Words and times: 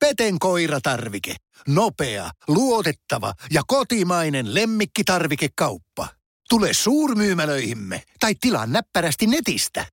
Peten 0.00 0.38
koiratarvike. 0.38 1.34
Nopea, 1.68 2.30
luotettava 2.48 3.32
ja 3.50 3.62
kotimainen 3.66 4.54
lemmikkitarvikekauppa. 4.54 6.08
Tule 6.48 6.68
suurmyymälöihimme 6.72 8.02
tai 8.20 8.34
tilaa 8.40 8.66
näppärästi 8.66 9.26
netistä. 9.26 9.86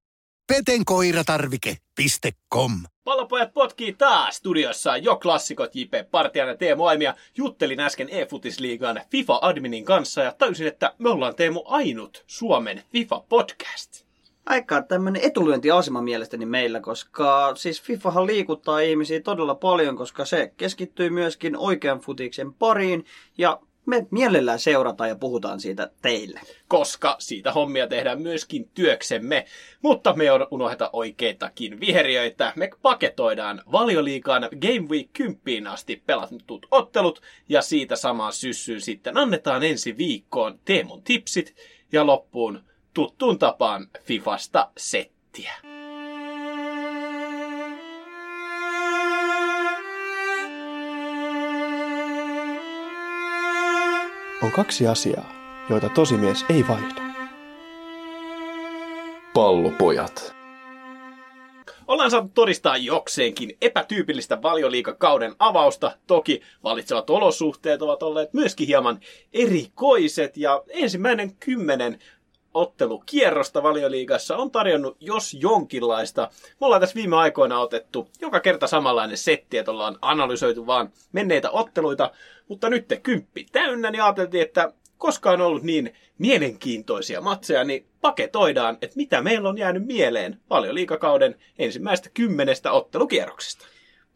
petenkoiratarvike.com 0.48 2.72
Pallopojat 3.04 3.54
potkii 3.54 3.94
taas 3.94 4.36
studiossa 4.36 4.98
jo 4.98 5.16
klassikot 5.16 5.76
JP 5.76 5.94
Partian 6.12 6.48
ja 6.48 6.58
Teemu 6.58 6.86
Aimia. 6.86 7.14
Juttelin 7.38 7.80
äsken 7.80 8.10
e-futisliigan 8.10 8.98
FIFA-adminin 8.98 9.86
kanssa 9.86 10.22
ja 10.22 10.32
tajusin, 10.32 10.68
että 10.68 10.94
me 10.98 11.10
ollaan 11.10 11.36
Teemu 11.36 11.64
ainut 11.66 12.24
Suomen 12.28 12.84
FIFA-podcast. 12.94 14.07
Aika 14.50 14.82
tämmöinen 14.82 15.22
etulyöntiasema 15.22 16.02
mielestäni 16.02 16.46
meillä, 16.46 16.80
koska 16.80 17.56
siis 17.56 17.82
FIFAhan 17.82 18.28
liikuttaa 18.28 18.80
ihmisiä 18.80 19.22
todella 19.22 19.56
paljon, 19.56 19.96
koska 19.96 20.26
se 20.26 20.54
keskittyy 20.58 21.10
myöskin 21.10 21.58
oikean 21.58 22.00
futiksen 22.00 22.54
pariin 22.54 23.06
ja 23.38 23.60
me 23.86 24.08
mielellään 24.12 24.60
seurataan 24.60 25.10
ja 25.10 25.16
puhutaan 25.16 25.60
siitä 25.60 25.90
teille. 26.02 26.40
koska 26.68 27.16
siitä 27.20 27.52
hommia 27.52 27.88
tehdään 27.88 28.22
myöskin 28.22 28.70
työksemme. 28.74 29.46
Mutta 29.82 30.14
me 30.14 30.24
ei 30.24 30.30
unoheta 30.52 30.90
oikeitakin 30.94 31.80
viheriöitä. 31.80 32.54
Me 32.56 32.70
paketoidaan 32.82 33.62
valioliikaan 33.72 34.42
Game 34.42 34.90
Week 34.90 35.08
10 35.14 35.68
asti 35.68 36.04
pelatut 36.06 36.66
ottelut 36.72 37.22
ja 37.50 37.62
siitä 37.62 37.96
samaan 37.96 38.34
syssyyn 38.34 38.82
sitten 38.82 39.18
annetaan 39.18 39.64
ensi 39.64 39.98
viikkoon 39.98 40.60
Teemun 40.66 41.04
tipsit 41.04 41.56
ja 41.92 42.06
loppuun 42.06 42.64
tuttuun 42.98 43.40
tapaan 43.40 43.88
Fifasta 44.04 44.72
settiä. 44.78 45.54
On 54.44 54.52
kaksi 54.52 54.88
asiaa, 54.88 55.34
joita 55.70 55.90
tosimies 55.90 56.46
ei 56.50 56.68
vaihda. 56.68 57.02
Pallopojat. 59.34 60.38
Ollaan 61.88 62.12
saatu 62.12 62.32
todistaa 62.34 62.78
jokseenkin 62.78 63.58
epätyypillistä 63.62 64.42
valioliikakauden 64.42 65.36
avausta. 65.40 65.92
Toki 66.08 66.42
valitsevat 66.64 67.10
olosuhteet 67.10 67.82
ovat 67.82 68.04
olleet 68.04 68.34
myöskin 68.34 68.68
hieman 68.68 69.00
erikoiset 69.34 70.38
ja 70.38 70.64
ensimmäinen 70.70 71.36
kymmenen 71.36 72.00
ottelukierrosta 72.58 73.64
valioliigassa 73.64 74.38
on 74.38 74.52
tarjonnut 74.52 74.98
jos 75.00 75.34
jonkinlaista. 75.34 76.30
Me 76.62 76.66
ollaan 76.66 76.82
tässä 76.82 76.96
viime 76.96 77.16
aikoina 77.16 77.60
otettu 77.60 78.10
joka 78.22 78.40
kerta 78.40 78.68
samanlainen 78.68 79.18
setti, 79.18 79.58
että 79.58 79.72
ollaan 79.72 79.98
analysoitu 80.02 80.68
vaan 80.68 80.90
menneitä 81.12 81.52
otteluita, 81.52 82.12
mutta 82.48 82.70
nyt 82.70 82.88
te 82.88 82.98
kymppi 82.98 83.46
täynnä, 83.52 83.92
niin 83.92 84.04
ajateltiin, 84.04 84.44
että 84.44 84.74
koska 84.98 85.32
on 85.32 85.42
ollut 85.42 85.64
niin 85.64 85.94
mielenkiintoisia 86.18 87.22
matseja, 87.22 87.64
niin 87.64 87.86
paketoidaan, 88.02 88.78
että 88.82 88.98
mitä 88.98 89.22
meillä 89.22 89.50
on 89.50 89.58
jäänyt 89.58 89.86
mieleen 89.86 90.40
valioliikakauden 90.50 91.36
ensimmäistä 91.60 92.10
kymmenestä 92.14 92.72
ottelukierroksesta. 92.72 93.66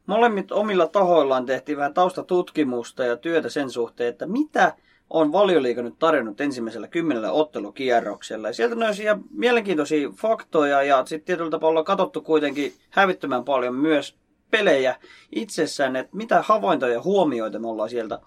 Molemmit 0.05 0.51
omilla 0.51 0.87
tahoillaan 0.87 1.45
tehtiin 1.45 1.77
vähän 1.77 1.93
taustatutkimusta 1.93 3.03
ja 3.03 3.17
työtä 3.17 3.49
sen 3.49 3.69
suhteen, 3.69 4.09
että 4.09 4.25
mitä 4.25 4.73
on 5.13 5.31
valioliiga 5.31 5.81
nyt 5.81 5.99
tarjonnut 5.99 6.41
ensimmäisellä 6.41 6.87
kymmenellä 6.87 7.31
ottelukierroksella. 7.31 8.47
Ja 8.47 8.53
sieltä 8.53 8.75
nousi 8.75 9.03
ihan 9.03 9.23
mielenkiintoisia 9.31 10.09
faktoja 10.09 10.83
ja 10.83 11.05
sitten 11.05 11.25
tietyllä 11.25 11.51
tapaa 11.51 11.69
ollaan 11.69 11.85
katsottu 11.85 12.21
kuitenkin 12.21 12.73
hävittömän 12.89 13.43
paljon 13.43 13.75
myös 13.75 14.15
pelejä 14.51 14.95
itsessään, 15.35 15.95
että 15.95 16.17
mitä 16.17 16.41
havaintoja 16.41 16.93
ja 16.93 17.01
huomioita 17.01 17.59
me 17.59 17.67
ollaan 17.67 17.89
sieltä 17.89 18.19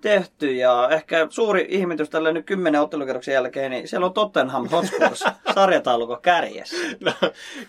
tehty. 0.00 0.52
Ja 0.52 0.88
ehkä 0.90 1.26
suuri 1.30 1.66
ihmetys 1.68 2.10
tällä 2.10 2.32
nyt 2.32 2.46
kymmenen 2.46 2.80
ottelukierroksen 2.80 3.34
jälkeen, 3.34 3.70
niin 3.70 3.88
siellä 3.88 4.06
on 4.06 4.12
Tottenham 4.12 4.68
Hotspurs 4.68 5.24
sarjataulukon 5.54 6.22
kärjessä. 6.22 6.76
No, 7.00 7.12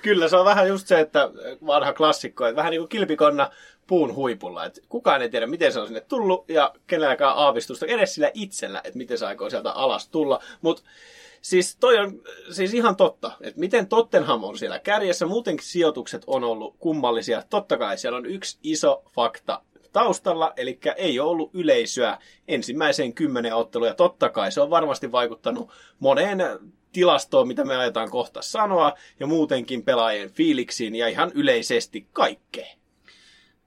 kyllä 0.01 0.27
se 0.27 0.37
on 0.37 0.45
vähän 0.45 0.67
just 0.67 0.87
se, 0.87 0.99
että 0.99 1.29
vanha 1.67 1.93
klassikko, 1.93 2.45
että 2.45 2.55
vähän 2.55 2.71
niin 2.71 2.81
kuin 2.81 2.89
kilpikonna 2.89 3.49
puun 3.87 4.15
huipulla. 4.15 4.65
Että 4.65 4.81
kukaan 4.89 5.21
ei 5.21 5.29
tiedä, 5.29 5.47
miten 5.47 5.73
se 5.73 5.79
on 5.79 5.87
sinne 5.87 6.01
tullut 6.01 6.49
ja 6.49 6.73
kenelläkään 6.87 7.37
aavistusta 7.37 7.85
edes 7.85 8.15
sillä 8.15 8.31
itsellä, 8.33 8.81
että 8.83 8.97
miten 8.97 9.17
se 9.17 9.25
aikoo 9.25 9.49
sieltä 9.49 9.71
alas 9.71 10.09
tulla. 10.09 10.43
Mutta 10.61 10.83
siis 11.41 11.75
toi 11.75 11.97
on 11.97 12.21
siis 12.51 12.73
ihan 12.73 12.95
totta, 12.95 13.31
että 13.41 13.59
miten 13.59 13.87
Tottenham 13.87 14.43
on 14.43 14.57
siellä 14.57 14.79
kärjessä. 14.79 15.25
Muutenkin 15.25 15.65
sijoitukset 15.65 16.23
on 16.27 16.43
ollut 16.43 16.75
kummallisia. 16.79 17.43
Totta 17.49 17.77
kai 17.77 17.97
siellä 17.97 18.17
on 18.17 18.25
yksi 18.25 18.59
iso 18.63 19.03
fakta 19.15 19.61
taustalla, 19.93 20.53
eli 20.57 20.79
ei 20.97 21.19
ole 21.19 21.29
ollut 21.29 21.49
yleisöä 21.53 22.17
ensimmäiseen 22.47 23.13
kymmenen 23.13 23.55
otteluun, 23.55 23.87
ja 23.87 23.93
totta 23.93 24.29
kai 24.29 24.51
se 24.51 24.61
on 24.61 24.69
varmasti 24.69 25.11
vaikuttanut 25.11 25.71
moneen 25.99 26.39
tilastoon, 26.91 27.47
mitä 27.47 27.65
me 27.65 27.75
ajetaan 27.75 28.09
kohta 28.09 28.41
sanoa, 28.41 28.93
ja 29.19 29.27
muutenkin 29.27 29.83
pelaajien 29.83 30.31
fiiliksiin 30.31 30.95
ja 30.95 31.07
ihan 31.07 31.31
yleisesti 31.35 32.07
kaikkeen. 32.13 32.77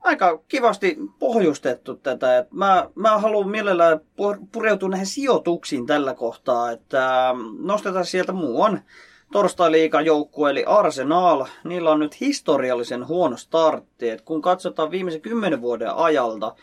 aika 0.01 0.43
kivasti 0.49 0.97
pohjustettu 1.19 1.95
tätä. 1.95 2.47
Mä, 2.51 2.91
mä 2.95 3.19
haluan 3.19 3.49
mielellään 3.51 3.99
pu- 3.99 4.47
pureutua 4.53 4.89
näihin 4.89 5.07
sijoituksiin 5.07 5.87
tällä 5.87 6.15
kohtaa, 6.15 6.71
että 6.71 7.35
nostetaan 7.59 8.07
sieltä 8.07 8.33
muuan 8.33 8.83
torstai 9.33 9.91
joukkue 10.05 10.51
eli 10.51 10.65
Arsenal. 10.65 11.47
Niillä 11.65 11.91
on 11.91 11.99
nyt 11.99 12.21
historiallisen 12.21 13.09
huono 13.09 13.37
startti. 13.37 14.11
Et 14.11 14.21
kun 14.21 14.43
katsotaan 14.43 14.91
viimeisen 14.91 15.21
kymmenen 15.21 15.61
vuoden 15.61 15.95
ajalta 15.95 16.55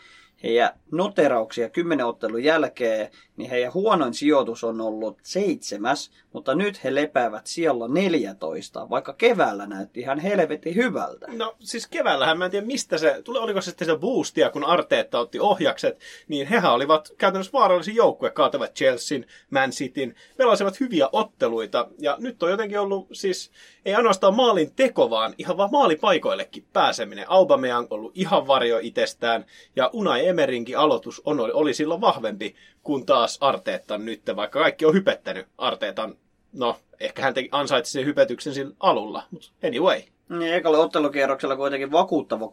heidän 0.42 0.70
noterauksia 0.92 1.68
kymmenen 1.68 2.06
ottelun 2.06 2.44
jälkeen, 2.44 3.10
niin 3.36 3.50
heidän 3.50 3.74
huonoin 3.74 4.14
sijoitus 4.14 4.64
on 4.64 4.80
ollut 4.80 5.18
seitsemäs, 5.22 6.10
mutta 6.32 6.54
nyt 6.54 6.84
he 6.84 6.94
lepäävät 6.94 7.46
siellä 7.46 7.88
14, 7.88 8.90
vaikka 8.90 9.12
keväällä 9.12 9.66
näytti 9.66 10.00
ihan 10.00 10.18
helvetin 10.18 10.74
hyvältä. 10.74 11.26
No 11.28 11.56
siis 11.58 11.86
keväällähän 11.86 12.38
mä 12.38 12.44
en 12.44 12.50
tiedä 12.50 12.66
mistä 12.66 12.98
se, 12.98 13.22
tuli, 13.24 13.38
oliko 13.38 13.60
se 13.60 13.70
sitten 13.70 13.86
se 13.86 13.96
boostia, 13.96 14.50
kun 14.50 14.64
Arteetta 14.64 15.18
otti 15.18 15.40
ohjakset, 15.40 16.00
niin 16.28 16.46
hehän 16.46 16.72
olivat 16.72 17.12
käytännössä 17.18 17.52
vaarallisia 17.52 17.94
joukkuja, 17.94 18.30
kaatavat 18.30 18.74
Chelsean, 18.74 19.24
Man 19.50 19.70
Cityn, 19.70 20.14
pelasivat 20.36 20.80
hyviä 20.80 21.08
otteluita, 21.12 21.88
ja 21.98 22.16
nyt 22.20 22.42
on 22.42 22.50
jotenkin 22.50 22.80
ollut 22.80 23.08
siis, 23.12 23.50
ei 23.84 23.94
ainoastaan 23.94 24.36
maalin 24.36 24.72
teko, 24.76 25.10
vaan 25.10 25.34
ihan 25.38 25.56
vaan 25.56 25.70
maalipaikoillekin 25.72 26.66
pääseminen. 26.72 27.24
Aubameyang 27.28 27.86
ollut 27.90 28.12
ihan 28.14 28.46
varjo 28.46 28.78
itsestään, 28.82 29.46
ja 29.76 29.90
Unai 29.92 30.26
Emerinkin 30.26 30.78
aloitus 30.78 31.22
on, 31.24 31.40
oli 31.40 31.74
silloin 31.74 32.00
vahvempi 32.00 32.54
kuin 32.82 33.06
taas 33.06 33.38
Arteetan 33.40 34.04
nyt, 34.04 34.22
vaikka 34.36 34.58
kaikki 34.58 34.84
on 34.84 34.94
hypettänyt 34.94 35.46
Arteetan, 35.58 36.14
no 36.52 36.76
ehkä 37.00 37.22
hän 37.22 37.34
ansaitsi 37.50 37.92
sen 37.92 38.04
hypetyksen 38.04 38.54
sillä 38.54 38.74
alulla, 38.80 39.22
mutta 39.30 39.48
anyway. 39.66 40.02
Niin, 40.38 40.54
ekalla 40.54 40.78
ottelukierroksella 40.78 41.56
kuitenkin 41.56 41.92
vakuuttava 41.92 42.50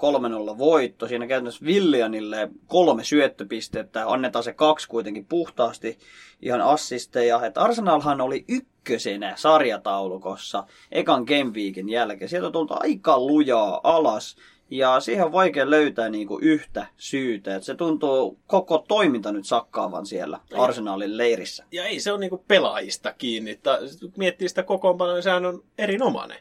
3-0 0.53 0.57
voitto. 0.57 1.07
Siinä 1.07 1.27
käytännössä 1.27 1.65
Villianille 1.65 2.49
kolme 2.67 3.03
syöttöpistettä. 3.03 4.11
Annetaan 4.11 4.43
se 4.43 4.53
kaksi 4.53 4.87
kuitenkin 4.87 5.25
puhtaasti 5.25 5.99
ihan 6.41 6.61
assisteja. 6.61 7.45
Et 7.45 7.57
Arsenalhan 7.57 8.21
oli 8.21 8.45
ykkösenä 8.47 9.33
sarjataulukossa 9.35 10.63
ekan 10.91 11.23
Game 11.23 11.51
Weekin 11.53 11.89
jälkeen. 11.89 12.29
Sieltä 12.29 12.59
on 12.59 12.67
aika 12.69 13.19
lujaa 13.19 13.79
alas. 13.83 14.35
Ja 14.69 14.99
siihen 14.99 15.25
on 15.25 15.31
vaikea 15.31 15.69
löytää 15.69 16.09
niinku 16.09 16.39
yhtä 16.41 16.87
syytä. 16.97 17.55
Et 17.55 17.63
se 17.63 17.75
tuntuu 17.75 18.39
koko 18.47 18.85
toiminta 18.87 19.31
nyt 19.31 19.45
sakkaavan 19.45 20.05
siellä 20.05 20.39
Arsenalin 20.57 21.17
leirissä. 21.17 21.65
Ja 21.71 21.85
ei 21.85 21.99
se 21.99 22.11
ole 22.11 22.19
niinku 22.19 22.43
pelaajista 22.47 23.13
kiinni. 23.13 23.59
Ta- 23.63 23.79
miettii 24.17 24.49
sitä 24.49 24.63
kokoonpanoa, 24.63 25.13
niin 25.13 25.23
sehän 25.23 25.45
on 25.45 25.63
erinomainen. 25.77 26.37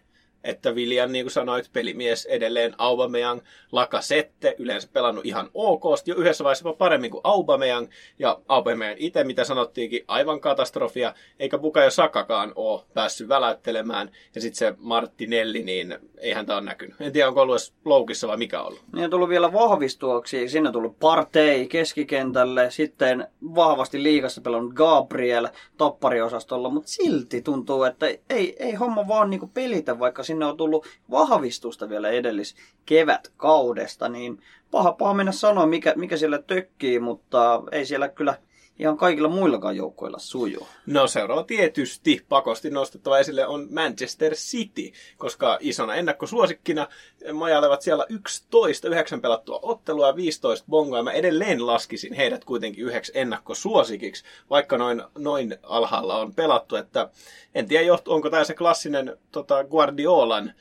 Että 0.46 0.74
Viljan, 0.74 1.12
niin 1.12 1.24
kuin 1.24 1.32
sanoit, 1.32 1.70
pelimies 1.72 2.26
edelleen 2.26 2.74
Aubameyang, 2.78 3.40
Lacazette, 3.72 4.54
yleensä 4.58 4.88
pelannut 4.92 5.26
ihan 5.26 5.50
ok, 5.54 5.82
jo 6.06 6.14
yhdessä 6.14 6.44
vaiheessa 6.44 6.72
paremmin 6.72 7.10
kuin 7.10 7.20
Aubameyang, 7.24 7.88
ja 8.18 8.40
Aubameyang 8.48 8.96
itse, 8.98 9.24
mitä 9.24 9.44
sanottiinkin, 9.44 10.04
aivan 10.08 10.40
katastrofia, 10.40 11.14
eikä 11.38 11.58
Bukayo 11.58 11.90
Sakakaan 11.90 12.52
ole 12.54 12.82
päässyt 12.94 13.28
väläyttelemään, 13.28 14.10
ja 14.34 14.40
sitten 14.40 14.58
se 14.58 14.74
Martinelli, 14.78 15.62
niin 15.62 15.98
eihän 16.18 16.46
tämä 16.46 16.58
ole 16.58 16.64
näkynyt. 16.64 17.00
En 17.00 17.12
tiedä, 17.12 17.28
onko 17.28 17.40
ollut 17.42 17.54
edes 17.54 17.74
loukissa 17.84 18.28
vai 18.28 18.36
mikä 18.36 18.62
ollut. 18.62 18.82
Niin 18.92 19.04
on 19.04 19.10
tullut 19.10 19.28
vielä 19.28 19.52
vahvistuoksi. 19.52 20.48
Sinne 20.48 20.68
on 20.68 20.72
tullut 20.72 20.98
Partey 20.98 21.66
keskikentälle, 21.66 22.70
sitten 22.70 23.26
vahvasti 23.54 24.02
liigassa 24.02 24.40
pelannut 24.40 24.74
Gabriel 24.74 25.48
toppariosastolla, 25.76 26.70
mutta 26.70 26.90
silti 26.90 27.42
tuntuu, 27.42 27.84
että 27.84 28.06
ei, 28.30 28.56
ei 28.58 28.74
homma 28.74 29.08
vaan 29.08 29.30
niinku 29.30 29.50
pelitä, 29.54 29.98
vaikka 29.98 30.22
sinne 30.22 30.35
on 30.42 30.56
tullut 30.56 30.86
vahvistusta 31.10 31.88
vielä 31.88 32.08
edellis 32.08 32.56
kevätkaudesta, 32.86 34.08
niin 34.08 34.42
paha, 34.70 34.92
paha 34.92 35.14
mennä 35.14 35.32
sanoa, 35.32 35.66
mikä, 35.66 35.92
mikä 35.96 36.16
siellä 36.16 36.42
tökkii, 36.42 36.98
mutta 36.98 37.62
ei 37.72 37.86
siellä 37.86 38.08
kyllä 38.08 38.38
ihan 38.78 38.96
kaikilla 38.96 39.28
muillakaan 39.28 39.76
joukkoilla 39.76 40.18
sujuu. 40.18 40.68
No 40.86 41.06
seuraava 41.06 41.44
tietysti 41.44 42.24
pakosti 42.28 42.70
nostettava 42.70 43.18
esille 43.18 43.46
on 43.46 43.68
Manchester 43.70 44.34
City, 44.34 44.92
koska 45.16 45.58
isona 45.60 45.94
ennakkosuosikkina 45.94 46.88
majailevat 47.32 47.82
siellä 47.82 48.06
11, 48.08 48.88
9 48.88 49.20
pelattua 49.20 49.58
ottelua 49.62 50.06
ja 50.06 50.16
15 50.16 50.66
bongoa. 50.70 51.02
Mä 51.02 51.12
edelleen 51.12 51.66
laskisin 51.66 52.14
heidät 52.14 52.44
kuitenkin 52.44 52.84
yhdeksi 52.84 53.12
ennakkosuosikiksi, 53.14 54.24
vaikka 54.50 54.78
noin, 54.78 55.02
noin 55.18 55.56
alhaalla 55.62 56.18
on 56.18 56.34
pelattu. 56.34 56.76
Että 56.76 57.10
en 57.54 57.68
tiedä, 57.68 57.92
onko 58.08 58.30
tämä 58.30 58.44
se 58.44 58.54
klassinen 58.54 59.18
tota, 59.32 59.64
Guardiolan 59.64 60.52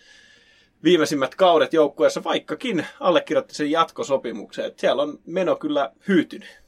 viimeisimmät 0.83 1.35
kaudet 1.35 1.73
joukkueessa, 1.73 2.23
vaikkakin 2.23 2.85
allekirjoitti 2.99 3.55
sen 3.55 3.71
jatkosopimuksen. 3.71 4.65
Että 4.65 4.81
siellä 4.81 5.03
on 5.03 5.19
meno 5.25 5.55
kyllä 5.55 5.91
hyytynyt. 6.07 6.64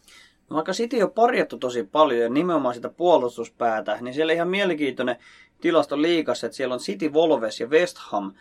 No, 0.50 0.56
vaikka 0.56 0.72
City 0.72 1.02
on 1.04 1.12
parjattu 1.12 1.58
tosi 1.58 1.84
paljon 1.84 2.22
ja 2.22 2.30
nimenomaan 2.30 2.76
sitä 2.76 2.90
puolustuspäätä, 2.90 3.98
niin 4.02 4.14
siellä 4.14 4.34
ihan 4.34 4.48
mielenkiintoinen 4.48 5.18
tilasto 5.62 6.02
liikassa, 6.02 6.48
että 6.48 6.58
siellä 6.58 6.74
on 6.74 6.80
City, 6.80 7.14
Volves 7.14 7.60
ja 7.60 7.68
West 7.68 7.98
Ham 7.98 8.34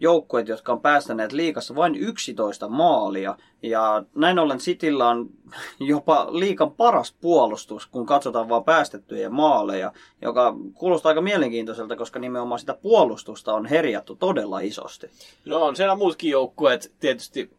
joukkueet, 0.00 0.48
jotka 0.48 0.72
on 0.72 0.80
päästäneet 0.80 1.32
liikassa 1.32 1.74
vain 1.74 1.94
11 1.94 2.68
maalia. 2.68 3.36
Ja 3.62 4.04
näin 4.14 4.38
ollen 4.38 4.58
Cityllä 4.58 5.08
on 5.08 5.30
jopa 5.80 6.26
liikan 6.30 6.72
paras 6.72 7.16
puolustus, 7.20 7.86
kun 7.86 8.06
katsotaan 8.06 8.48
vaan 8.48 8.64
päästettyjä 8.64 9.28
maaleja, 9.28 9.92
joka 10.22 10.56
kuulostaa 10.74 11.10
aika 11.10 11.20
mielenkiintoiselta, 11.20 11.96
koska 11.96 12.18
nimenomaan 12.18 12.60
sitä 12.60 12.74
puolustusta 12.74 13.54
on 13.54 13.66
herjattu 13.66 14.16
todella 14.16 14.60
isosti. 14.60 15.10
No 15.44 15.62
on 15.62 15.76
siellä 15.76 15.96
muutkin 15.96 16.30
joukkueet 16.30 16.92
tietysti 17.00 17.50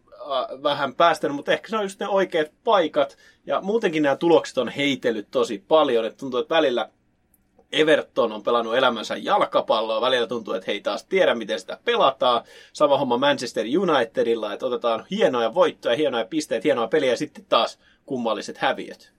vähän 0.63 0.95
päästänyt, 0.95 1.35
mutta 1.35 1.51
ehkä 1.51 1.69
se 1.69 1.77
on 1.77 1.83
just 1.83 2.00
ne 2.00 2.07
oikeat 2.07 2.51
paikat. 2.63 3.18
Ja 3.45 3.62
muutenkin 3.62 4.03
nämä 4.03 4.15
tulokset 4.15 4.57
on 4.57 4.69
heitellyt 4.69 5.27
tosi 5.31 5.63
paljon. 5.68 6.06
Että 6.06 6.18
tuntuu, 6.18 6.39
että 6.39 6.56
välillä 6.56 6.89
Everton 7.71 8.31
on 8.31 8.44
pelannut 8.44 8.75
elämänsä 8.75 9.18
jalkapalloa. 9.18 10.01
Välillä 10.01 10.27
tuntuu, 10.27 10.53
että 10.53 10.71
he 10.71 10.79
taas 10.79 11.06
tiedä, 11.06 11.35
miten 11.35 11.59
sitä 11.59 11.79
pelataan. 11.85 12.44
Sama 12.73 12.97
homma 12.97 13.18
Manchester 13.18 13.65
Unitedilla, 13.79 14.53
että 14.53 14.65
otetaan 14.65 15.06
hienoja 15.12 15.53
voittoja, 15.53 15.95
hienoja 15.95 16.25
pisteitä, 16.25 16.63
hienoja 16.63 16.88
peliä 16.88 17.12
ja 17.12 17.17
sitten 17.17 17.45
taas 17.50 17.79
kummalliset 18.06 18.57
häviöt. 18.57 19.13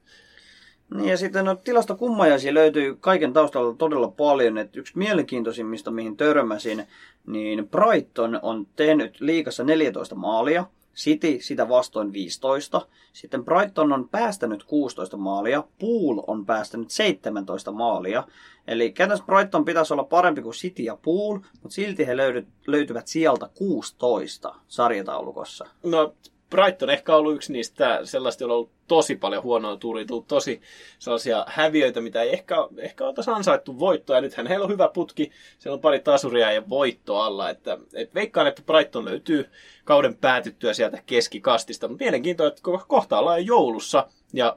Niin 0.94 1.08
ja 1.08 1.16
sitten 1.16 1.44
no, 1.44 1.54
tilastokummajaisia 1.54 2.54
löytyy 2.54 2.96
kaiken 3.00 3.32
taustalla 3.32 3.74
todella 3.74 4.08
paljon. 4.08 4.58
Että 4.58 4.80
yksi 4.80 4.98
mielenkiintoisimmista, 4.98 5.90
mihin 5.90 6.16
törmäsin, 6.16 6.86
niin 7.26 7.68
Brighton 7.68 8.38
on 8.42 8.66
tehnyt 8.76 9.20
liikassa 9.20 9.64
14 9.64 10.14
maalia– 10.14 10.66
City 10.96 11.38
sitä 11.40 11.68
vastoin 11.68 12.12
15. 12.12 12.86
Sitten 13.12 13.44
Brighton 13.44 13.92
on 13.92 14.08
päästänyt 14.08 14.64
16 14.64 15.16
maalia. 15.16 15.64
Pool 15.78 16.22
on 16.26 16.46
päästänyt 16.46 16.90
17 16.90 17.72
maalia. 17.72 18.24
Eli 18.66 18.92
käytännössä 18.92 19.26
Brighton 19.26 19.64
pitäisi 19.64 19.92
olla 19.92 20.04
parempi 20.04 20.42
kuin 20.42 20.54
City 20.54 20.82
ja 20.82 20.96
Pool, 21.02 21.38
mutta 21.52 21.74
silti 21.74 22.06
he 22.06 22.16
löydy, 22.16 22.46
löytyvät 22.66 23.08
sieltä 23.08 23.48
16 23.54 24.54
sarjataulukossa. 24.68 25.66
No 25.82 26.14
Brighton 26.52 26.90
ehkä 26.90 27.16
ollut 27.16 27.34
yksi 27.34 27.52
niistä 27.52 28.00
sellaista, 28.04 28.44
on 28.44 28.50
ollut 28.50 28.70
tosi 28.88 29.16
paljon 29.16 29.42
huonoa 29.42 29.76
tuuria, 29.76 30.06
tullut 30.06 30.26
tosi 30.26 30.60
sellaisia 30.98 31.44
häviöitä, 31.48 32.00
mitä 32.00 32.22
ei 32.22 32.32
ehkä, 32.32 32.56
ehkä 32.78 33.04
oltaisi 33.04 33.30
ansaittu 33.30 33.78
voittoa. 33.78 34.16
Ja 34.16 34.22
nythän 34.22 34.46
heillä 34.46 34.64
on 34.64 34.70
hyvä 34.70 34.88
putki, 34.88 35.30
siellä 35.58 35.74
on 35.74 35.80
pari 35.80 36.00
tasuria 36.00 36.52
ja 36.52 36.68
voitto 36.68 37.16
alla. 37.16 37.50
Että, 37.50 37.78
et 37.94 38.14
veikkaan, 38.14 38.46
että 38.46 38.62
Brighton 38.62 39.04
löytyy 39.04 39.50
kauden 39.84 40.16
päätyttyä 40.16 40.72
sieltä 40.72 41.02
keskikastista. 41.06 41.88
Mutta 41.88 42.04
mielenkiintoista, 42.04 42.56
että 42.56 42.86
kohta 42.88 43.18
ollaan 43.18 43.46
jo 43.46 43.56
joulussa 43.56 44.08
ja, 44.32 44.56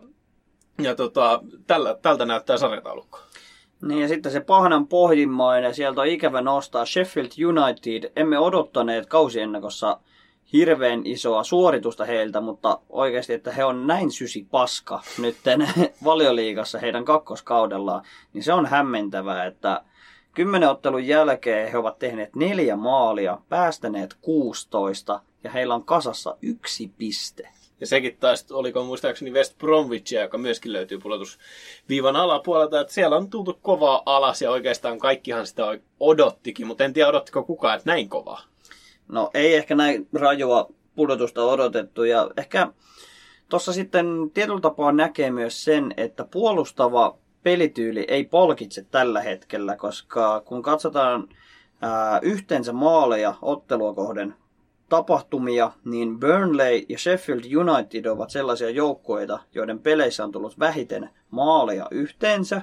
ja 0.81 0.95
tota, 0.95 1.43
tällä, 1.67 1.97
tältä 2.01 2.25
näyttää 2.25 2.57
sarjataulukko. 2.57 3.19
Niin 3.81 4.01
ja 4.01 4.07
sitten 4.07 4.31
se 4.31 4.39
pahnan 4.39 4.87
pohjimmainen, 4.87 5.75
sieltä 5.75 6.01
on 6.01 6.07
ikävä 6.07 6.41
nostaa 6.41 6.85
Sheffield 6.85 7.29
United. 7.45 8.11
Emme 8.15 8.39
odottaneet 8.39 9.05
kausiennakossa 9.05 9.99
hirveän 10.55 11.01
isoa 11.05 11.43
suoritusta 11.43 12.05
heiltä, 12.05 12.41
mutta 12.41 12.79
oikeasti, 12.89 13.33
että 13.33 13.51
he 13.51 13.65
on 13.65 13.87
näin 13.87 14.11
sysi 14.11 14.47
paska 14.51 15.01
nyt 15.17 15.37
valioliigassa 16.03 16.79
heidän 16.79 17.05
kakkoskaudellaan, 17.05 18.03
niin 18.33 18.43
se 18.43 18.53
on 18.53 18.65
hämmentävää, 18.65 19.45
että 19.45 19.81
kymmenen 20.33 20.69
ottelun 20.69 21.07
jälkeen 21.07 21.71
he 21.71 21.77
ovat 21.77 21.99
tehneet 21.99 22.35
neljä 22.35 22.75
maalia, 22.75 23.37
päästäneet 23.49 24.15
16 24.21 25.21
ja 25.43 25.51
heillä 25.51 25.75
on 25.75 25.83
kasassa 25.83 26.37
yksi 26.41 26.91
piste. 26.97 27.49
Ja 27.79 27.87
sekin 27.87 28.17
taas, 28.19 28.51
oliko 28.51 28.83
muistaakseni 28.83 29.31
West 29.31 29.57
Bromwichia, 29.57 30.21
joka 30.21 30.37
myöskin 30.37 30.73
löytyy 30.73 30.99
pudotusviivan 30.99 32.15
alapuolelta, 32.15 32.81
että 32.81 32.93
siellä 32.93 33.17
on 33.17 33.29
tultu 33.29 33.59
kovaa 33.61 34.03
alas 34.05 34.41
ja 34.41 34.51
oikeastaan 34.51 34.99
kaikkihan 34.99 35.47
sitä 35.47 35.63
odottikin, 35.99 36.67
mutta 36.67 36.83
en 36.83 36.93
tiedä 36.93 37.09
odottiko 37.09 37.43
kukaan, 37.43 37.77
että 37.77 37.89
näin 37.89 38.09
kovaa. 38.09 38.54
No 39.07 39.29
ei 39.33 39.55
ehkä 39.55 39.75
näin 39.75 40.07
rajua 40.13 40.69
pudotusta 40.95 41.43
odotettu 41.43 42.03
ja 42.03 42.29
ehkä 42.37 42.67
tuossa 43.49 43.73
sitten 43.73 44.31
tietyllä 44.33 44.61
tapaa 44.61 44.91
näkee 44.91 45.31
myös 45.31 45.63
sen, 45.63 45.93
että 45.97 46.25
puolustava 46.31 47.17
pelityyli 47.43 48.05
ei 48.07 48.23
palkitse 48.23 48.85
tällä 48.91 49.21
hetkellä, 49.21 49.75
koska 49.75 50.41
kun 50.45 50.61
katsotaan 50.61 51.27
ää, 51.81 52.19
yhteensä 52.21 52.73
maaleja 52.73 53.35
ottelua 53.41 53.93
kohden 53.93 54.35
tapahtumia, 54.89 55.71
niin 55.85 56.19
Burnley 56.19 56.85
ja 56.89 56.97
Sheffield 56.97 57.43
United 57.55 58.05
ovat 58.05 58.29
sellaisia 58.29 58.69
joukkueita, 58.69 59.39
joiden 59.55 59.79
peleissä 59.79 60.23
on 60.23 60.31
tullut 60.31 60.59
vähiten 60.59 61.09
maaleja 61.29 61.87
yhteensä. 61.91 62.61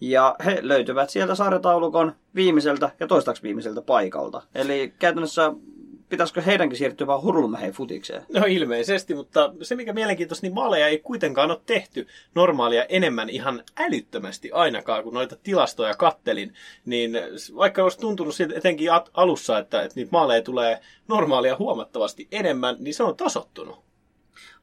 Ja 0.00 0.36
he 0.44 0.58
löytyvät 0.62 1.10
sieltä 1.10 1.34
sarjataulukon 1.34 2.12
viimeiseltä 2.34 2.90
ja 3.00 3.06
toistaiseksi 3.06 3.42
viimeiseltä 3.42 3.82
paikalta. 3.82 4.42
Eli 4.54 4.94
käytännössä 4.98 5.52
pitäisikö 6.10 6.42
heidänkin 6.42 6.78
siirtyä 6.78 7.06
vaan 7.06 7.22
hurlumeheen 7.22 7.72
futikseen? 7.72 8.22
No 8.34 8.44
ilmeisesti, 8.48 9.14
mutta 9.14 9.54
se 9.62 9.76
mikä 9.76 9.92
mielenkiintoista, 9.92 10.46
niin 10.46 10.54
maaleja 10.54 10.88
ei 10.88 10.98
kuitenkaan 10.98 11.50
ole 11.50 11.60
tehty 11.66 12.06
normaalia 12.34 12.84
enemmän 12.84 13.30
ihan 13.30 13.62
älyttömästi 13.76 14.52
ainakaan, 14.52 15.04
kun 15.04 15.14
noita 15.14 15.36
tilastoja 15.42 15.94
kattelin. 15.94 16.54
Niin 16.84 17.12
vaikka 17.56 17.82
olisi 17.82 17.98
tuntunut 17.98 18.34
siltä 18.34 18.54
etenkin 18.56 18.88
alussa, 19.14 19.58
että, 19.58 19.82
että 19.82 19.96
niitä 19.96 20.12
maaleja 20.12 20.42
tulee 20.42 20.80
normaalia 21.08 21.56
huomattavasti 21.58 22.28
enemmän, 22.32 22.76
niin 22.78 22.94
se 22.94 23.02
on 23.02 23.16
tasottunut 23.16 23.89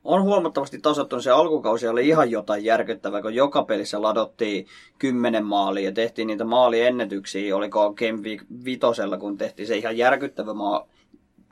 on 0.08 0.24
huomattavasti 0.24 0.80
tasottunut. 0.80 1.24
Se 1.24 1.32
alkukausi 1.32 1.88
oli 1.88 2.08
ihan 2.08 2.32
jotain 2.32 2.64
järkyttävää, 2.64 3.22
kun 3.22 3.36
joka 3.36 3.64
pelissä 3.64 4.02
ladottiin 4.02 4.68
kymmenen 5.00 5.46
maalia 5.46 5.86
ja 5.86 5.92
tehtiin 5.92 6.28
niitä 6.28 6.44
maaliennetyksiä. 6.44 7.56
Oliko 7.56 7.94
Game 7.94 8.22
Week 8.22 8.42
vitosella, 8.66 9.18
kun 9.18 9.38
tehtiin 9.38 9.68
se 9.68 9.78
ihan 9.78 9.98
järkyttävä 9.98 10.54
maa, 10.54 10.88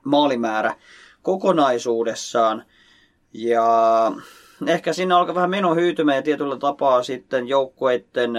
maalimäärä 0.03 0.75
kokonaisuudessaan. 1.21 2.63
Ja 3.33 4.11
ehkä 4.67 4.93
siinä 4.93 5.17
alkaa 5.17 5.35
vähän 5.35 5.49
meno 5.49 5.75
hyytymään 5.75 6.15
ja 6.15 6.21
tietyllä 6.21 6.57
tapaa 6.57 7.03
sitten 7.03 7.47
joukkueiden 7.47 8.31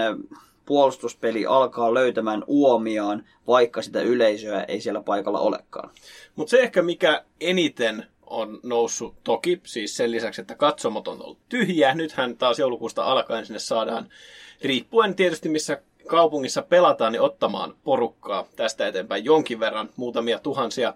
puolustuspeli 0.65 1.45
alkaa 1.45 1.93
löytämään 1.93 2.43
uomiaan, 2.47 3.23
vaikka 3.47 3.81
sitä 3.81 4.01
yleisöä 4.01 4.63
ei 4.63 4.81
siellä 4.81 5.01
paikalla 5.01 5.39
olekaan. 5.39 5.89
Mutta 6.35 6.51
se 6.51 6.59
ehkä 6.59 6.81
mikä 6.81 7.23
eniten 7.41 8.05
on 8.29 8.59
noussut 8.63 9.15
toki, 9.23 9.61
siis 9.63 9.97
sen 9.97 10.11
lisäksi, 10.11 10.41
että 10.41 10.55
katsomot 10.55 11.07
on 11.07 11.21
ollut 11.21 11.39
tyhjiä. 11.49 11.95
Nythän 11.95 12.37
taas 12.37 12.59
joulukuusta 12.59 13.03
alkaen 13.03 13.45
sinne 13.45 13.59
saadaan, 13.59 14.09
riippuen 14.61 15.15
tietysti 15.15 15.49
missä 15.49 15.81
kaupungissa 16.07 16.61
pelataan, 16.61 17.11
niin 17.11 17.21
ottamaan 17.21 17.75
porukkaa 17.83 18.47
tästä 18.55 18.87
eteenpäin 18.87 19.25
jonkin 19.25 19.59
verran, 19.59 19.89
muutamia 19.95 20.39
tuhansia. 20.39 20.93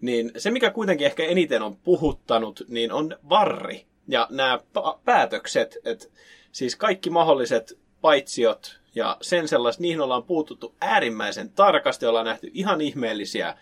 Niin 0.00 0.32
se, 0.36 0.50
mikä 0.50 0.70
kuitenkin 0.70 1.06
ehkä 1.06 1.24
eniten 1.24 1.62
on 1.62 1.76
puhuttanut, 1.76 2.62
niin 2.68 2.92
on 2.92 3.16
varri. 3.28 3.86
Ja 4.08 4.26
nämä 4.30 4.60
päätökset, 5.04 5.78
että 5.84 6.06
siis 6.52 6.76
kaikki 6.76 7.10
mahdolliset 7.10 7.78
paitsiot 8.00 8.80
ja 8.94 9.16
sen 9.20 9.48
sellaiset, 9.48 9.80
niihin 9.80 10.00
ollaan 10.00 10.22
puututtu 10.22 10.74
äärimmäisen 10.80 11.50
tarkasti, 11.50 12.06
ollaan 12.06 12.26
nähty 12.26 12.50
ihan 12.54 12.80
ihmeellisiä 12.80 13.56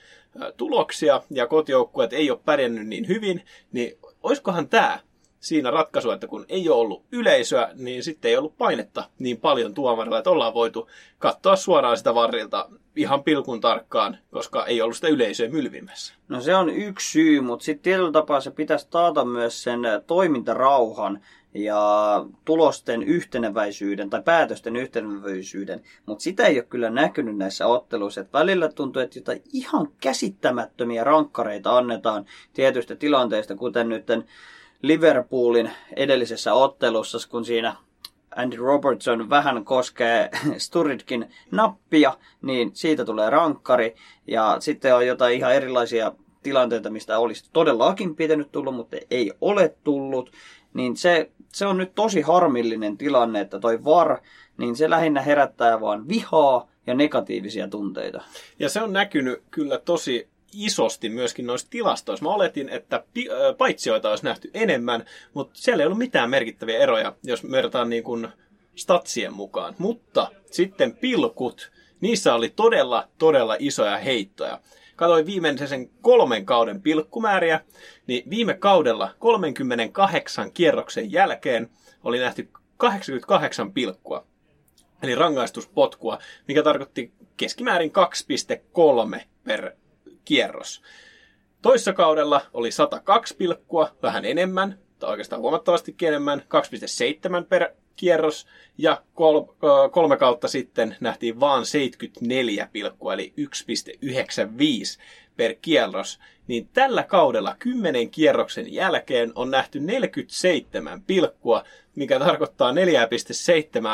tuloksia 0.57 1.23
ja 1.31 1.47
kotijoukkueet 1.47 2.13
ei 2.13 2.31
ole 2.31 2.41
pärjännyt 2.45 2.87
niin 2.87 3.09
hyvin, 3.09 3.45
niin 3.73 3.99
olisikohan 4.23 4.69
tämä 4.69 5.01
siinä 5.41 5.71
ratkaisu, 5.71 6.11
että 6.11 6.27
kun 6.27 6.45
ei 6.49 6.69
ole 6.69 6.81
ollut 6.81 7.05
yleisöä, 7.13 7.71
niin 7.75 8.03
sitten 8.03 8.29
ei 8.29 8.37
ollut 8.37 8.59
painetta 8.59 9.05
niin 9.19 9.37
paljon 9.37 9.75
tuomarilla, 9.75 10.19
että 10.19 10.31
ollaan 10.31 10.55
voitu 10.55 10.89
katsoa 11.19 11.57
suoraan 11.57 11.97
sitä 11.97 12.15
varrilta 12.15 12.69
ihan 12.97 13.25
pilkun 13.25 13.61
tarkkaan, 13.61 14.19
koska 14.31 14.67
ei 14.67 14.83
ollut 14.83 14.97
sitä 14.97 15.09
yleisöä 15.09 15.49
mylvimässä. 15.49 16.15
No 16.29 16.41
se 16.41 16.57
on 16.57 16.71
yksi 16.71 17.11
syy, 17.13 17.41
mutta 17.41 17.65
sitten 17.65 17.83
tietyllä 17.83 18.13
tapaa 18.13 18.41
se 18.41 18.51
pitäisi 18.51 18.87
taata 18.91 19.25
myös 19.25 19.63
sen 19.63 19.81
toimintarauhan 20.07 21.21
ja 21.55 22.25
tulosten 22.45 23.03
yhteneväisyyden 23.03 24.11
tai 24.11 24.23
päätösten 24.23 24.77
yhteneväisyyden, 24.77 25.83
mutta 26.07 26.23
sitä 26.23 26.47
ei 26.47 26.59
ole 26.59 26.67
kyllä 26.71 26.91
näkynyt 26.91 27.37
näissä 27.37 27.67
otteluissa. 27.67 28.21
Et 28.21 28.33
välillä 28.33 28.69
tuntuu, 28.69 29.03
että 29.03 29.19
jotain 29.19 29.43
ihan 29.53 29.89
käsittämättömiä 30.01 31.05
rankkareita 31.05 31.77
annetaan 31.77 32.27
tietystä 32.53 32.97
tilanteista, 32.97 33.57
kuten 33.57 33.89
nyt 33.89 34.07
Liverpoolin 34.83 35.71
edellisessä 35.97 36.55
ottelussa, 36.55 37.29
kun 37.31 37.45
siinä 37.45 37.77
Andy 38.37 38.57
Robertson 38.57 39.31
vähän 39.31 39.65
koskee 39.65 40.31
Sturridgein 40.59 41.31
nappia, 41.51 42.17
niin 42.43 42.71
siitä 42.75 43.05
tulee 43.05 43.31
rankkari. 43.31 43.95
Ja 44.27 44.57
sitten 44.61 44.95
on 44.95 45.07
jotain 45.07 45.37
ihan 45.37 45.55
erilaisia 45.55 46.13
tilanteita, 46.43 46.91
mistä 46.91 47.19
olisi 47.19 47.51
todellakin 47.53 48.17
pitänyt 48.17 48.53
tulla, 48.53 48.71
mutta 48.71 48.97
ei 49.11 49.33
ole 49.41 49.75
tullut. 49.85 50.33
Niin 50.75 50.97
se, 50.97 51.31
se 51.53 51.67
on 51.67 51.79
nyt 51.79 51.95
tosi 51.95 52.21
harmillinen 52.21 52.99
tilanne, 52.99 53.41
että 53.41 53.61
toi 53.61 53.85
VAR, 53.85 54.19
niin 54.57 54.77
se 54.77 54.91
lähinnä 54.91 55.23
herättää 55.23 55.81
vaan 55.81 56.09
vihaa 56.09 56.71
ja 56.87 56.95
negatiivisia 56.95 57.69
tunteita. 57.69 58.23
Ja 58.59 58.69
se 58.69 58.83
on 58.83 58.93
näkynyt 58.93 59.43
kyllä 59.51 59.79
tosi 59.79 60.29
isosti 60.53 61.09
myöskin 61.09 61.47
noissa 61.47 61.67
tilastoissa. 61.71 62.25
Mä 62.25 62.35
oletin, 62.35 62.69
että 62.69 63.05
paitsioita 63.59 64.11
olisi 64.11 64.25
nähty 64.25 64.51
enemmän, 64.55 65.05
mutta 65.35 65.53
siellä 65.55 65.83
ei 65.83 65.87
ollut 65.87 65.99
mitään 65.99 66.31
merkittäviä 66.31 66.79
eroja, 66.79 67.17
jos 67.23 67.51
verrataan 67.51 67.91
niin 67.91 68.05
kuin 68.05 68.29
statsien 68.77 69.35
mukaan. 69.35 69.75
Mutta 69.79 70.31
sitten 70.51 70.97
pilkut, 70.97 71.71
niissä 72.01 72.35
oli 72.35 72.49
todella, 72.49 73.09
todella 73.19 73.57
isoja 73.59 73.97
heittoja. 73.97 74.61
Katoin 75.01 75.27
viimeisen 75.27 75.91
kolmen 76.01 76.47
kauden 76.47 76.83
pilkkumääriä, 76.83 77.61
niin 78.07 78.31
viime 78.31 78.55
kaudella 78.55 79.15
38 79.19 80.53
kierroksen 80.53 81.13
jälkeen 81.13 81.71
oli 82.05 82.19
nähty 82.19 82.49
88 82.77 83.73
pilkkua, 83.73 84.27
eli 85.03 85.15
rangaistuspotkua, 85.15 86.19
mikä 86.49 86.63
tarkoitti 86.63 87.13
keskimäärin 87.37 87.93
2,3 89.17 89.21
per 89.45 89.73
kierros. 90.25 90.83
Toissa 91.63 91.93
kaudella 91.93 92.41
oli 92.53 92.71
102 92.71 93.37
pilkkua, 93.37 93.97
vähän 94.03 94.25
enemmän, 94.25 94.79
tai 94.99 95.11
oikeastaan 95.11 95.43
huomattavasti 95.43 95.95
enemmän, 96.03 96.41
2,7 96.41 97.47
per 97.49 97.71
kierros, 98.01 98.47
ja 98.79 99.03
kol, 99.15 99.43
kolme 99.91 100.17
kautta 100.17 100.49
sitten 100.49 100.97
nähtiin 101.01 101.41
vaan 101.41 101.67
74 101.67 102.69
pilkkua, 102.73 103.15
eli 103.15 103.33
1,95 103.41 105.01
per 105.37 105.55
kierros, 105.63 106.21
niin 106.47 106.69
tällä 106.73 107.03
kaudella 107.03 107.57
10 107.59 108.11
kierroksen 108.11 108.73
jälkeen 108.73 109.33
on 109.35 109.51
nähty 109.51 109.81
47 109.81 111.03
pilkkua, 111.03 111.65
mikä 111.97 112.19
tarkoittaa 112.19 112.73
4,7 112.73 112.77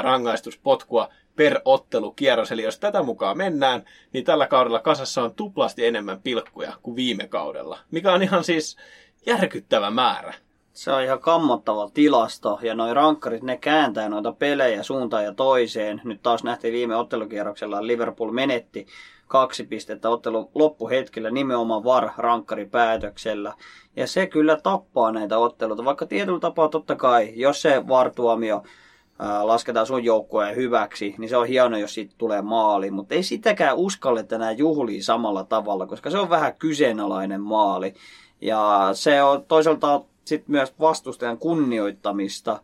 rangaistuspotkua 0.03 1.09
per 1.37 1.61
ottelukierros. 1.65 2.53
Eli 2.53 2.63
jos 2.63 2.79
tätä 2.79 3.03
mukaan 3.03 3.39
mennään, 3.39 3.85
niin 4.13 4.25
tällä 4.25 4.47
kaudella 4.47 4.79
kasassa 4.79 5.23
on 5.23 5.35
tuplasti 5.35 5.87
enemmän 5.87 6.23
pilkkuja 6.23 6.73
kuin 6.83 6.97
viime 6.97 7.29
kaudella, 7.29 7.79
mikä 7.91 8.13
on 8.13 8.23
ihan 8.23 8.45
siis 8.45 8.77
järkyttävä 9.27 9.91
määrä. 9.91 10.35
Se 10.77 10.93
on 10.93 11.03
ihan 11.03 11.19
kammottava 11.19 11.91
tilasto, 11.95 12.59
ja 12.63 12.75
noin 12.75 12.97
rankkarit, 12.97 13.43
ne 13.43 13.57
kääntää 13.57 14.09
noita 14.09 14.33
pelejä 14.33 14.83
suuntaan 14.83 15.25
ja 15.25 15.35
toiseen. 15.35 16.01
Nyt 16.05 16.23
taas 16.23 16.45
nähtiin 16.45 16.73
viime 16.73 16.97
ottelukierroksella, 16.97 17.87
Liverpool 17.87 18.31
menetti 18.31 18.87
kaksi 19.29 19.65
pistettä 19.65 20.09
ottelun 20.09 20.51
loppuhetkellä 20.55 21.31
nimenomaan 21.31 21.85
VAR-rankkaripäätöksellä. 21.85 23.55
Ja 23.97 24.07
se 24.07 24.27
kyllä 24.27 24.57
tappaa 24.57 25.13
näitä 25.13 25.39
otteluita, 25.39 25.85
vaikka 25.85 26.07
tietyllä 26.07 26.41
tapaa 26.41 26.69
totta 26.69 26.97
kai, 26.97 27.33
jos 27.37 27.63
se 27.63 27.89
VAR-tuomio 27.89 28.63
lasketaan 29.43 29.87
sun 29.87 30.05
joukkueen 30.05 30.57
hyväksi, 30.57 31.15
niin 31.19 31.29
se 31.29 31.37
on 31.37 31.47
hieno, 31.47 31.77
jos 31.77 31.95
siitä 31.95 32.15
tulee 32.19 32.43
maali. 32.43 32.91
Mutta 32.91 33.15
ei 33.15 33.23
sitäkään 33.23 33.77
uskalleta 33.77 34.35
enää 34.35 34.53
juhlia 34.53 35.03
samalla 35.03 35.45
tavalla, 35.45 35.87
koska 35.87 36.11
se 36.11 36.19
on 36.19 36.31
vähän 36.31 36.55
kyseenalainen 36.59 37.41
maali. 37.41 37.95
Ja 38.41 38.91
se 38.93 39.23
on 39.23 39.45
toisaalta 39.45 40.01
sit 40.27 40.49
myös 40.49 40.75
vastustajan 40.81 41.39
kunnioittamista. 41.39 42.63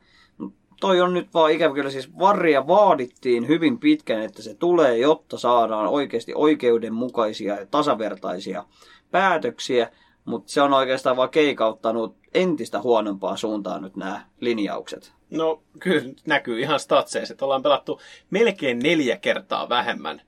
Toi 0.81 1.01
on 1.01 1.15
nyt 1.15 1.35
vaan 1.35 1.53
ikävä 1.53 1.75
kyllä 1.75 1.91
siis 1.91 2.19
varria 2.19 2.67
vaadittiin 2.67 3.49
hyvin 3.49 3.79
pitkän, 3.79 4.23
että 4.23 4.43
se 4.43 4.55
tulee, 4.55 4.99
jotta 4.99 5.39
saadaan 5.39 5.87
oikeasti 5.87 6.33
oikeudenmukaisia 6.35 7.55
ja 7.55 7.67
tasavertaisia 7.67 8.65
päätöksiä. 9.11 9.91
Mutta 10.25 10.53
se 10.53 10.63
on 10.63 10.73
oikeastaan 10.73 11.17
vaan 11.17 11.31
keikauttanut 11.31 12.17
entistä 12.35 12.81
huonompaa 12.81 13.37
suuntaan 13.37 13.83
nyt 13.83 13.97
nämä 13.97 14.27
linjaukset. 14.41 15.13
No 15.31 15.63
kyllä 15.79 16.13
näkyy 16.27 16.61
ihan 16.61 16.81
statseissa, 16.81 17.35
että 17.35 17.45
ollaan 17.45 17.63
pelattu 17.63 18.01
melkein 18.31 18.79
neljä 18.79 19.17
kertaa 19.17 19.69
vähemmän 19.69 20.23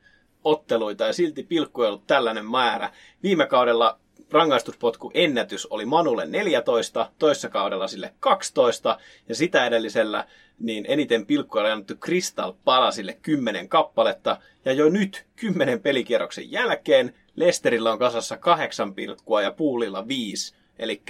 otteluita 0.45 1.05
ja 1.05 1.13
silti 1.13 1.43
pilkkuja 1.43 1.89
ollut 1.89 2.07
tällainen 2.07 2.47
määrä. 2.47 2.91
Viime 3.23 3.47
kaudella 3.47 3.99
rangaistuspotku 4.35 5.11
ennätys 5.15 5.67
oli 5.67 5.87
Manulle 5.87 6.27
14, 6.27 7.11
toissa 7.19 7.49
kaudella 7.49 7.89
sille 7.89 8.15
12 8.21 8.99
ja 9.29 9.35
sitä 9.35 9.67
edellisellä 9.67 10.27
niin 10.59 10.85
eniten 10.89 11.27
pilkkuja 11.27 11.63
oli 11.63 11.71
annettu 11.71 11.95
Crystal 11.95 12.53
Palasille 12.65 13.19
10 13.23 13.69
kappaletta 13.69 14.37
ja 14.65 14.73
jo 14.73 14.89
nyt 14.89 15.27
10 15.37 15.81
pelikierroksen 15.81 16.53
jälkeen 16.53 17.15
Lesterillä 17.37 17.93
on 17.93 17.99
kasassa 17.99 18.37
8 18.37 18.95
pilkkua 18.95 19.43
ja 19.43 19.53
Puulilla 19.53 20.09
5. 20.09 20.55
Eli 20.79 21.03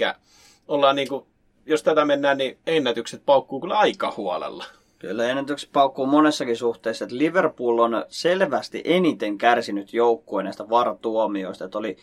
ollaan 0.67 0.95
niinku 0.95 1.27
jos 1.65 1.83
tätä 1.83 2.05
mennään, 2.05 2.37
niin 2.37 2.57
ennätykset 2.67 3.21
paukkuu 3.25 3.61
kyllä 3.61 3.77
aika 3.77 4.13
huolella. 4.17 4.65
Kyllä 4.99 5.29
ennätykset 5.29 5.69
paukkuu 5.73 6.05
monessakin 6.05 6.57
suhteessa, 6.57 7.05
että 7.05 7.17
Liverpool 7.17 7.79
on 7.79 8.05
selvästi 8.07 8.81
eniten 8.85 9.37
kärsinyt 9.37 9.93
joukkueen 9.93 10.43
näistä 10.43 10.69
VAR-tuomioista. 10.69 11.65
Että 11.65 11.77
oli 11.77 11.97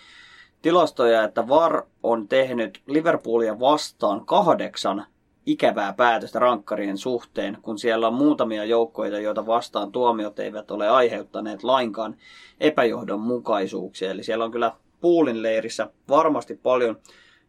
tilastoja, 0.62 1.24
että 1.24 1.48
VAR 1.48 1.82
on 2.02 2.28
tehnyt 2.28 2.82
Liverpoolia 2.86 3.60
vastaan 3.60 4.26
kahdeksan 4.26 5.06
ikävää 5.46 5.92
päätöstä 5.92 6.38
rankkarien 6.38 6.98
suhteen, 6.98 7.58
kun 7.62 7.78
siellä 7.78 8.06
on 8.06 8.14
muutamia 8.14 8.64
joukkoita, 8.64 9.18
joita 9.18 9.46
vastaan 9.46 9.92
tuomiot 9.92 10.38
eivät 10.38 10.70
ole 10.70 10.88
aiheuttaneet 10.88 11.64
lainkaan 11.64 12.16
epäjohdonmukaisuuksia. 12.60 14.10
Eli 14.10 14.22
siellä 14.22 14.44
on 14.44 14.50
kyllä 14.50 14.72
Puulin 15.00 15.42
leirissä 15.42 15.90
varmasti 16.08 16.54
paljon 16.62 16.96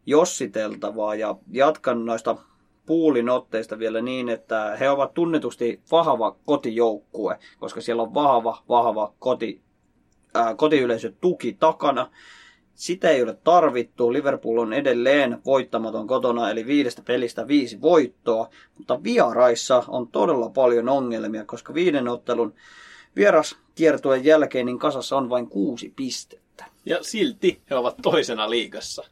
jossiteltavaa 0.06 1.14
ja 1.14 1.36
jatkan 1.50 2.04
noista 2.04 2.36
puulin 2.86 3.28
otteista 3.28 3.78
vielä 3.78 4.00
niin, 4.00 4.28
että 4.28 4.76
he 4.80 4.90
ovat 4.90 5.14
tunnetusti 5.14 5.80
vahva 5.90 6.36
kotijoukkue, 6.44 7.38
koska 7.58 7.80
siellä 7.80 8.02
on 8.02 8.14
vahva, 8.14 8.62
vahva 8.68 9.12
koti, 9.18 9.60
ää, 10.34 10.54
kotiyleisö 10.54 11.12
tuki 11.20 11.56
takana. 11.60 12.10
Sitä 12.74 13.10
ei 13.10 13.22
ole 13.22 13.36
tarvittu. 13.44 14.12
Liverpool 14.12 14.58
on 14.58 14.72
edelleen 14.72 15.38
voittamaton 15.44 16.06
kotona, 16.06 16.50
eli 16.50 16.66
viidestä 16.66 17.02
pelistä 17.02 17.48
viisi 17.48 17.80
voittoa. 17.80 18.48
Mutta 18.78 19.02
vieraissa 19.02 19.84
on 19.88 20.08
todella 20.08 20.48
paljon 20.48 20.88
ongelmia, 20.88 21.44
koska 21.44 21.74
viiden 21.74 22.08
ottelun 22.08 22.54
vieras 23.16 23.56
kiertueen 23.74 24.24
jälkeen 24.24 24.66
niin 24.66 24.78
kasassa 24.78 25.16
on 25.16 25.30
vain 25.30 25.48
kuusi 25.48 25.92
pistettä. 25.96 26.64
Ja 26.86 27.02
silti 27.02 27.60
he 27.70 27.74
ovat 27.74 27.96
toisena 28.02 28.50
liigassa. 28.50 29.04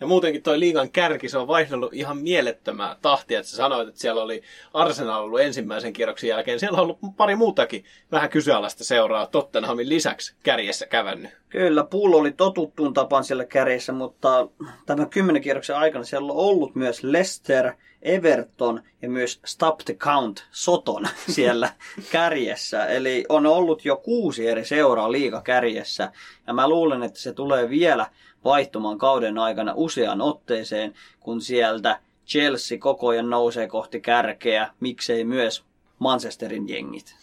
Ja 0.00 0.06
muutenkin 0.06 0.42
toi 0.42 0.60
liigan 0.60 0.90
kärki, 0.90 1.28
se 1.28 1.38
on 1.38 1.48
vaihdellut 1.48 1.94
ihan 1.94 2.18
mielettömää 2.18 2.96
tahtia, 3.02 3.38
että 3.38 3.50
sä 3.50 3.56
sanoit, 3.56 3.88
että 3.88 4.00
siellä 4.00 4.22
oli 4.22 4.42
Arsenal 4.74 5.22
ollut 5.22 5.40
ensimmäisen 5.40 5.92
kierroksen 5.92 6.28
jälkeen. 6.28 6.60
Siellä 6.60 6.76
on 6.76 6.82
ollut 6.82 6.98
pari 7.16 7.36
muutakin 7.36 7.84
vähän 8.12 8.30
kyseenalaista 8.30 8.84
seuraa 8.84 9.26
Tottenhamin 9.26 9.88
lisäksi 9.88 10.34
kärjessä 10.42 10.86
kävännyt. 10.86 11.30
Kyllä, 11.48 11.84
pullo 11.84 12.16
oli 12.16 12.32
totuttuun 12.32 12.94
tapaan 12.94 13.24
siellä 13.24 13.44
kärjessä, 13.44 13.92
mutta 13.92 14.48
tämän 14.86 15.10
kymmenen 15.10 15.42
kierroksen 15.42 15.76
aikana 15.76 16.04
siellä 16.04 16.32
on 16.32 16.38
ollut 16.38 16.74
myös 16.74 17.04
Leicester, 17.04 17.72
Everton 18.02 18.82
ja 19.02 19.10
myös 19.10 19.40
Stop 19.44 19.78
the 19.78 19.94
Count 19.94 20.46
Soton 20.50 21.08
siellä 21.28 21.72
kärjessä. 22.10 22.86
Eli 22.86 23.24
on 23.28 23.46
ollut 23.46 23.84
jo 23.84 23.96
kuusi 23.96 24.48
eri 24.48 24.64
seuraa 24.64 25.12
liiga 25.12 25.42
kärjessä. 25.42 26.12
Ja 26.46 26.52
mä 26.52 26.68
luulen, 26.68 27.02
että 27.02 27.20
se 27.20 27.32
tulee 27.32 27.70
vielä 27.70 28.06
vaihtumaan 28.46 28.98
kauden 28.98 29.38
aikana 29.38 29.72
useaan 29.76 30.20
otteeseen, 30.20 30.94
kun 31.20 31.40
sieltä 31.40 32.00
Chelsea 32.26 32.78
koko 32.78 33.08
ajan 33.08 33.30
nousee 33.30 33.66
kohti 33.68 34.00
kärkeä, 34.00 34.70
miksei 34.80 35.24
myös 35.24 35.64
Manchesterin 35.98 36.68
jengit. 36.68 37.14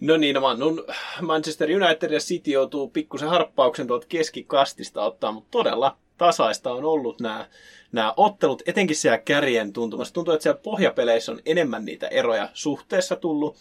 No 0.00 0.16
niin, 0.16 0.34
no, 0.34 0.84
Manchester 1.20 1.68
United 1.70 2.10
ja 2.10 2.18
City 2.18 2.50
joutuu 2.50 2.88
pikkusen 2.88 3.28
harppauksen 3.28 3.86
tuolta 3.86 4.06
keskikastista 4.08 5.02
ottaa, 5.02 5.32
mutta 5.32 5.48
todella 5.50 5.96
tasaista 6.18 6.72
on 6.72 6.84
ollut 6.84 7.20
nämä, 7.20 7.48
nämä 7.92 8.14
ottelut, 8.16 8.62
etenkin 8.66 8.96
siellä 8.96 9.18
kärjen 9.18 9.72
tuntumassa. 9.72 10.14
Tuntuu, 10.14 10.34
että 10.34 10.42
siellä 10.42 10.60
pohjapeleissä 10.62 11.32
on 11.32 11.40
enemmän 11.46 11.84
niitä 11.84 12.08
eroja 12.08 12.48
suhteessa 12.52 13.16
tullut, 13.16 13.56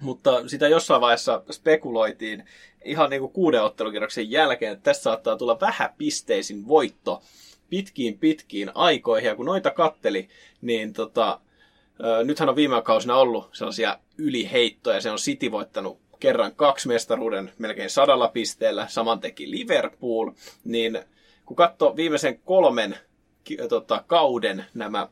mutta 0.00 0.48
sitä 0.48 0.68
jossain 0.68 1.00
vaiheessa 1.00 1.42
spekuloitiin 1.50 2.44
ihan 2.84 3.10
niin 3.10 3.20
kuin 3.20 3.32
kuuden 3.32 3.62
ottelukierroksen 3.62 4.30
jälkeen, 4.30 4.72
että 4.72 4.82
tässä 4.82 5.02
saattaa 5.02 5.36
tulla 5.36 5.60
vähän 5.60 5.94
pisteisin 5.98 6.68
voitto 6.68 7.22
pitkiin 7.70 8.18
pitkiin 8.18 8.70
aikoihin. 8.74 9.28
Ja 9.28 9.36
kun 9.36 9.46
noita 9.46 9.70
katteli, 9.70 10.28
niin 10.60 10.92
tota, 10.92 11.40
nythän 12.24 12.48
on 12.48 12.56
viime 12.56 12.82
kausina 12.82 13.16
ollut 13.16 13.48
sellaisia 13.52 13.98
yliheittoja. 14.18 15.00
Se 15.00 15.10
on 15.10 15.18
City 15.18 15.50
voittanut 15.50 15.98
kerran 16.20 16.54
kaksi 16.54 16.88
mestaruuden 16.88 17.52
melkein 17.58 17.90
sadalla 17.90 18.28
pisteellä, 18.28 18.86
saman 18.88 19.20
teki 19.20 19.50
Liverpool, 19.50 20.30
niin 20.64 20.98
kun 21.46 21.56
katsoo 21.56 21.96
viimeisen 21.96 22.40
kolmen 22.44 22.96
tota, 23.68 24.04
kauden 24.06 24.64
nämä 24.74 25.08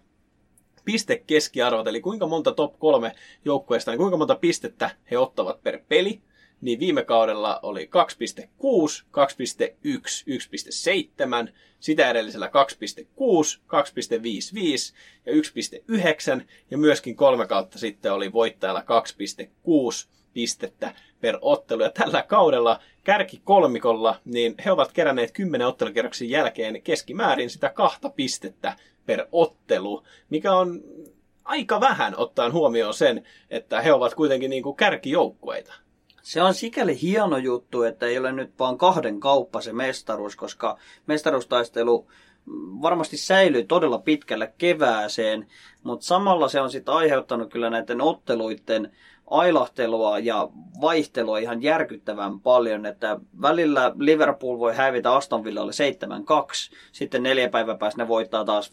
piste 0.88 1.22
keskiarvot, 1.26 1.86
eli 1.86 2.00
kuinka 2.00 2.26
monta 2.26 2.52
top 2.52 2.78
kolme 2.78 3.12
joukkueesta, 3.44 3.90
niin 3.90 3.98
kuinka 3.98 4.16
monta 4.16 4.36
pistettä 4.36 4.90
he 5.10 5.18
ottavat 5.18 5.62
per 5.62 5.80
peli, 5.88 6.20
niin 6.60 6.80
viime 6.80 7.04
kaudella 7.04 7.60
oli 7.62 7.90
2.6, 8.40 8.46
2.1, 8.46 8.46
1.7, 11.46 11.52
sitä 11.80 12.10
edellisellä 12.10 12.46
2.6, 12.46 12.52
2.55 13.66 14.94
ja 15.26 15.32
1.9 15.32 16.42
ja 16.70 16.78
myöskin 16.78 17.16
kolme 17.16 17.46
kautta 17.46 17.78
sitten 17.78 18.12
oli 18.12 18.32
voittajalla 18.32 18.80
2.6 18.80 20.08
pistettä 20.34 20.94
per 21.20 21.38
ottelu. 21.40 21.82
Ja 21.82 21.90
tällä 21.90 22.22
kaudella 22.22 22.80
kärki 23.04 23.40
kolmikolla, 23.44 24.20
niin 24.24 24.54
he 24.64 24.72
ovat 24.72 24.92
keränneet 24.92 25.32
10 25.32 25.66
ottelukierroksen 25.66 26.30
jälkeen 26.30 26.82
keskimäärin 26.82 27.50
sitä 27.50 27.68
kahta 27.68 28.10
pistettä 28.10 28.76
per 29.08 29.26
ottelu, 29.32 30.02
mikä 30.30 30.52
on 30.52 30.80
aika 31.44 31.80
vähän 31.80 32.14
ottaen 32.16 32.52
huomioon 32.52 32.94
sen, 32.94 33.24
että 33.50 33.80
he 33.80 33.92
ovat 33.92 34.14
kuitenkin 34.14 34.50
niin 34.50 34.62
kuin 34.62 34.76
kärkijoukkueita. 34.76 35.74
Se 36.22 36.42
on 36.42 36.54
sikäli 36.54 37.00
hieno 37.02 37.36
juttu, 37.36 37.82
että 37.82 38.06
ei 38.06 38.18
ole 38.18 38.32
nyt 38.32 38.58
vaan 38.58 38.78
kahden 38.78 39.20
kauppa 39.20 39.60
se 39.60 39.72
mestaruus, 39.72 40.36
koska 40.36 40.78
mestaruustaistelu 41.06 42.06
varmasti 42.82 43.16
säilyy 43.16 43.64
todella 43.64 43.98
pitkälle 43.98 44.52
kevääseen, 44.58 45.46
mutta 45.82 46.06
samalla 46.06 46.48
se 46.48 46.60
on 46.60 46.70
sitten 46.70 46.94
aiheuttanut 46.94 47.52
kyllä 47.52 47.70
näiden 47.70 48.00
otteluiden 48.00 48.92
ailahtelua 49.30 50.18
ja 50.18 50.48
vaihtelua 50.80 51.38
ihan 51.38 51.62
järkyttävän 51.62 52.40
paljon, 52.40 52.86
että 52.86 53.20
välillä 53.42 53.92
Liverpool 53.98 54.58
voi 54.58 54.74
hävitä 54.74 55.14
Aston 55.14 55.44
Villalle 55.44 55.72
7-2, 55.72 56.74
sitten 56.92 57.22
neljä 57.22 57.48
päivää 57.48 57.76
päästä 57.76 58.02
ne 58.02 58.08
voittaa 58.08 58.44
taas 58.44 58.70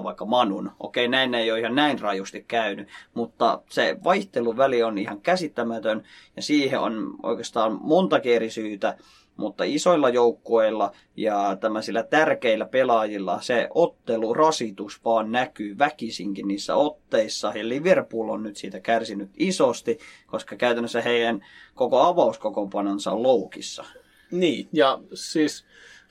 5-0 0.00 0.04
vaikka 0.04 0.24
Manun. 0.24 0.70
Okei, 0.80 1.08
näin 1.08 1.34
ei 1.34 1.50
ole 1.50 1.60
ihan 1.60 1.74
näin 1.74 2.00
rajusti 2.00 2.44
käynyt, 2.48 2.88
mutta 3.14 3.62
se 3.70 3.96
vaihteluväli 4.04 4.82
on 4.82 4.98
ihan 4.98 5.20
käsittämätön 5.20 6.02
ja 6.36 6.42
siihen 6.42 6.80
on 6.80 7.14
oikeastaan 7.22 7.78
monta 7.80 8.20
eri 8.24 8.50
syytä 8.50 8.96
mutta 9.38 9.64
isoilla 9.64 10.08
joukkueilla 10.08 10.92
ja 11.16 11.56
tämmöisillä 11.60 12.02
tärkeillä 12.02 12.66
pelaajilla 12.66 13.40
se 13.40 13.68
ottelurasitus 13.74 15.04
vaan 15.04 15.32
näkyy 15.32 15.78
väkisinkin 15.78 16.48
niissä 16.48 16.74
otteissa. 16.74 17.52
Ja 17.54 17.68
Liverpool 17.68 18.28
on 18.28 18.42
nyt 18.42 18.56
siitä 18.56 18.80
kärsinyt 18.80 19.30
isosti, 19.36 19.98
koska 20.26 20.56
käytännössä 20.56 21.02
heidän 21.02 21.46
koko 21.74 21.98
avauskokoonpanonsa 21.98 23.12
on 23.12 23.22
loukissa. 23.22 23.84
Niin, 24.30 24.68
ja 24.72 24.98
siis 25.14 25.64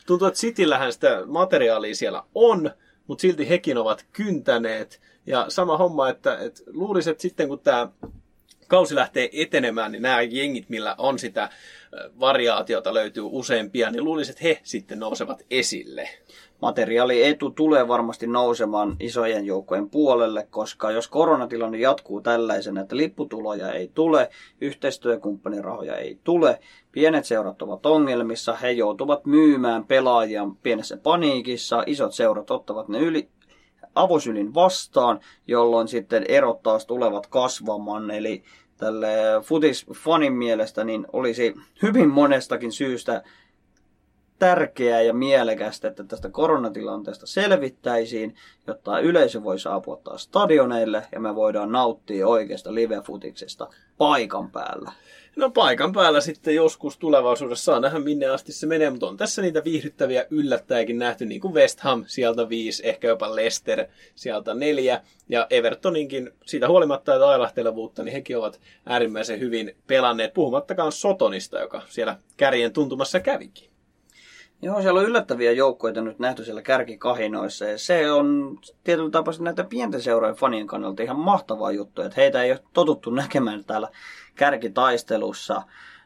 tuntuu, 0.05 0.27
että 0.27 0.39
Cityllähän 0.39 0.93
sitä 0.93 1.24
materiaalia 1.25 1.96
siellä 1.96 2.24
on, 2.36 2.72
mutta 3.07 3.22
silti 3.22 3.50
hekin 3.50 3.77
ovat 3.77 4.05
kyntäneet. 4.13 5.01
Ja 5.25 5.46
sama 5.50 5.77
homma, 5.77 6.10
että, 6.10 6.38
että 6.38 6.62
luulisin, 6.67 7.12
että 7.12 7.22
sitten 7.22 7.48
kun 7.48 7.60
tämä 7.60 7.88
kausi 8.67 8.95
lähtee 8.95 9.29
etenemään, 9.33 9.91
niin 9.91 10.01
nämä 10.01 10.21
jengit, 10.21 10.69
millä 10.69 10.95
on 10.97 11.19
sitä 11.19 11.50
variaatiota 12.19 12.93
löytyy 12.93 13.24
useampia, 13.25 13.91
niin 13.91 14.03
luulisin, 14.03 14.31
että 14.31 14.43
he 14.43 14.59
sitten 14.63 15.00
nousevat 15.00 15.45
esille. 15.51 16.09
Materiaalietu 16.62 17.50
tulee 17.50 17.88
varmasti 17.88 18.27
nousemaan 18.27 18.95
isojen 19.00 19.45
joukkojen 19.45 19.89
puolelle, 19.89 20.47
koska 20.50 20.91
jos 20.91 21.07
koronatilanne 21.07 21.77
jatkuu 21.77 22.21
tällaisena, 22.21 22.81
että 22.81 22.97
lipputuloja 22.97 23.71
ei 23.71 23.91
tule, 23.93 24.29
yhteistyökumppanirahoja 24.62 25.95
ei 25.95 26.19
tule, 26.24 26.59
pienet 26.91 27.25
seurat 27.25 27.62
ovat 27.62 27.86
ongelmissa, 27.86 28.53
he 28.53 28.71
joutuvat 28.71 29.25
myymään 29.25 29.86
pelaajia 29.86 30.47
pienessä 30.63 30.97
paniikissa, 30.97 31.83
isot 31.86 32.13
seurat 32.13 32.51
ottavat 32.51 32.88
ne 32.88 33.00
yli, 33.00 33.29
avosylin 33.97 34.53
vastaan, 34.53 35.19
jolloin 35.47 35.87
sitten 35.87 36.25
erot 36.27 36.63
taas 36.63 36.85
tulevat 36.85 37.27
kasvamaan. 37.27 38.11
Eli 38.11 38.43
tälle 38.77 39.07
futisfanin 39.43 40.33
mielestä 40.33 40.83
niin 40.83 41.05
olisi 41.13 41.55
hyvin 41.81 42.09
monestakin 42.09 42.71
syystä 42.71 43.23
tärkeää 44.39 45.01
ja 45.01 45.13
mielekästä, 45.13 45.87
että 45.87 46.03
tästä 46.03 46.29
koronatilanteesta 46.29 47.27
selvittäisiin, 47.27 48.35
jotta 48.67 48.99
yleisö 48.99 49.43
voi 49.43 49.59
saapua 49.59 50.01
taas 50.03 50.23
stadioneille 50.23 51.07
ja 51.11 51.19
me 51.19 51.35
voidaan 51.35 51.71
nauttia 51.71 52.27
oikeasta 52.27 52.75
live-futiksesta 52.75 53.69
paikan 53.97 54.51
päällä. 54.51 54.91
No 55.38 55.50
paikan 55.50 55.93
päällä 55.93 56.21
sitten 56.21 56.56
joskus 56.56 56.97
tulevaisuudessa 56.97 57.63
saa 57.63 57.80
nähdä 57.80 58.00
minne 58.00 58.26
asti 58.26 58.52
se 58.52 58.67
menee, 58.67 58.89
mutta 58.89 59.08
on 59.08 59.17
tässä 59.17 59.41
niitä 59.41 59.63
viihdyttäviä 59.63 60.26
yllättäjäkin 60.30 61.00
nähty, 61.00 61.26
niin 61.26 61.41
kuin 61.41 61.54
West 61.54 61.80
Ham 61.80 62.04
sieltä 62.08 62.50
viisi, 62.50 62.88
ehkä 62.88 63.08
jopa 63.08 63.36
Leicester 63.36 63.86
sieltä 64.15 64.54
neljä, 64.54 65.02
ja 65.30 65.47
Evertoninkin 65.50 66.32
siitä 66.45 66.67
huolimatta, 66.67 67.15
että 67.15 67.28
ailahtelevuutta, 67.28 68.04
niin 68.04 68.13
hekin 68.13 68.38
ovat 68.38 68.62
äärimmäisen 68.86 69.39
hyvin 69.39 69.76
pelanneet, 69.88 70.34
puhumattakaan 70.34 70.91
Sotonista, 70.91 71.60
joka 71.60 71.82
siellä 71.89 72.17
kärjen 72.38 72.73
tuntumassa 72.73 73.19
kävikin. 73.19 73.76
Joo, 74.62 74.82
siellä 74.82 75.00
on 75.00 75.06
yllättäviä 75.06 75.52
joukkoja 75.52 76.02
nyt 76.02 76.20
nähty 76.20 76.43
siellä 76.43 76.62
kärkikahinoissa 76.62 77.65
ja 77.65 77.78
se 77.78 78.12
on 78.12 78.60
tietyllä 78.84 79.10
tapaa 79.10 79.34
näitä 79.39 79.63
pienten 79.63 80.02
seurojen 80.02 80.36
fanien 80.36 80.67
kannalta 80.67 81.04
ihan 81.04 81.20
mahtava 81.20 81.72
juttu, 81.72 82.02
että 82.02 82.22
heitä 82.22 82.43
ei 82.43 82.52
ole 82.52 82.60
totuttu 82.74 83.10
näkemään 83.10 83.63
täällä 83.65 83.89
kärkitaistelussa. 84.36 85.62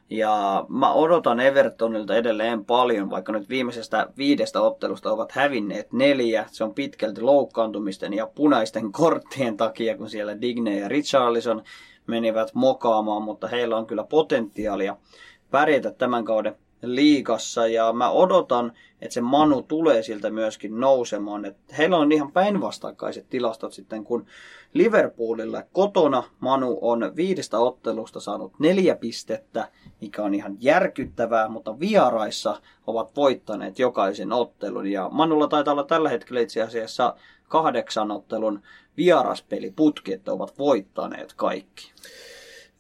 Ja 0.10 0.66
mä 0.70 0.94
odotan 0.94 1.40
Evertonilta 1.40 2.16
edelleen 2.16 2.66
paljon, 2.66 3.10
vaikka 3.10 3.32
nyt 3.32 3.50
viimeisestä 3.50 4.08
viidestä 4.18 4.62
ottelusta 4.62 5.12
ovat 5.12 5.32
hävinneet 5.32 5.94
neljä. 5.94 6.46
Se 6.52 6.64
on 6.64 6.74
pitkälti 6.74 7.22
loukkaantumisten 7.22 8.14
ja 8.14 8.28
punaisten 8.28 8.92
korttien 8.92 9.58
takia, 9.58 9.98
kun 9.98 10.10
siellä 10.10 10.42
Digne 10.42 10.80
ja 10.80 10.88
Richarlison 10.88 11.64
menivät 12.08 12.54
mokaamaan, 12.54 13.22
mutta 13.22 13.48
heillä 13.48 13.78
on 13.78 13.88
kyllä 13.88 14.04
potentiaalia 14.04 14.98
pärjätä 15.52 15.92
tämän 15.92 16.26
kauden 16.26 16.56
liikassa 16.82 17.68
ja 17.68 17.94
mä 17.94 18.10
odotan, 18.10 18.74
että 19.02 19.14
se 19.14 19.22
Manu 19.22 19.62
tulee 19.62 20.04
siltä 20.04 20.30
myöskin 20.30 20.80
nousemaan. 20.80 21.46
Et 21.46 21.58
heillä 21.78 21.98
on 21.98 22.12
ihan 22.12 22.32
päinvastakkaiset 22.32 23.30
tilastot 23.30 23.74
sitten, 23.74 24.04
kun 24.04 24.26
Liverpoolilla 24.74 25.64
kotona 25.74 26.24
Manu 26.40 26.80
on 26.82 27.12
viidestä 27.16 27.60
ottelusta 27.60 28.20
saanut 28.20 28.54
neljä 28.60 28.96
pistettä, 28.96 29.68
mikä 30.02 30.24
on 30.24 30.34
ihan 30.34 30.58
järkyttävää, 30.60 31.48
mutta 31.48 31.80
vieraissa 31.80 32.62
ovat 32.88 33.16
voittaneet 33.16 33.80
jokaisen 33.80 34.32
ottelun. 34.32 34.88
Ja 34.88 35.10
Manulla 35.12 35.48
taitaa 35.48 35.72
olla 35.72 35.84
tällä 35.84 36.10
hetkellä 36.10 36.42
itse 36.42 36.62
asiassa 36.62 37.16
kahdeksan 37.48 38.12
ottelun 38.12 38.62
vieraspeliputki, 38.98 40.14
että 40.14 40.34
ovat 40.34 40.58
voittaneet 40.60 41.34
kaikki. 41.34 41.92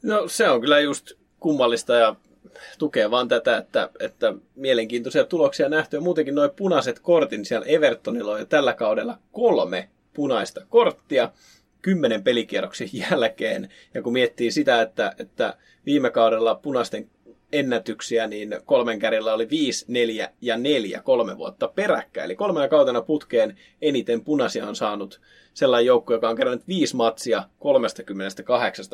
No 0.04 0.28
se 0.28 0.50
on 0.50 0.62
kyllä 0.62 0.80
just 0.80 1.12
kummallista 1.40 1.96
ja 1.96 2.16
tukee 2.80 3.12
vaan 3.12 3.28
tätä, 3.28 3.58
että, 3.58 3.90
että 4.00 4.34
mielenkiintoisia 4.56 5.24
tuloksia 5.24 5.70
nähty. 5.70 5.98
Ja 5.98 6.02
muutenkin 6.02 6.36
noin 6.36 6.52
punaiset 6.52 7.00
kortin, 7.00 7.46
siellä 7.46 7.66
Evertonilla 7.66 8.32
on 8.32 8.40
jo 8.40 8.46
tällä 8.46 8.74
kaudella 8.74 9.18
kolme 9.32 9.90
punaista 10.14 10.62
korttia 10.70 11.32
kymmenen 11.82 12.24
pelikierroksen 12.24 12.90
jälkeen. 12.94 13.70
Ja 13.94 14.02
kun 14.02 14.14
miettii 14.14 14.52
sitä, 14.52 14.82
että, 14.82 15.16
että 15.20 15.58
viime 15.86 16.10
kaudella 16.10 16.56
punaisten 16.56 17.10
ennätyksiä, 17.54 18.28
niin 18.28 18.58
kolmen 18.66 19.00
kärjellä 19.00 19.34
oli 19.34 19.50
5, 19.50 19.86
4 19.88 20.30
ja 20.42 20.58
4 20.58 21.02
kolme 21.04 21.38
vuotta 21.38 21.68
peräkkäin. 21.68 22.26
Eli 22.26 22.36
kolmena 22.36 22.68
kautena 22.68 23.02
putkeen 23.02 23.58
eniten 23.82 24.24
punaisia 24.24 24.68
on 24.68 24.76
saanut 24.76 25.22
sellainen 25.54 25.86
joukko, 25.86 26.14
joka 26.14 26.30
on 26.30 26.36
kerännyt 26.36 26.68
viisi 26.68 26.96
matsia 26.96 27.44
38 27.60 28.86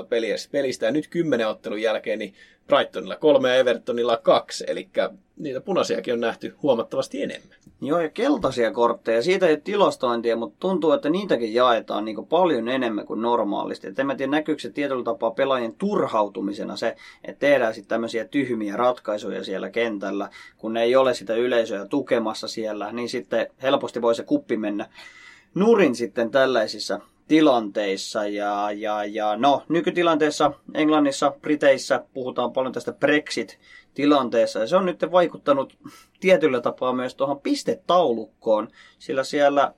pelistä. 0.52 0.86
Ja 0.86 0.92
nyt 0.92 1.08
kymmenen 1.08 1.48
ottelun 1.48 1.82
jälkeen 1.82 2.20
niin 2.20 2.34
Brightonilla 2.68 3.16
kolme 3.16 3.50
ja 3.50 3.56
Evertonilla 3.56 4.18
kaksi. 4.18 4.64
Eli 4.68 4.90
niitä 5.38 5.62
punaisiakin 5.62 6.14
on 6.14 6.20
nähty 6.20 6.56
huomattavasti 6.62 7.24
enemmän. 7.24 7.58
Joo, 7.82 8.00
ja 8.00 8.10
keltaisia 8.10 8.72
kortteja. 8.72 9.22
Siitä 9.22 9.46
ei 9.46 9.54
ole 9.54 9.62
tilastointia, 9.64 10.36
mutta 10.36 10.58
tuntuu, 10.60 10.92
että 10.92 11.10
niitäkin 11.10 11.54
jaetaan 11.54 12.06
niin 12.06 12.26
paljon 12.26 12.70
enemmän 12.70 13.06
kuin 13.06 13.22
normaalisti. 13.22 13.88
Et 13.88 14.00
en 14.00 14.08
mä 14.08 14.16
tiedä, 14.16 14.32
näkyykö 14.32 14.62
se 14.62 14.70
tietyllä 14.70 15.04
tapaa 15.04 15.32
pelaajien 15.32 15.76
turhautumisena 15.76 16.76
se, 16.76 16.96
että 17.24 17.40
tehdään 17.40 17.74
sitten 17.74 17.90
tämmöisiä 17.90 18.26
tyhmiä 18.26 18.78
ratkaisuja 18.78 19.44
siellä 19.44 19.70
kentällä, 19.70 20.30
kun 20.58 20.78
ei 20.78 20.96
ole 20.96 21.14
sitä 21.14 21.36
yleisöä 21.36 21.86
tukemassa 21.86 22.48
siellä, 22.48 22.92
niin 22.92 23.10
sitten 23.10 23.48
helposti 23.62 24.02
voi 24.02 24.16
se 24.16 24.24
kuppi 24.24 24.58
mennä 24.58 24.90
nurin 25.56 25.96
sitten 25.96 26.32
tällaisissa 26.32 27.00
tilanteissa. 27.28 28.28
Ja, 28.28 28.72
ja, 28.72 29.06
ja 29.06 29.36
no, 29.36 29.64
nykytilanteessa 29.70 30.52
Englannissa, 30.74 31.34
Briteissä 31.42 32.04
puhutaan 32.14 32.54
paljon 32.54 32.74
tästä 32.74 32.94
Brexit-tilanteessa. 33.98 34.60
Ja 34.60 34.68
se 34.68 34.76
on 34.76 34.86
nyt 34.86 35.02
vaikuttanut 35.12 35.78
tietyllä 36.20 36.62
tapaa 36.62 36.94
myös 36.94 37.16
tuohon 37.16 37.40
pistetaulukkoon, 37.40 38.68
sillä 39.00 39.24
siellä 39.24 39.74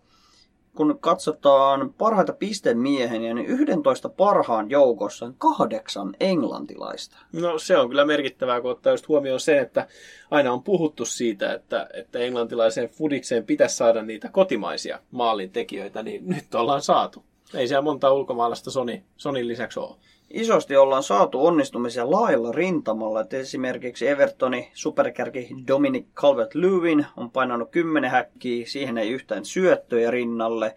kun 0.75 0.99
katsotaan 0.99 1.93
parhaita 1.93 2.33
pistemiehiä, 2.33 3.33
niin 3.33 3.45
11 3.45 4.09
parhaan 4.09 4.69
joukossa 4.69 5.25
on 5.25 5.35
kahdeksan 5.37 6.15
englantilaista. 6.19 7.17
No 7.33 7.59
se 7.59 7.77
on 7.77 7.89
kyllä 7.89 8.05
merkittävää, 8.05 8.61
kun 8.61 8.71
ottaa 8.71 8.93
just 8.93 9.07
huomioon 9.07 9.39
se, 9.39 9.59
että 9.59 9.87
aina 10.31 10.53
on 10.53 10.63
puhuttu 10.63 11.05
siitä, 11.05 11.53
että, 11.53 11.89
että 11.93 12.19
englantilaiseen 12.19 12.89
fudikseen 12.89 13.45
pitäisi 13.45 13.75
saada 13.75 14.01
niitä 14.01 14.29
kotimaisia 14.29 14.99
maalintekijöitä, 15.11 16.03
niin 16.03 16.29
nyt 16.29 16.55
ollaan 16.55 16.81
saatu. 16.81 17.23
Ei 17.53 17.67
siellä 17.67 17.81
monta 17.81 18.13
ulkomaalaista 18.13 18.71
Sonin 19.17 19.47
lisäksi 19.47 19.79
ole. 19.79 19.95
Isosti 20.29 20.77
ollaan 20.77 21.03
saatu 21.03 21.45
onnistumisia 21.45 22.11
lailla 22.11 22.51
rintamalla. 22.51 23.21
Et 23.21 23.33
esimerkiksi 23.33 24.07
Evertoni 24.07 24.71
superkärki 24.73 25.49
Dominic 25.67 26.05
Calvert-Lewin 26.15 27.05
on 27.17 27.31
painanut 27.31 27.71
10 27.71 28.11
häkkiä, 28.11 28.65
siihen 28.67 28.97
ei 28.97 29.09
yhtään 29.09 29.45
syöttöjä 29.45 30.11
rinnalle. 30.11 30.75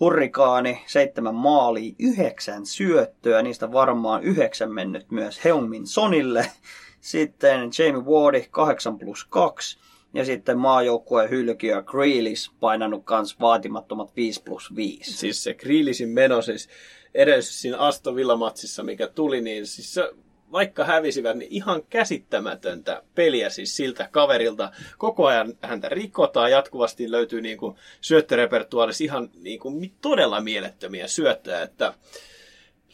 Hurrikaani, 0.00 0.82
seitsemän 0.86 1.34
maalia, 1.34 1.94
yhdeksän 1.98 2.66
syöttöä, 2.66 3.42
niistä 3.42 3.72
varmaan 3.72 4.22
yhdeksän 4.22 4.72
mennyt 4.72 5.10
myös 5.10 5.44
Heungmin 5.44 5.86
Sonille. 5.86 6.46
Sitten 7.00 7.70
Jamie 7.78 8.02
Wardi, 8.02 8.46
8 8.50 8.98
plus 8.98 9.24
2. 9.24 9.78
Ja 10.14 10.24
sitten 10.24 10.58
maajoukkueen 10.58 11.30
hylkiö 11.30 11.82
Grealish 11.82 12.52
painanut 12.60 13.04
kans 13.04 13.40
vaatimattomat 13.40 14.16
5 14.16 14.42
plus 14.42 14.76
5. 14.76 15.12
Siis 15.12 15.42
se 15.42 15.54
Grealishin 15.54 16.08
meno 16.08 16.42
siis 16.42 16.68
edes 17.18 17.60
siinä 17.60 17.78
Aston 17.78 18.16
Villa-matsissa, 18.16 18.82
mikä 18.82 19.06
tuli, 19.06 19.40
niin 19.40 19.66
siis 19.66 19.94
se, 19.94 20.10
vaikka 20.52 20.84
hävisivät, 20.84 21.36
niin 21.36 21.52
ihan 21.52 21.82
käsittämätöntä 21.90 23.02
peliä 23.14 23.50
siis 23.50 23.76
siltä 23.76 24.08
kaverilta. 24.12 24.72
Koko 24.98 25.26
ajan 25.26 25.54
häntä 25.62 25.88
rikotaan, 25.88 26.50
jatkuvasti 26.50 27.10
löytyy 27.10 27.40
niin 27.40 27.58
kuin 27.58 27.76
syöttörepertuaalissa 28.00 29.04
ihan 29.04 29.30
niin 29.34 29.60
kuin 29.60 29.92
todella 30.00 30.40
mielettömiä 30.40 31.08
syöttöjä, 31.08 31.62
että 31.62 31.94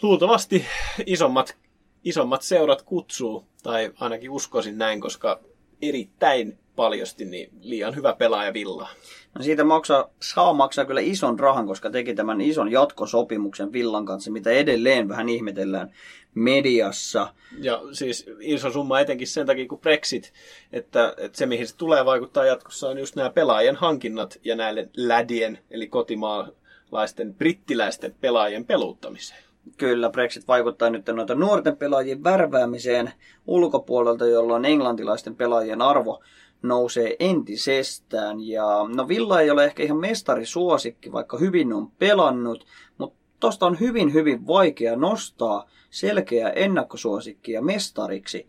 luultavasti 0.03 0.67
isommat, 1.07 1.57
isommat 2.05 2.43
seurat 2.43 2.83
kutsuu, 2.83 3.47
tai 3.63 3.93
ainakin 4.01 4.31
uskoisin 4.31 4.79
näin, 4.79 5.01
koska 5.01 5.41
erittäin 5.83 6.59
paljosti 6.77 7.25
niin 7.25 7.51
liian 7.61 7.97
hyvä 7.97 8.15
pelaaja 8.19 8.53
Villa. 8.53 8.89
No 9.35 9.43
siitä 9.43 9.65
maksaa, 9.65 10.11
saa 10.23 10.53
maksaa 10.53 10.85
kyllä 10.85 11.01
ison 11.01 11.39
rahan, 11.39 11.67
koska 11.67 11.91
teki 11.91 12.15
tämän 12.15 12.41
ison 12.41 12.73
jatkosopimuksen 12.73 13.73
Villan 13.73 14.07
kanssa, 14.07 14.31
mitä 14.31 14.51
edelleen 14.51 15.09
vähän 15.09 15.29
ihmetellään 15.29 15.95
mediassa. 16.35 17.35
Ja 17.61 17.83
siis 17.93 18.27
iso 18.41 18.71
summa 18.71 19.01
etenkin 19.01 19.29
sen 19.29 19.47
takia 19.47 19.69
kuin 19.69 19.81
Brexit, 19.81 20.33
että, 20.73 21.15
että 21.19 21.39
se 21.39 21.47
mihin 21.47 21.69
se 21.69 21.77
tulee 21.77 22.05
vaikuttaa 22.05 22.45
jatkossa 22.45 22.89
on 22.89 22.99
just 22.99 23.17
nämä 23.17 23.31
pelaajien 23.31 23.77
hankinnat 23.77 24.41
ja 24.45 24.57
näille 24.57 24.89
lädien, 24.97 25.59
eli 25.71 25.87
kotimaalaisten, 25.87 27.35
brittiläisten 27.35 28.15
pelaajien 28.21 28.65
peluuttamiseen. 28.65 29.45
Kyllä, 29.77 30.11
Brexit 30.11 30.49
vaikuttaa 30.49 30.91
nyt 30.91 31.07
noita 31.07 31.35
nuorten 31.35 31.77
pelaajien 31.77 32.25
värväämiseen 32.25 33.13
ulkopuolelta, 33.47 34.27
jolloin 34.27 34.65
englantilaisten 34.65 35.37
pelaajien 35.37 35.83
arvo 35.83 36.23
nousee 36.65 37.17
entisestään. 37.21 38.41
Ja 38.41 38.67
no 38.95 39.09
Villa 39.09 39.41
ei 39.41 39.51
ole 39.51 39.65
ehkä 39.65 39.83
ihan 39.83 39.99
mestarisuosikki, 39.99 41.13
vaikka 41.13 41.39
hyvin 41.39 41.73
on 41.73 41.91
pelannut, 41.91 42.67
mutta 42.99 43.19
tosta 43.41 43.67
on 43.67 43.81
hyvin 43.81 44.13
hyvin 44.13 44.47
vaikea 44.47 44.97
nostaa 44.97 45.67
selkeä 45.91 46.51
ennakkosuosikkia 46.51 47.63
mestariksi 47.63 48.49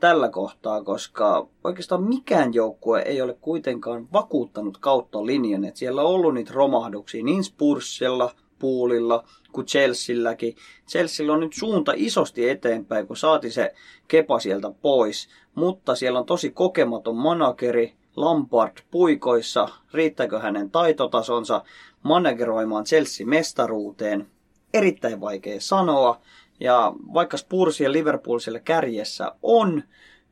tällä 0.00 0.28
kohtaa, 0.28 0.84
koska 0.84 1.48
oikeastaan 1.64 2.02
mikään 2.02 2.54
joukkue 2.54 3.02
ei 3.02 3.22
ole 3.22 3.34
kuitenkaan 3.40 4.08
vakuuttanut 4.12 4.78
kautta 4.78 5.26
linjan. 5.26 5.64
että 5.64 5.78
siellä 5.78 6.02
on 6.02 6.08
ollut 6.08 6.34
niitä 6.34 6.52
romahduksia 6.54 7.24
niin 7.24 7.44
Spursilla, 7.44 8.34
Poolilla 8.58 9.24
kuin 9.52 9.66
Chelsealläkin. 9.66 10.56
Chelsea 10.88 11.32
on 11.32 11.40
nyt 11.40 11.52
suunta 11.52 11.92
isosti 11.96 12.48
eteenpäin, 12.48 13.06
kun 13.06 13.16
saati 13.16 13.50
se 13.50 13.74
kepa 14.08 14.40
sieltä 14.40 14.70
pois. 14.82 15.28
Mutta 15.54 15.94
siellä 15.94 16.18
on 16.18 16.26
tosi 16.26 16.50
kokematon 16.50 17.16
manageri, 17.16 17.94
Lampard 18.16 18.76
puikoissa. 18.90 19.68
Riittääkö 19.92 20.38
hänen 20.38 20.70
taitotasonsa 20.70 21.62
manageroimaan 22.02 22.84
Chelsea 22.84 23.26
mestaruuteen? 23.26 24.26
Erittäin 24.74 25.20
vaikea 25.20 25.60
sanoa. 25.60 26.20
Ja 26.60 26.92
vaikka 27.14 27.36
Spurs 27.36 27.80
ja 27.80 27.92
Liverpool 27.92 28.38
siellä 28.38 28.60
kärjessä 28.60 29.32
on, 29.42 29.82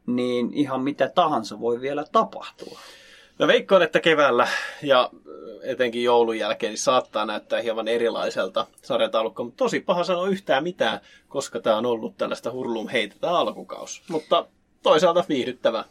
niin 0.07 0.55
ihan 0.55 0.83
mitä 0.83 1.09
tahansa 1.15 1.61
voi 1.61 1.81
vielä 1.81 2.05
tapahtua. 2.13 2.79
Mä 3.39 3.47
veikkaan, 3.47 3.83
että 3.83 4.01
keväällä 4.01 4.49
ja 4.83 5.11
etenkin 5.63 6.05
joulun 6.05 6.39
jälkeen 6.39 6.71
niin 6.71 6.79
saattaa 6.79 7.27
näyttää 7.27 7.61
hieman 7.61 7.89
erilaiselta 7.89 8.67
sarjataulukko, 8.83 9.45
mutta 9.45 9.65
tosi 9.65 9.81
paha 9.81 10.05
sanoa 10.05 10.29
yhtään 10.29 10.63
mitään, 10.63 11.01
koska 11.29 11.61
tämä 11.61 11.77
on 11.77 11.87
ollut 11.87 12.17
tällaista 12.17 12.53
hurlum 12.53 12.89
heitetä 12.89 13.31
alkukaus. 13.31 14.03
Mutta 14.09 14.47
toisaalta 14.83 15.25
viihdyttävä. 15.29 15.85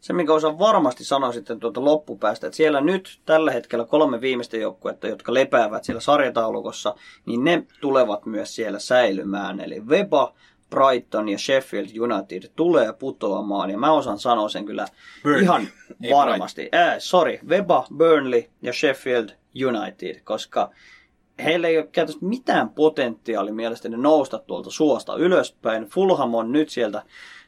Se, 0.00 0.12
mikä 0.12 0.32
osaan 0.32 0.58
varmasti 0.58 1.04
sanoa 1.04 1.32
sitten 1.32 1.60
tuota 1.60 1.84
loppupäästä, 1.84 2.46
että 2.46 2.56
siellä 2.56 2.80
nyt 2.80 3.20
tällä 3.26 3.52
hetkellä 3.52 3.84
kolme 3.84 4.20
viimeistä 4.20 4.56
joukkuetta, 4.56 5.08
jotka 5.08 5.34
lepäävät 5.34 5.84
siellä 5.84 6.00
sarjataulukossa, 6.00 6.94
niin 7.26 7.44
ne 7.44 7.66
tulevat 7.80 8.26
myös 8.26 8.54
siellä 8.54 8.78
säilymään. 8.78 9.60
Eli 9.60 9.80
Weba, 9.80 10.34
Brighton 10.70 11.28
ja 11.28 11.38
Sheffield 11.38 11.88
United 12.00 12.50
tulee 12.56 12.92
putoamaan, 12.92 13.70
ja 13.70 13.78
mä 13.78 13.92
osaan 13.92 14.18
sanoa 14.18 14.48
sen 14.48 14.64
kyllä 14.64 14.86
Burnley. 15.22 15.42
ihan 15.42 15.68
Ei 16.02 16.14
varmasti. 16.14 16.68
Äh, 16.74 16.94
sorry, 16.98 17.38
Weba, 17.48 17.86
Burnley 17.96 18.44
ja 18.62 18.72
Sheffield 18.72 19.28
United, 19.66 20.20
koska 20.24 20.70
heillä 21.44 21.68
ei 21.68 21.78
ole 21.78 21.88
käytössä 21.92 22.26
mitään 22.26 22.70
potentiaalia 22.70 23.54
mielestäni 23.54 23.96
nousta 23.96 24.38
tuolta 24.38 24.70
suosta 24.70 25.16
ylöspäin. 25.16 25.84
Fulham 25.84 26.34
on 26.34 26.52
nyt 26.52 26.68
sieltä 26.68 27.02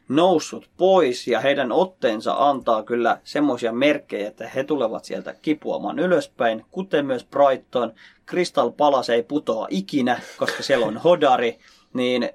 noussut 0.08 0.70
pois 0.76 1.26
ja 1.26 1.40
heidän 1.40 1.72
otteensa 1.72 2.34
antaa 2.38 2.82
kyllä 2.82 3.20
semmoisia 3.24 3.72
merkkejä, 3.72 4.28
että 4.28 4.48
he 4.48 4.64
tulevat 4.64 5.04
sieltä 5.04 5.34
kipuamaan 5.42 5.98
ylöspäin, 5.98 6.64
kuten 6.70 7.06
myös 7.06 7.24
Brighton. 7.24 7.92
Crystal 8.28 8.70
Palace 8.70 9.14
ei 9.14 9.22
putoa 9.22 9.66
ikinä, 9.70 10.20
koska 10.36 10.62
siellä 10.62 10.86
on 10.86 10.96
hodari, 10.96 11.58
niin 11.92 12.30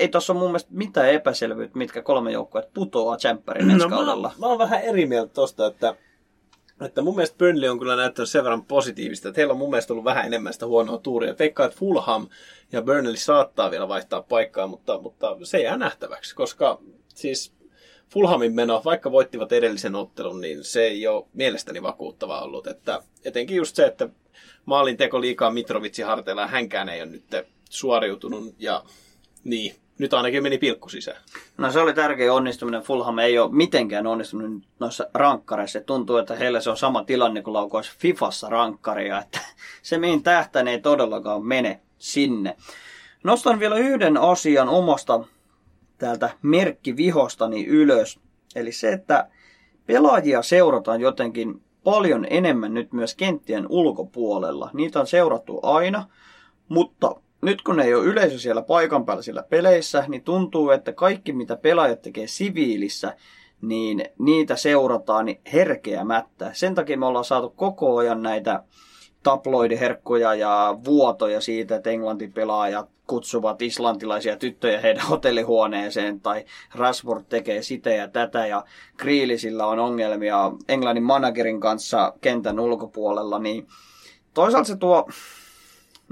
ei 0.00 0.08
tuossa 0.08 0.32
ole 0.32 0.40
mun 0.40 0.48
mielestä 0.50 0.70
mitään 0.72 1.10
epäselvyyttä, 1.10 1.78
mitkä 1.78 2.02
kolme 2.02 2.32
joukkuetta 2.32 2.70
putoaa 2.74 3.16
Champerin 3.16 3.70
ensi 3.70 3.88
mä, 3.88 3.96
kaudella. 3.96 4.28
oon- 4.28 4.40
mä 4.40 4.46
oon 4.46 4.58
vähän 4.58 4.82
eri 4.82 5.06
mieltä 5.06 5.32
tosta, 5.34 5.66
että, 5.66 5.94
että 6.80 7.02
mun 7.02 7.14
mielestä 7.14 7.38
Burnley 7.38 7.68
on 7.68 7.78
kyllä 7.78 7.96
näyttänyt 7.96 8.28
sen 8.28 8.44
verran 8.44 8.64
positiivista, 8.64 9.28
että 9.28 9.40
heillä 9.40 9.52
on 9.52 9.58
mun 9.58 9.70
mielestä 9.70 9.92
ollut 9.92 10.04
vähän 10.04 10.26
enemmän 10.26 10.52
sitä 10.52 10.66
huonoa 10.66 10.98
tuuria. 10.98 11.34
Veikkaa, 11.38 11.66
että 11.66 11.78
Fulham 11.78 12.28
ja 12.72 12.82
Burnley 12.82 13.16
saattaa 13.16 13.70
vielä 13.70 13.88
vaihtaa 13.88 14.22
paikkaa, 14.22 14.66
mutta, 14.66 14.98
mutta 15.00 15.36
se 15.42 15.62
jää 15.62 15.76
nähtäväksi, 15.76 16.34
koska 16.34 16.78
siis 17.14 17.52
Fulhamin 18.08 18.54
meno, 18.54 18.82
vaikka 18.84 19.12
voittivat 19.12 19.52
edellisen 19.52 19.94
ottelun, 19.94 20.40
niin 20.40 20.64
se 20.64 20.82
ei 20.82 21.06
ole 21.06 21.26
mielestäni 21.32 21.82
vakuuttava 21.82 22.40
ollut. 22.40 22.66
Että 22.66 23.02
etenkin 23.24 23.56
just 23.56 23.76
se, 23.76 23.86
että 23.86 24.08
maalin 24.64 24.96
teko 24.96 25.20
liikaa 25.20 25.50
Mitrovitsin 25.50 26.06
harteilla 26.06 26.46
hänkään 26.46 26.88
ei 26.88 27.02
ole 27.02 27.10
nyt 27.10 27.24
suoriutunut 27.70 28.54
ja 28.58 28.84
niin, 29.44 29.74
nyt 30.00 30.14
ainakin 30.14 30.42
meni 30.42 30.58
pilkku 30.58 30.88
sisään. 30.88 31.22
No 31.58 31.72
se 31.72 31.80
oli 31.80 31.94
tärkeä 31.94 32.34
onnistuminen. 32.34 32.82
Fulham 32.82 33.18
ei 33.18 33.38
ole 33.38 33.52
mitenkään 33.52 34.06
onnistunut 34.06 34.62
noissa 34.78 35.06
rankkareissa. 35.14 35.80
Tuntuu, 35.80 36.16
että 36.16 36.36
heillä 36.36 36.60
se 36.60 36.70
on 36.70 36.76
sama 36.76 37.04
tilanne 37.04 37.42
kuin 37.42 37.54
laukaisi 37.54 37.92
Fifassa 37.98 38.48
rankkaria. 38.48 39.20
Että 39.20 39.40
se 39.82 39.98
mihin 39.98 40.22
tähtään 40.22 40.68
ei 40.68 40.80
todellakaan 40.80 41.46
mene 41.46 41.80
sinne. 41.98 42.56
Nostan 43.24 43.60
vielä 43.60 43.76
yhden 43.76 44.16
asian 44.16 44.68
omasta 44.68 45.24
täältä 45.98 46.30
merkkivihostani 46.42 47.66
ylös. 47.66 48.20
Eli 48.56 48.72
se, 48.72 48.92
että 48.92 49.28
pelaajia 49.86 50.42
seurataan 50.42 51.00
jotenkin 51.00 51.62
paljon 51.84 52.26
enemmän 52.30 52.74
nyt 52.74 52.92
myös 52.92 53.14
kenttien 53.14 53.66
ulkopuolella. 53.68 54.70
Niitä 54.72 55.00
on 55.00 55.06
seurattu 55.06 55.60
aina, 55.62 56.06
mutta 56.68 57.14
nyt 57.42 57.62
kun 57.62 57.80
ei 57.80 57.94
ole 57.94 58.04
yleisö 58.04 58.38
siellä 58.38 58.62
paikan 58.62 59.06
päällä 59.06 59.22
siellä 59.22 59.42
peleissä, 59.42 60.04
niin 60.08 60.22
tuntuu, 60.22 60.70
että 60.70 60.92
kaikki 60.92 61.32
mitä 61.32 61.56
pelaajat 61.56 62.02
tekee 62.02 62.26
siviilissä, 62.26 63.16
niin 63.62 64.04
niitä 64.18 64.56
seurataan 64.56 65.26
herkeämättä. 65.52 66.50
Sen 66.52 66.74
takia 66.74 66.98
me 66.98 67.06
ollaan 67.06 67.24
saatu 67.24 67.50
koko 67.50 67.96
ajan 67.96 68.22
näitä 68.22 68.62
tabloidiherkkuja 69.22 70.34
ja 70.34 70.78
vuotoja 70.84 71.40
siitä, 71.40 71.76
että 71.76 71.90
englantin 71.90 72.32
pelaajat 72.32 72.88
kutsuvat 73.06 73.62
islantilaisia 73.62 74.36
tyttöjä 74.36 74.80
heidän 74.80 75.06
hotellihuoneeseen 75.06 76.20
tai 76.20 76.44
Rashford 76.74 77.24
tekee 77.28 77.62
sitä 77.62 77.90
ja 77.90 78.08
tätä 78.08 78.46
ja 78.46 78.64
Grealisillä 78.96 79.66
on 79.66 79.78
ongelmia 79.78 80.52
Englannin 80.68 81.04
managerin 81.04 81.60
kanssa 81.60 82.12
kentän 82.20 82.60
ulkopuolella, 82.60 83.38
niin 83.38 83.66
toisaalta 84.34 84.66
se 84.66 84.76
tuo 84.76 85.08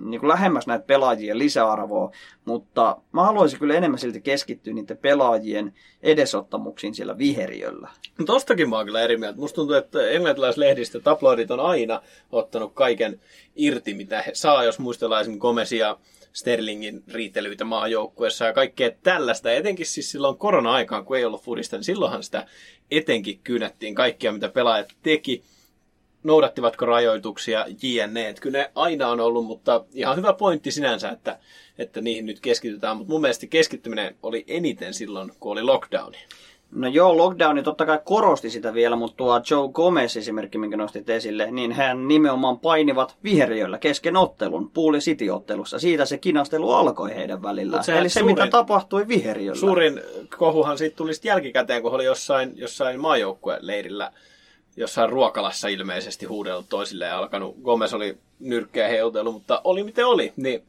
niin 0.05 0.21
kuin 0.21 0.29
lähemmäs 0.29 0.67
näitä 0.67 0.85
pelaajien 0.85 1.39
lisäarvoa, 1.39 2.11
mutta 2.45 2.97
mä 3.13 3.25
haluaisin 3.25 3.59
kyllä 3.59 3.75
enemmän 3.75 3.99
silti 3.99 4.21
keskittyä 4.21 4.75
niiden 4.75 4.99
pelaajien 4.99 5.75
edesottamuksiin 6.03 6.95
siellä 6.95 7.19
viheriöllä. 7.19 7.89
No 8.19 8.25
Tostakin 8.25 8.69
mä 8.69 8.77
oon 8.77 8.87
kyllä 8.87 9.03
eri 9.03 9.17
mieltä. 9.17 9.41
Musta 9.41 9.57
tuntuu, 9.57 9.77
että 9.77 10.09
englantilaislehdistö, 10.09 11.01
tabloidit 11.01 11.51
on 11.51 11.61
aina 11.61 12.03
ottanut 12.33 12.73
kaiken 12.75 13.21
irti, 13.57 13.95
mitä 13.95 14.23
he 14.23 14.31
saa, 14.35 14.65
jos 14.65 14.79
muistellaan 14.79 15.21
esimerkiksi 15.21 15.41
Gomesia, 15.41 15.97
Sterlingin 16.33 17.03
riitelyitä 17.13 17.65
maajoukkueessa 17.65 18.45
ja 18.45 18.53
kaikkea 18.53 18.91
tällaista. 19.03 19.53
Etenkin 19.53 19.87
siis 19.87 20.11
silloin 20.11 20.39
korona-aikaan, 20.39 21.05
kun 21.05 21.17
ei 21.17 21.25
ollut 21.25 21.43
fudista, 21.43 21.77
niin 21.77 21.85
silloinhan 21.85 22.23
sitä 22.23 22.47
etenkin 22.91 23.41
kynättiin 23.45 23.95
kaikkia, 23.95 24.33
mitä 24.33 24.49
pelaajat 24.49 24.89
teki. 25.03 25.43
Noudattivatko 26.23 26.87
rajoituksia 26.87 27.67
jne. 27.83 28.29
Että 28.29 28.43
kyllä 28.43 28.59
ne 28.59 28.71
aina 28.75 29.09
on 29.09 29.21
ollut, 29.21 29.47
mutta 29.47 29.85
ihan 29.95 30.17
hyvä 30.17 30.33
pointti 30.33 30.71
sinänsä, 30.71 31.11
että, 31.11 31.39
että 31.79 32.01
niihin 32.01 32.27
nyt 32.27 32.41
keskitytään. 32.41 32.97
Mutta 32.97 33.13
mun 33.13 33.21
mielestä 33.21 33.47
keskittyminen 33.47 34.17
oli 34.23 34.45
eniten 34.49 34.95
silloin, 34.95 35.33
kun 35.41 35.53
oli 35.53 35.63
lockdowni. 35.63 36.19
No 36.73 36.89
joo, 36.89 37.17
lockdowni 37.17 37.63
totta 37.63 37.87
kai 37.87 37.99
korosti 38.05 38.51
sitä 38.51 38.75
vielä, 38.75 38.97
mutta 38.97 39.17
tuo 39.17 39.41
Joe 39.51 39.69
Gomez 39.73 40.17
esimerkki, 40.17 40.59
minkä 40.59 40.77
nostit 40.77 41.11
esille, 41.11 41.51
niin 41.51 41.73
hän 41.73 42.09
nimenomaan 42.09 42.59
painivat 42.59 43.17
viheriöllä 43.25 43.79
kesken 43.79 44.17
ottelun, 44.17 44.71
Pool 44.71 44.95
City-ottelussa. 44.95 45.79
Siitä 45.79 46.05
se 46.05 46.19
kinastelu 46.19 46.71
alkoi 46.71 47.15
heidän 47.15 47.43
välillään. 47.43 47.85
Eli 47.99 48.09
se, 48.09 48.21
suurin, 48.21 48.35
mitä 48.35 48.47
tapahtui 48.47 49.09
viheriöllä. 49.09 49.61
Suurin 49.61 50.01
kohuhan 50.39 50.79
siitä 50.79 50.97
tuli 50.97 51.13
jälkikäteen, 51.25 51.83
kun 51.83 51.93
oli 51.93 52.05
jossain, 52.05 52.53
jossain 52.57 53.01
maajoukkueleirillä 53.01 54.13
jossain 54.79 55.11
ruokalassa 55.11 55.69
ilmeisesti 55.69 56.27
huudellut 56.27 56.69
toisille 56.69 57.05
ja 57.05 57.19
alkanut. 57.19 57.57
Gomez 57.63 57.95
oli 57.95 58.19
nyrkkeä 58.41 58.89
heutellut, 58.89 59.35
mutta 59.35 59.61
oli 59.65 59.85
miten 59.85 60.07
oli. 60.07 60.33
Niin 60.37 60.63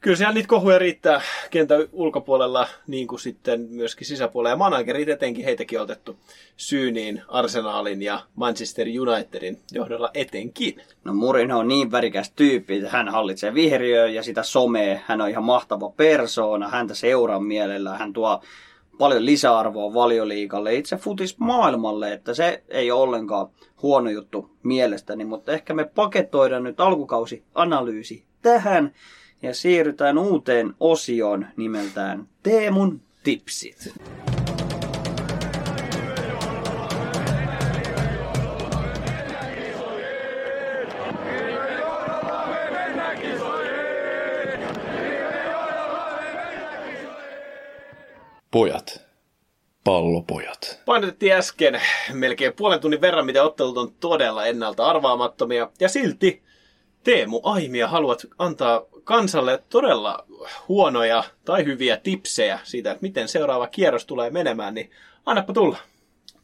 kyllä 0.00 0.16
siellä 0.16 0.34
niitä 0.34 0.48
kohuja 0.48 0.78
riittää 0.78 1.20
kentän 1.50 1.88
ulkopuolella, 1.92 2.68
niin 2.86 3.06
kuin 3.06 3.20
sitten 3.20 3.60
myöskin 3.70 4.06
sisäpuolella. 4.06 4.52
Ja 4.52 4.56
managerit 4.56 5.08
etenkin 5.08 5.44
heitäkin 5.44 5.80
otettu 5.80 6.16
syyniin 6.56 7.22
Arsenalin 7.28 8.02
ja 8.02 8.20
Manchester 8.34 8.86
Unitedin 9.00 9.60
johdolla 9.72 10.10
etenkin. 10.14 10.82
No 11.04 11.14
Mourinho 11.14 11.58
on 11.58 11.68
niin 11.68 11.92
värikäs 11.92 12.32
tyyppi, 12.36 12.76
että 12.76 12.90
hän 12.90 13.08
hallitsee 13.08 13.54
vihriöä 13.54 14.06
ja 14.06 14.22
sitä 14.22 14.42
somea. 14.42 14.98
Hän 15.06 15.20
on 15.20 15.30
ihan 15.30 15.44
mahtava 15.44 15.90
persoona, 15.90 16.68
häntä 16.68 16.94
seuraa 16.94 17.40
mielellä, 17.40 17.98
hän 17.98 18.12
tuo 18.12 18.42
paljon 18.98 19.26
lisäarvoa 19.26 19.94
valioliikalle, 19.94 20.74
itse 20.74 20.96
futis 20.96 21.38
maailmalle, 21.38 22.12
että 22.12 22.34
se 22.34 22.62
ei 22.68 22.90
ole 22.90 23.02
ollenkaan 23.02 23.48
huono 23.82 24.10
juttu 24.10 24.50
mielestäni, 24.62 25.24
mutta 25.24 25.52
ehkä 25.52 25.74
me 25.74 25.84
paketoidaan 25.84 26.64
nyt 26.64 26.80
alkukausi 26.80 27.44
analyysi 27.54 28.24
tähän 28.42 28.92
ja 29.42 29.54
siirrytään 29.54 30.18
uuteen 30.18 30.74
osioon 30.80 31.46
nimeltään 31.56 32.28
Teemun 32.42 33.00
tipsit. 33.24 33.94
Pojat. 48.50 49.06
Pallopojat. 49.84 50.82
Painotettiin 50.86 51.32
äsken 51.32 51.80
melkein 52.12 52.52
puolen 52.52 52.80
tunnin 52.80 53.00
verran, 53.00 53.26
mitä 53.26 53.42
ottelut 53.42 53.78
on 53.78 53.92
todella 54.00 54.46
ennalta 54.46 54.86
arvaamattomia. 54.86 55.70
Ja 55.80 55.88
silti 55.88 56.42
Teemu 57.04 57.40
Aimia 57.42 57.88
haluat 57.88 58.26
antaa 58.38 58.82
kansalle 59.04 59.62
todella 59.68 60.24
huonoja 60.68 61.24
tai 61.44 61.64
hyviä 61.64 61.96
tipsejä 61.96 62.58
siitä, 62.62 62.90
että 62.90 63.02
miten 63.02 63.28
seuraava 63.28 63.66
kierros 63.66 64.06
tulee 64.06 64.30
menemään, 64.30 64.74
niin 64.74 64.90
annapa 65.26 65.52
tulla. 65.52 65.78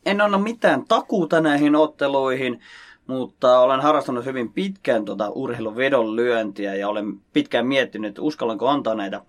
En 0.06 0.20
anna 0.20 0.38
mitään 0.38 0.84
takuuta 0.88 1.40
näihin 1.40 1.76
otteluihin, 1.76 2.60
mutta 3.06 3.60
olen 3.60 3.80
harrastanut 3.80 4.24
hyvin 4.24 4.52
pitkään 4.52 5.04
tuota 5.04 5.30
urheiluvedon 5.30 6.16
lyöntiä 6.16 6.74
ja 6.74 6.88
olen 6.88 7.20
pitkään 7.32 7.66
miettinyt, 7.66 8.08
että 8.08 8.22
uskallanko 8.22 8.68
antaa 8.68 8.94
näitä 8.94 9.20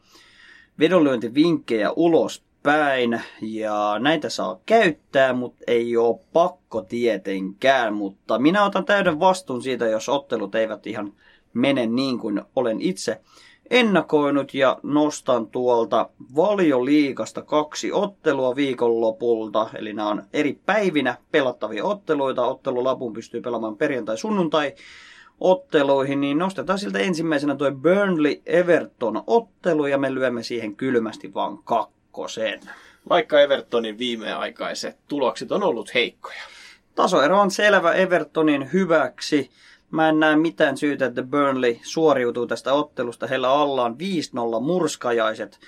vedonlyöntivinkkejä 0.79 1.91
ulos 1.91 2.43
päin 2.63 3.21
ja 3.41 3.95
näitä 3.99 4.29
saa 4.29 4.59
käyttää, 4.65 5.33
mutta 5.33 5.63
ei 5.67 5.97
ole 5.97 6.19
pakko 6.33 6.81
tietenkään, 6.81 7.93
mutta 7.93 8.39
minä 8.39 8.65
otan 8.65 8.85
täyden 8.85 9.19
vastuun 9.19 9.61
siitä, 9.61 9.85
jos 9.85 10.09
ottelut 10.09 10.55
eivät 10.55 10.87
ihan 10.87 11.13
mene 11.53 11.85
niin 11.85 12.19
kuin 12.19 12.41
olen 12.55 12.81
itse 12.81 13.21
ennakoinut 13.69 14.53
ja 14.53 14.79
nostan 14.83 15.47
tuolta 15.47 16.09
valioliikasta 16.35 17.41
kaksi 17.41 17.91
ottelua 17.91 18.55
viikonlopulta. 18.55 19.69
Eli 19.75 19.93
nämä 19.93 20.09
on 20.09 20.23
eri 20.33 20.59
päivinä 20.65 21.17
pelattavia 21.31 21.85
otteluita. 21.85 22.45
Ottelulapun 22.45 23.13
pystyy 23.13 23.41
pelaamaan 23.41 23.77
perjantai-sunnuntai 23.77 24.73
otteluihin, 25.39 26.21
niin 26.21 26.37
nostetaan 26.37 26.79
siltä 26.79 26.99
ensimmäisenä 26.99 27.55
tuo 27.55 27.71
Burnley 27.71 28.41
Everton 28.45 29.23
ottelu 29.27 29.85
ja 29.85 29.97
me 29.97 30.13
lyömme 30.13 30.43
siihen 30.43 30.75
kylmästi 30.75 31.33
vaan 31.33 31.57
kakkosen. 32.13 32.59
Vaikka 33.09 33.41
Evertonin 33.41 33.97
viimeaikaiset 33.97 34.97
tulokset 35.07 35.51
on 35.51 35.63
ollut 35.63 35.93
heikkoja. 35.93 36.43
Tasoero 36.95 37.39
on 37.39 37.51
selvä 37.51 37.93
Evertonin 37.93 38.73
hyväksi. 38.73 39.51
Mä 39.91 40.09
en 40.09 40.19
näe 40.19 40.35
mitään 40.35 40.77
syytä, 40.77 41.05
että 41.05 41.23
Burnley 41.23 41.77
suoriutuu 41.83 42.47
tästä 42.47 42.73
ottelusta. 42.73 43.27
Heillä 43.27 43.49
alla 43.49 43.83
on 43.83 43.97
5-0 44.57 44.61
murskajaiset 44.61 45.59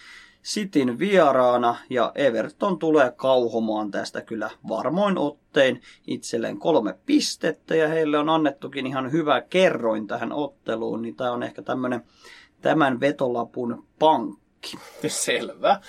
Sitin 0.41 0.99
vieraana 0.99 1.75
ja 1.89 2.11
Everton 2.15 2.79
tulee 2.79 3.11
kauhomaan 3.15 3.91
tästä 3.91 4.21
kyllä 4.21 4.49
varmoin 4.67 5.17
ottein 5.17 5.81
itselleen 6.07 6.59
kolme 6.59 6.95
pistettä 7.05 7.75
ja 7.75 7.87
heille 7.87 8.17
on 8.17 8.29
annettukin 8.29 8.87
ihan 8.87 9.11
hyvä 9.11 9.41
kerroin 9.41 10.07
tähän 10.07 10.31
otteluun, 10.31 11.01
niin 11.01 11.15
tämä 11.15 11.31
on 11.31 11.43
ehkä 11.43 11.61
tämmöinen 11.61 12.01
tämän 12.61 12.99
vetolapun 12.99 13.85
pankki. 13.99 14.77
Selvä. 15.07 15.81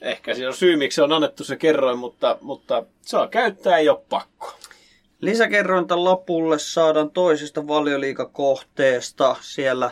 Ehkä 0.00 0.34
siinä 0.34 0.48
on 0.48 0.54
syy, 0.54 0.76
miksi 0.76 1.00
on 1.00 1.12
annettu 1.12 1.44
se 1.44 1.56
kerroin, 1.56 1.98
mutta, 1.98 2.38
mutta 2.40 2.84
saa 3.00 3.28
käyttää, 3.28 3.78
ei 3.78 3.88
ole 3.88 4.02
pakko. 4.08 4.52
Lisäkerrointa 5.20 6.04
lopulle 6.04 6.58
saadaan 6.58 7.10
toisesta 7.10 7.66
valioliikakohteesta. 7.66 9.36
Siellä 9.40 9.90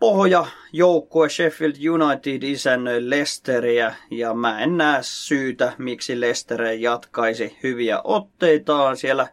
pohja 0.00 0.46
joukkue 0.72 1.28
Sheffield 1.28 1.74
United 1.88 2.42
isännöi 2.42 3.10
Lesteriä 3.10 3.94
ja 4.10 4.34
mä 4.34 4.60
en 4.60 4.76
näe 4.76 4.98
syytä, 5.02 5.72
miksi 5.78 6.20
Lester 6.20 6.62
ei 6.62 6.82
jatkaisi 6.82 7.58
hyviä 7.62 8.00
otteitaan. 8.04 8.96
Siellä 8.96 9.28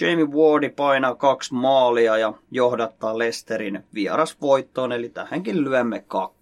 Jamie 0.00 0.26
Wardi 0.26 0.68
painaa 0.68 1.14
kaksi 1.14 1.54
maalia 1.54 2.18
ja 2.18 2.32
johdattaa 2.50 3.18
Lesterin 3.18 3.84
vierasvoittoon, 3.94 4.92
eli 4.92 5.08
tähänkin 5.08 5.64
lyömme 5.64 6.00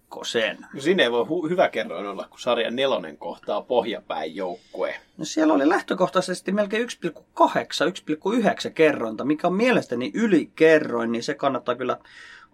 kakkosen. 0.09 0.57
No 0.73 0.81
siinä 0.81 1.03
ei 1.03 1.11
voi 1.11 1.25
hu- 1.25 1.49
hyvä 1.49 1.69
kerroin 1.69 2.07
olla, 2.07 2.27
kun 2.29 2.39
sarjan 2.39 2.75
nelonen 2.75 3.17
kohtaa 3.17 3.61
pohjapäin 3.61 4.35
joukkue. 4.35 4.95
No 5.17 5.25
siellä 5.25 5.53
oli 5.53 5.69
lähtökohtaisesti 5.69 6.51
melkein 6.51 6.83
1,8, 6.83 7.87
1,9 7.87 8.71
kerronta, 8.73 9.25
mikä 9.25 9.47
on 9.47 9.53
mielestäni 9.53 10.11
ylikerroin, 10.13 11.11
niin 11.11 11.23
se 11.23 11.33
kannattaa 11.33 11.75
kyllä 11.75 11.97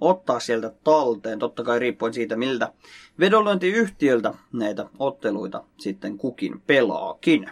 ottaa 0.02 0.39
sieltä 0.39 0.72
talteen, 0.84 1.39
totta 1.39 1.63
kai 1.63 1.80
riippuen 1.80 2.13
siitä, 2.13 2.36
miltä 2.36 2.74
vedonlyöntiyhtiöltä 3.20 4.34
näitä 4.54 4.86
otteluita 5.00 5.63
sitten 5.78 6.18
kukin 6.18 6.62
pelaakin. 6.68 7.52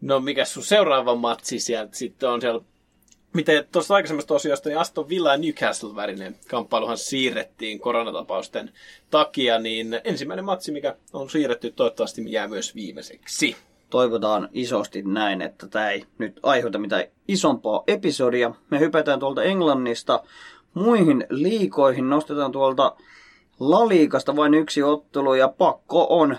No 0.00 0.20
mikä 0.20 0.44
sun 0.44 0.62
seuraava 0.62 1.14
matsi 1.14 1.60
sieltä 1.60 1.96
sitten 1.96 2.28
on 2.28 2.40
siellä 2.40 2.64
Miten 3.34 3.64
tuosta 3.72 3.94
aikaisemmasta 3.94 4.34
osiosta, 4.34 4.68
niin 4.68 4.78
Aston 4.78 5.08
Villa 5.08 5.32
ja 5.32 5.36
Newcastle 5.36 5.96
värinen 5.96 6.36
kamppailuhan 6.48 6.98
siirrettiin 6.98 7.80
koronatapausten 7.80 8.72
takia, 9.10 9.58
niin 9.58 10.00
ensimmäinen 10.04 10.44
matsi, 10.44 10.72
mikä 10.72 10.96
on 11.12 11.30
siirretty, 11.30 11.70
toivottavasti 11.70 12.32
jää 12.32 12.48
myös 12.48 12.74
viimeiseksi. 12.74 13.56
Toivotaan 13.90 14.48
isosti 14.52 15.02
näin, 15.02 15.42
että 15.42 15.66
tämä 15.66 15.90
ei 15.90 16.04
nyt 16.18 16.40
aiheuta 16.42 16.78
mitään 16.78 17.04
isompaa 17.28 17.84
episodia. 17.86 18.54
Me 18.70 18.80
hypätään 18.80 19.20
tuolta 19.20 19.42
Englannista 19.42 20.22
muihin 20.74 21.26
liikoihin, 21.30 22.10
nostetaan 22.10 22.52
tuolta 22.52 22.96
Laliikasta 23.60 24.36
vain 24.36 24.54
yksi 24.54 24.82
ottelu 24.82 25.34
ja 25.34 25.48
pakko 25.48 26.06
on 26.10 26.38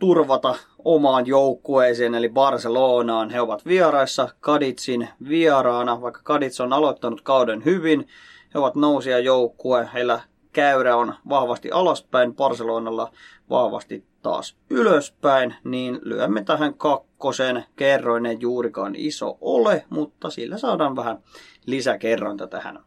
turvata 0.00 0.54
omaan 0.84 1.26
joukkueeseen, 1.26 2.14
eli 2.14 2.28
Barcelonaan. 2.28 3.30
He 3.30 3.40
ovat 3.40 3.66
vieraissa 3.66 4.28
Kaditsin 4.40 5.08
vieraana, 5.28 6.00
vaikka 6.00 6.20
Kadits 6.24 6.60
on 6.60 6.72
aloittanut 6.72 7.20
kauden 7.20 7.64
hyvin. 7.64 8.08
He 8.54 8.58
ovat 8.58 8.74
nousia 8.74 9.18
joukkue, 9.18 9.88
heillä 9.94 10.20
käyrä 10.52 10.96
on 10.96 11.14
vahvasti 11.28 11.70
alaspäin, 11.70 12.34
Barcelonalla 12.34 13.12
vahvasti 13.50 14.04
taas 14.22 14.56
ylöspäin, 14.70 15.54
niin 15.64 15.98
lyömme 16.02 16.44
tähän 16.44 16.74
kakkosen. 16.74 17.64
Kerroin 17.76 18.26
ei 18.26 18.36
juurikaan 18.40 18.94
iso 18.96 19.38
ole, 19.40 19.84
mutta 19.90 20.30
sillä 20.30 20.58
saadaan 20.58 20.96
vähän 20.96 21.18
lisäkerrointa 21.66 22.46
tähän 22.46 22.78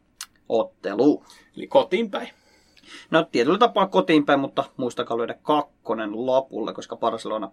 otteluun. 0.50 1.26
Eli 1.58 1.68
kotiin 1.68 2.12
päin. 2.12 2.30
No 3.12 3.24
tietyllä 3.32 3.58
tapaa 3.58 3.88
kotiin 3.88 4.26
päin, 4.26 4.40
mutta 4.40 4.64
muistakaa 4.78 5.18
lyödä 5.18 5.36
kakkonen 5.42 6.26
lapulle, 6.26 6.74
koska 6.74 6.96
Barcelona 6.96 7.52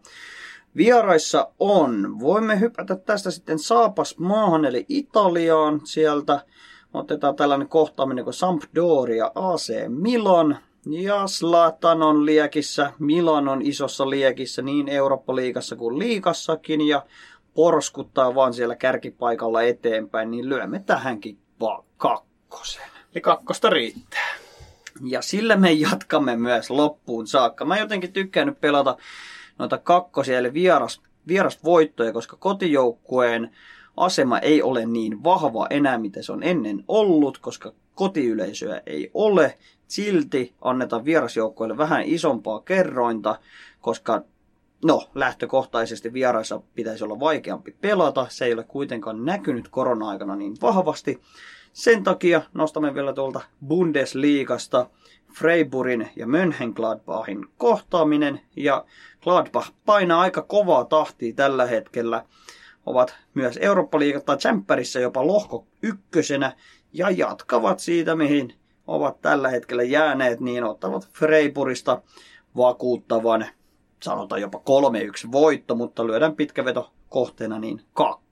vieraissa 0.76 1.48
on. 1.58 2.20
Voimme 2.20 2.60
hypätä 2.60 2.96
tästä 2.96 3.30
sitten 3.30 3.58
Saapas 3.58 4.18
maahan, 4.18 4.64
eli 4.64 4.86
Italiaan. 4.88 5.80
Sieltä 5.84 6.44
otetaan 6.94 7.36
tällainen 7.36 7.68
kohtaaminen 7.68 8.24
kuin 8.24 8.34
Sampdoria 8.34 9.32
AC 9.34 9.72
Milan. 9.88 10.58
Ja 10.86 11.26
Slatan 11.26 12.02
on 12.02 12.26
liekissä, 12.26 12.92
Milan 12.98 13.48
on 13.48 13.62
isossa 13.62 14.10
liekissä 14.10 14.62
niin 14.62 14.88
Eurooppa-liigassa 14.88 15.76
kuin 15.76 15.98
liikassakin. 15.98 16.88
Ja 16.88 17.06
porskuttaa 17.54 18.34
vaan 18.34 18.54
siellä 18.54 18.76
kärkipaikalla 18.76 19.62
eteenpäin, 19.62 20.30
niin 20.30 20.48
lyömme 20.48 20.82
tähänkin 20.86 21.38
vaan 21.60 21.84
kakkosen. 21.96 22.82
Eli 23.14 23.20
kakkosta 23.20 23.70
riittää. 23.70 24.34
Ja 25.04 25.22
sillä 25.22 25.56
me 25.56 25.72
jatkamme 25.72 26.36
myös 26.36 26.70
loppuun 26.70 27.26
saakka. 27.26 27.64
Mä 27.64 27.78
jotenkin 27.78 28.12
tykkään 28.12 28.56
pelata 28.60 28.96
noita 29.58 29.78
kakkosia, 29.78 30.38
eli 30.38 30.52
vieras, 30.52 31.02
vierasvoittoja, 31.28 32.12
koska 32.12 32.36
kotijoukkueen 32.36 33.50
asema 33.96 34.38
ei 34.38 34.62
ole 34.62 34.86
niin 34.86 35.24
vahva 35.24 35.66
enää, 35.70 35.98
mitä 35.98 36.22
se 36.22 36.32
on 36.32 36.42
ennen 36.42 36.84
ollut, 36.88 37.38
koska 37.38 37.72
kotiyleisöä 37.94 38.82
ei 38.86 39.10
ole. 39.14 39.58
Silti 39.86 40.54
annetaan 40.60 41.04
vierasjoukkoille 41.04 41.78
vähän 41.78 42.02
isompaa 42.04 42.60
kerrointa, 42.60 43.38
koska 43.80 44.22
no, 44.84 45.08
lähtökohtaisesti 45.14 46.12
vieraissa 46.12 46.60
pitäisi 46.74 47.04
olla 47.04 47.20
vaikeampi 47.20 47.76
pelata. 47.80 48.26
Se 48.28 48.44
ei 48.44 48.52
ole 48.52 48.64
kuitenkaan 48.64 49.24
näkynyt 49.24 49.68
korona-aikana 49.68 50.36
niin 50.36 50.56
vahvasti. 50.62 51.20
Sen 51.72 52.04
takia 52.04 52.42
nostamme 52.54 52.94
vielä 52.94 53.12
tuolta 53.12 53.40
Bundesliigasta 53.66 54.86
Freiburgin 55.38 56.10
ja 56.16 56.26
Mönchengladbachin 56.26 57.46
kohtaaminen. 57.56 58.40
Ja 58.56 58.84
Gladbach 59.22 59.72
painaa 59.86 60.20
aika 60.20 60.42
kovaa 60.42 60.84
tahtia 60.84 61.32
tällä 61.34 61.66
hetkellä. 61.66 62.24
Ovat 62.86 63.14
myös 63.34 63.58
Eurooppa-liiga 63.62 64.20
tai 64.20 64.36
Tsemppärissä 64.36 65.00
jopa 65.00 65.26
lohko 65.26 65.66
ykkösenä 65.82 66.56
ja 66.92 67.10
jatkavat 67.10 67.78
siitä, 67.78 68.16
mihin 68.16 68.54
ovat 68.86 69.20
tällä 69.20 69.48
hetkellä 69.48 69.82
jääneet, 69.82 70.40
niin 70.40 70.64
ottavat 70.64 71.08
Freiburgista 71.08 72.02
vakuuttavan, 72.56 73.46
sanotaan 74.02 74.40
jopa 74.40 74.58
3-1 75.26 75.32
voitto, 75.32 75.74
mutta 75.74 76.06
lyödään 76.06 76.36
pitkä 76.36 76.64
veto 76.64 76.92
kohteena 77.08 77.58
niin 77.58 77.82
kakkonen, 77.92 78.29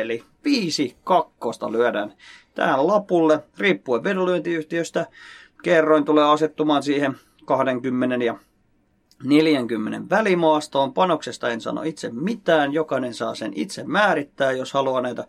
eli 0.00 0.24
viisi 0.44 0.96
kakkosta 1.04 1.72
lyödään 1.72 2.12
tähän 2.54 2.86
lapulle, 2.86 3.44
riippuen 3.58 4.04
vedonlyöntiyhtiöstä. 4.04 5.06
Kerroin 5.62 6.04
tulee 6.04 6.24
asettumaan 6.24 6.82
siihen 6.82 7.16
20 7.44 8.24
ja 8.24 8.38
40 9.24 10.16
välimaastoon. 10.16 10.94
Panoksesta 10.94 11.48
en 11.48 11.60
sano 11.60 11.82
itse 11.82 12.10
mitään, 12.10 12.72
jokainen 12.72 13.14
saa 13.14 13.34
sen 13.34 13.52
itse 13.54 13.84
määrittää, 13.84 14.52
jos 14.52 14.72
haluaa 14.72 15.00
näitä 15.00 15.24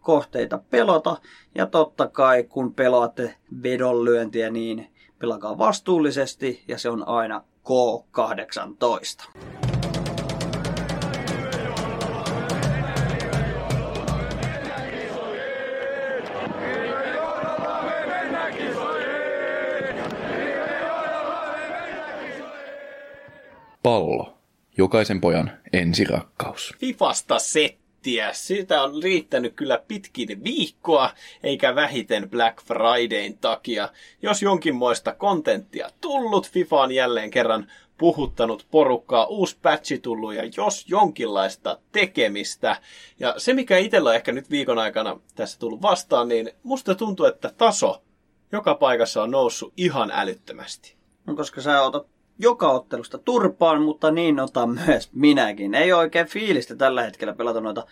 kohteita 0.00 0.60
pelata. 0.70 1.16
Ja 1.54 1.66
totta 1.66 2.08
kai, 2.08 2.44
kun 2.44 2.74
pelaatte 2.74 3.34
vedonlyöntiä, 3.62 4.50
niin 4.50 4.90
pelakaa 5.18 5.58
vastuullisesti 5.58 6.64
ja 6.68 6.78
se 6.78 6.90
on 6.90 7.08
aina 7.08 7.44
K18. 7.68 9.69
Pallo. 23.82 24.38
Jokaisen 24.76 25.20
pojan 25.20 25.50
ensirakkaus. 25.72 26.74
Fifasta 26.78 27.38
settiä. 27.38 28.32
Sitä 28.32 28.82
on 28.82 29.02
riittänyt 29.02 29.54
kyllä 29.56 29.82
pitkin 29.88 30.44
viikkoa, 30.44 31.10
eikä 31.42 31.74
vähiten 31.74 32.30
Black 32.30 32.62
Fridayn 32.62 33.38
takia. 33.38 33.88
Jos 34.22 34.42
jonkinmoista 34.42 35.14
kontenttia 35.14 35.90
tullut, 36.00 36.50
FIFA 36.50 36.80
on 36.80 36.92
jälleen 36.92 37.30
kerran 37.30 37.66
puhuttanut 37.98 38.66
porukkaa, 38.70 39.26
uusi 39.26 39.58
patchi 39.62 39.98
tullut 39.98 40.34
ja 40.34 40.42
jos 40.56 40.84
jonkinlaista 40.88 41.78
tekemistä. 41.92 42.76
Ja 43.18 43.34
se, 43.36 43.52
mikä 43.52 43.78
itsellä 43.78 44.10
on 44.10 44.16
ehkä 44.16 44.32
nyt 44.32 44.50
viikon 44.50 44.78
aikana 44.78 45.20
tässä 45.34 45.58
tullut 45.58 45.82
vastaan, 45.82 46.28
niin 46.28 46.50
musta 46.62 46.94
tuntuu, 46.94 47.26
että 47.26 47.52
taso 47.58 48.02
joka 48.52 48.74
paikassa 48.74 49.22
on 49.22 49.30
noussut 49.30 49.72
ihan 49.76 50.10
älyttömästi. 50.14 50.96
No, 51.26 51.36
koska 51.36 51.60
sä 51.60 51.82
otat 51.82 52.06
joka 52.40 52.70
ottelusta 52.70 53.18
turpaan, 53.18 53.82
mutta 53.82 54.10
niin 54.10 54.40
otan 54.40 54.70
myös 54.86 55.10
minäkin. 55.12 55.74
Ei 55.74 55.92
oikein 55.92 56.26
fiilistä 56.26 56.76
tällä 56.76 57.02
hetkellä 57.02 57.34
pelata 57.34 57.60
noita 57.60 57.86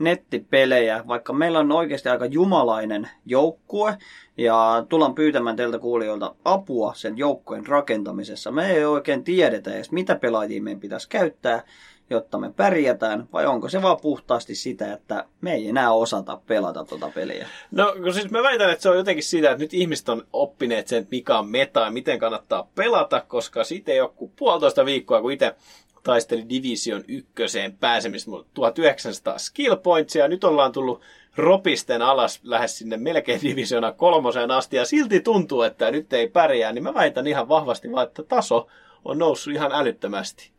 nettipelejä, 0.00 1.04
vaikka 1.08 1.32
meillä 1.32 1.58
on 1.58 1.72
oikeasti 1.72 2.08
aika 2.08 2.26
jumalainen 2.26 3.08
joukkue 3.26 3.98
ja 4.36 4.84
tullaan 4.88 5.14
pyytämään 5.14 5.56
teiltä 5.56 5.78
kuulijoilta 5.78 6.34
apua 6.44 6.94
sen 6.94 7.18
joukkueen 7.18 7.66
rakentamisessa. 7.66 8.50
Me 8.50 8.70
ei 8.70 8.84
oikein 8.84 9.24
tiedetä 9.24 9.74
edes, 9.74 9.92
mitä 9.92 10.14
pelaajia 10.16 10.62
meidän 10.62 10.80
pitäisi 10.80 11.08
käyttää, 11.08 11.62
jotta 12.10 12.38
me 12.38 12.52
pärjätään, 12.56 13.28
vai 13.32 13.46
onko 13.46 13.68
se 13.68 13.82
vaan 13.82 14.00
puhtaasti 14.02 14.54
sitä, 14.54 14.92
että 14.92 15.24
me 15.40 15.52
ei 15.52 15.68
enää 15.68 15.92
osata 15.92 16.40
pelata 16.46 16.84
tuota 16.84 17.10
peliä? 17.14 17.46
No 17.70 17.94
siis 18.12 18.30
mä 18.30 18.42
väitän, 18.42 18.70
että 18.70 18.82
se 18.82 18.90
on 18.90 18.96
jotenkin 18.96 19.24
sitä, 19.24 19.50
että 19.50 19.62
nyt 19.64 19.74
ihmiset 19.74 20.08
on 20.08 20.26
oppineet 20.32 20.88
sen, 20.88 20.98
että 20.98 21.10
mikä 21.10 21.38
on 21.38 21.48
meta 21.48 21.80
ja 21.80 21.90
miten 21.90 22.18
kannattaa 22.18 22.68
pelata, 22.74 23.20
koska 23.28 23.64
siitä 23.64 23.92
ei 23.92 24.00
ole 24.00 24.10
kuin 24.16 24.32
puolitoista 24.36 24.84
viikkoa, 24.84 25.20
kun 25.20 25.32
itse 25.32 25.54
taisteli 26.02 26.48
Division 26.48 27.04
ykköseen 27.08 27.76
pääsemistä 27.76 28.30
1900 28.54 29.38
skill 29.38 29.76
pointsia. 29.76 30.28
Nyt 30.28 30.44
ollaan 30.44 30.72
tullut 30.72 31.00
ropisten 31.36 32.02
alas 32.02 32.40
lähes 32.42 32.78
sinne 32.78 32.96
melkein 32.96 33.40
divisiona 33.48 33.92
kolmoseen 33.92 34.50
asti 34.50 34.76
ja 34.76 34.84
silti 34.84 35.20
tuntuu, 35.20 35.62
että 35.62 35.90
nyt 35.90 36.12
ei 36.12 36.28
pärjää, 36.28 36.72
niin 36.72 36.84
mä 36.84 36.94
väitän 36.94 37.26
ihan 37.26 37.48
vahvasti 37.48 37.92
vaan, 37.92 38.06
että 38.06 38.22
taso 38.22 38.68
on 39.04 39.18
noussut 39.18 39.54
ihan 39.54 39.72
älyttömästi. 39.72 40.50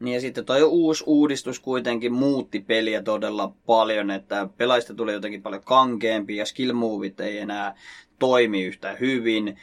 Niin 0.00 0.14
ja 0.14 0.20
sitten 0.20 0.44
toi 0.44 0.62
uusi 0.62 1.04
uudistus 1.06 1.60
kuitenkin 1.60 2.12
muutti 2.12 2.60
peliä 2.60 3.02
todella 3.02 3.52
paljon, 3.66 4.10
että 4.10 4.48
pelaista 4.56 4.94
tuli 4.94 5.12
jotenkin 5.12 5.42
paljon 5.42 5.64
kankeampi 5.64 6.36
ja 6.36 6.46
skill 6.46 6.72
ei 7.24 7.38
enää 7.38 7.74
toimi 8.18 8.64
yhtä 8.64 8.96
hyvin. 9.00 9.58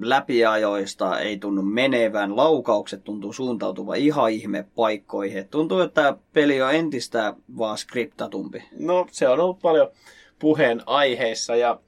Läpiajoista 0.00 1.20
ei 1.20 1.38
tunnu 1.38 1.62
menevän, 1.62 2.36
laukaukset 2.36 3.04
tuntuu 3.04 3.32
suuntautuva 3.32 3.94
ihan 3.94 4.30
ihme 4.30 4.64
paikkoihin. 4.74 5.48
Tuntuu, 5.48 5.80
että 5.80 6.16
peli 6.32 6.62
on 6.62 6.74
entistä 6.74 7.34
vaan 7.58 7.78
skriptatumpi. 7.78 8.62
No 8.78 9.06
se 9.10 9.28
on 9.28 9.40
ollut 9.40 9.58
paljon 9.62 9.88
puheen 10.38 10.82
aiheissa 10.86 11.56
ja 11.56 11.80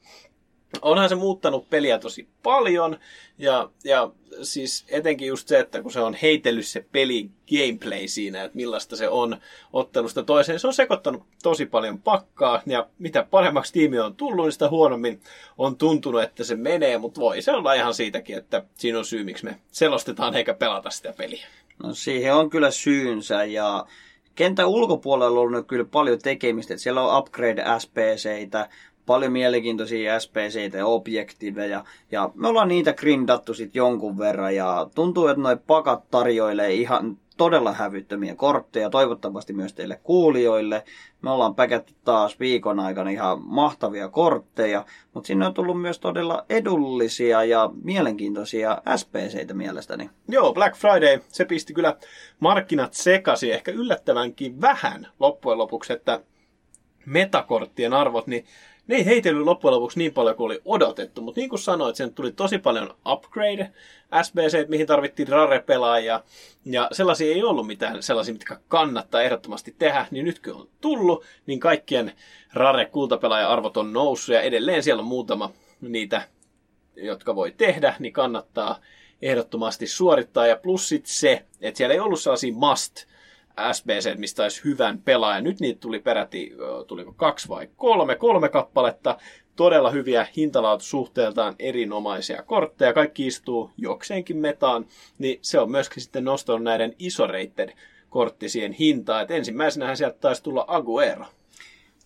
onhan 0.83 1.09
se 1.09 1.15
muuttanut 1.15 1.71
peliä 1.71 1.99
tosi 1.99 2.29
paljon, 2.43 2.99
ja, 3.39 3.71
ja 3.85 4.11
siis 4.43 4.85
etenkin 4.89 5.29
just 5.29 5.49
se, 5.49 5.59
että 5.59 5.83
kun 5.83 5.93
se 5.93 6.01
on 6.01 6.15
heitellyt 6.23 6.67
se 6.67 6.85
peli 6.93 7.31
gameplay 7.51 8.09
siinä, 8.09 8.45
että 8.45 8.57
millaista 8.57 8.97
se 8.97 9.09
on 9.09 9.37
ottelusta 9.73 10.23
toiseen, 10.23 10.61
se 10.61 10.67
on 10.67 10.75
sekoittanut 10.75 11.23
tosi 11.43 11.67
paljon 11.67 11.99
pakkaa, 11.99 12.63
ja 12.67 12.87
mitä 12.99 13.27
paremmaksi 13.31 13.73
tiimi 13.73 13.99
on 13.99 14.15
tullut, 14.15 14.45
niin 14.47 14.53
sitä 14.53 14.69
huonommin 14.69 15.21
on 15.59 15.77
tuntunut, 15.77 16.23
että 16.23 16.45
se 16.45 16.57
menee, 16.57 16.99
mutta 16.99 17.21
voi 17.21 17.43
se 17.43 17.53
olla 17.53 17.75
ihan 17.75 17.95
siitäkin, 17.95 18.37
että 18.37 18.63
siinä 18.75 18.99
on 18.99 19.05
syy, 19.05 19.25
miksi 19.25 19.45
me 19.45 19.59
selostetaan 19.73 20.35
eikä 20.37 20.55
pelata 20.55 20.91
sitä 20.91 21.15
peliä. 21.17 21.47
No 21.83 21.95
siihen 21.95 22.35
on 22.35 22.51
kyllä 22.51 22.71
syynsä, 22.71 23.45
ja 23.45 23.87
kentän 24.35 24.69
ulkopuolella 24.69 25.41
on 25.41 25.47
ollut 25.47 25.67
kyllä 25.67 25.85
paljon 25.85 26.19
tekemistä. 26.19 26.75
Että 26.75 26.83
siellä 26.83 27.03
on 27.03 27.19
upgrade 27.19 27.65
SPCitä, 27.79 28.69
paljon 29.07 29.33
mielenkiintoisia 29.33 30.21
SPC 30.21 30.75
ja 30.75 30.87
objektiveja, 30.87 31.85
ja 32.11 32.31
me 32.35 32.49
ollaan 32.49 32.69
niitä 32.69 32.93
grindattu 32.93 33.55
sitten 33.55 33.81
jonkun 33.81 34.19
verran, 34.19 34.57
ja 34.57 34.87
tuntuu, 34.95 35.27
että 35.27 35.43
noi 35.43 35.57
pakat 35.67 36.11
tarjoilee 36.11 36.75
ihan 36.75 37.17
todella 37.37 37.73
hävyttömiä 37.73 38.35
kortteja, 38.35 38.91
toivottavasti 38.91 39.53
myös 39.53 39.73
teille 39.73 40.01
kuulijoille. 40.03 40.85
Me 41.23 41.31
ollaan 41.31 41.55
päkätty 41.55 41.95
taas 42.05 42.41
viikon 42.41 42.81
aikana 42.81 43.11
ihan 43.11 43.43
mahtavia 43.45 44.09
kortteja, 44.09 44.85
mutta 45.15 45.27
sinne 45.27 45.47
on 45.47 45.55
tullut 45.55 45.81
myös 45.81 45.99
todella 45.99 46.45
edullisia 46.49 47.45
ja 47.45 47.71
mielenkiintoisia 47.83 48.83
SPCitä 48.97 49.55
mielestäni. 49.55 50.11
Joo, 50.29 50.53
Black 50.53 50.77
Friday, 50.77 51.21
se 51.29 51.45
pisti 51.45 51.75
kyllä 51.75 51.97
markkinat 52.41 52.95
sekaisin, 52.95 53.53
ehkä 53.53 53.71
yllättävänkin 53.71 54.61
vähän 54.61 55.07
loppujen 55.21 55.59
lopuksi, 55.59 55.93
että 55.93 56.21
metakorttien 57.07 57.93
arvot, 57.93 58.27
niin 58.27 58.45
ne 58.87 58.97
ei 58.97 59.07
heitellyt 59.07 59.45
loppujen 59.45 59.75
lopuksi 59.75 59.99
niin 59.99 60.13
paljon 60.13 60.37
kuin 60.37 60.45
oli 60.45 60.61
odotettu, 60.65 61.23
mutta 61.23 61.41
niin 61.41 61.49
kuin 61.49 61.59
sanoit, 61.59 61.97
sen 61.97 62.15
tuli 62.15 62.33
tosi 62.33 62.59
paljon 62.59 62.95
upgrade, 63.07 63.73
SBC, 64.23 64.69
mihin 64.69 64.87
tarvittiin 64.87 65.29
rare-pelaajia, 65.29 66.23
ja 66.65 66.89
sellaisia 66.93 67.35
ei 67.35 67.43
ollut 67.43 67.67
mitään 67.67 68.03
sellaisia, 68.03 68.35
mitkä 68.35 68.61
kannattaa 68.69 69.23
ehdottomasti 69.23 69.75
tehdä, 69.79 70.07
niin 70.11 70.25
nyt 70.25 70.39
kun 70.39 70.55
on 70.55 70.69
tullut, 70.81 71.25
niin 71.47 71.61
kaikkien 71.61 72.13
rare-kultapelaaja-arvot 72.55 73.77
on 73.77 73.93
noussut, 73.93 74.35
ja 74.35 74.43
edelleen 74.43 74.83
siellä 74.83 75.01
on 75.01 75.07
muutama 75.07 75.51
niitä, 75.81 76.29
jotka 76.97 77.35
voi 77.35 77.53
tehdä, 77.57 77.95
niin 77.99 78.13
kannattaa 78.13 78.81
ehdottomasti 79.23 79.87
suorittaa, 79.87 80.47
ja 80.47 80.57
plus 80.57 80.89
sit 80.89 81.07
se, 81.07 81.45
että 81.61 81.79
siellä 81.79 81.95
ei 81.95 82.01
ollut 82.01 82.21
sellaisia 82.21 82.55
must 82.55 83.12
SBC, 83.73 84.19
mistä 84.19 84.43
olisi 84.43 84.65
hyvän 84.65 84.99
pelaajan. 84.99 85.45
Nyt 85.45 85.61
niitä 85.61 85.81
tuli 85.81 85.99
peräti, 85.99 86.53
tuliko 86.87 87.13
kaksi 87.13 87.49
vai 87.49 87.69
kolme, 87.77 88.17
kolme 88.17 88.49
kappaletta. 88.49 89.17
Todella 89.57 89.91
hyviä 89.91 90.27
hintalaatusuhteeltaan 90.37 91.55
erinomaisia 91.59 92.43
kortteja. 92.43 92.93
Kaikki 92.93 93.27
istuu 93.27 93.71
jokseenkin 93.77 94.37
metaan, 94.37 94.87
niin 95.19 95.39
se 95.43 95.59
on 95.59 95.71
myöskin 95.71 96.03
sitten 96.03 96.25
nostanut 96.25 96.63
näiden 96.63 96.95
isoreitten 96.99 97.73
kortti 98.11 98.49
siihen 98.49 98.73
hintaan. 98.73 99.23
Et 99.23 99.31
ensimmäisenähän 99.31 99.97
sieltä 99.97 100.19
taisi 100.21 100.43
tulla 100.43 100.65
Aguero. 100.69 101.25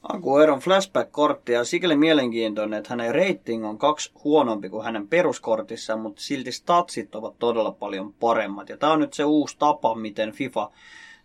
Agueron 0.03 0.61
flashback-kortti 0.61 1.53
ja 1.53 1.65
sikäli 1.65 1.97
mielenkiintoinen, 1.97 2.79
että 2.79 2.91
hänen 2.91 3.15
rating 3.15 3.67
on 3.67 3.79
kaksi 3.79 4.13
huonompi 4.25 4.69
kuin 4.69 4.85
hänen 4.85 5.09
peruskortissaan, 5.09 6.01
mutta 6.01 6.23
silti 6.23 6.53
statsit 6.53 7.15
ovat 7.15 7.39
todella 7.39 7.73
paljon 7.73 8.13
paremmat. 8.13 8.69
Ja 8.69 8.77
tämä 8.77 8.93
on 8.93 9.01
nyt 9.01 9.13
se 9.13 9.25
uusi 9.25 9.57
tapa, 9.59 9.95
miten 9.95 10.33
FIFA 10.33 10.71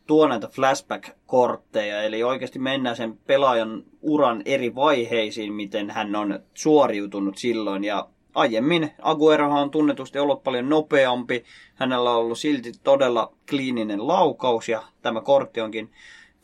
tuo 0.08 0.28
näitä 0.28 0.48
flashback-kortteja, 0.48 2.04
eli 2.04 2.24
oikeasti 2.24 2.60
mennään 2.60 2.96
sen 2.96 3.18
pelaajan 3.18 3.84
uran 4.02 4.42
eri 4.46 4.76
vaiheisiin, 4.76 5.54
miten 5.54 5.90
hän 5.90 6.16
on 6.16 6.40
suoriutunut 6.54 7.38
silloin. 7.38 7.84
Ja 7.84 8.08
aiemmin 8.36 8.92
Aguerohan 9.02 9.62
on 9.62 9.72
tunnetusti 9.72 10.20
ollut 10.20 10.44
paljon 10.44 10.70
nopeampi, 10.70 11.44
hänellä 11.76 12.12
on 12.12 12.18
ollut 12.18 12.38
silti 12.38 12.72
todella 12.84 13.34
kliininen 13.50 14.08
laukaus, 14.08 14.70
ja 14.70 14.84
tämä 15.02 15.22
kortti 15.22 15.62
onkin 15.62 15.92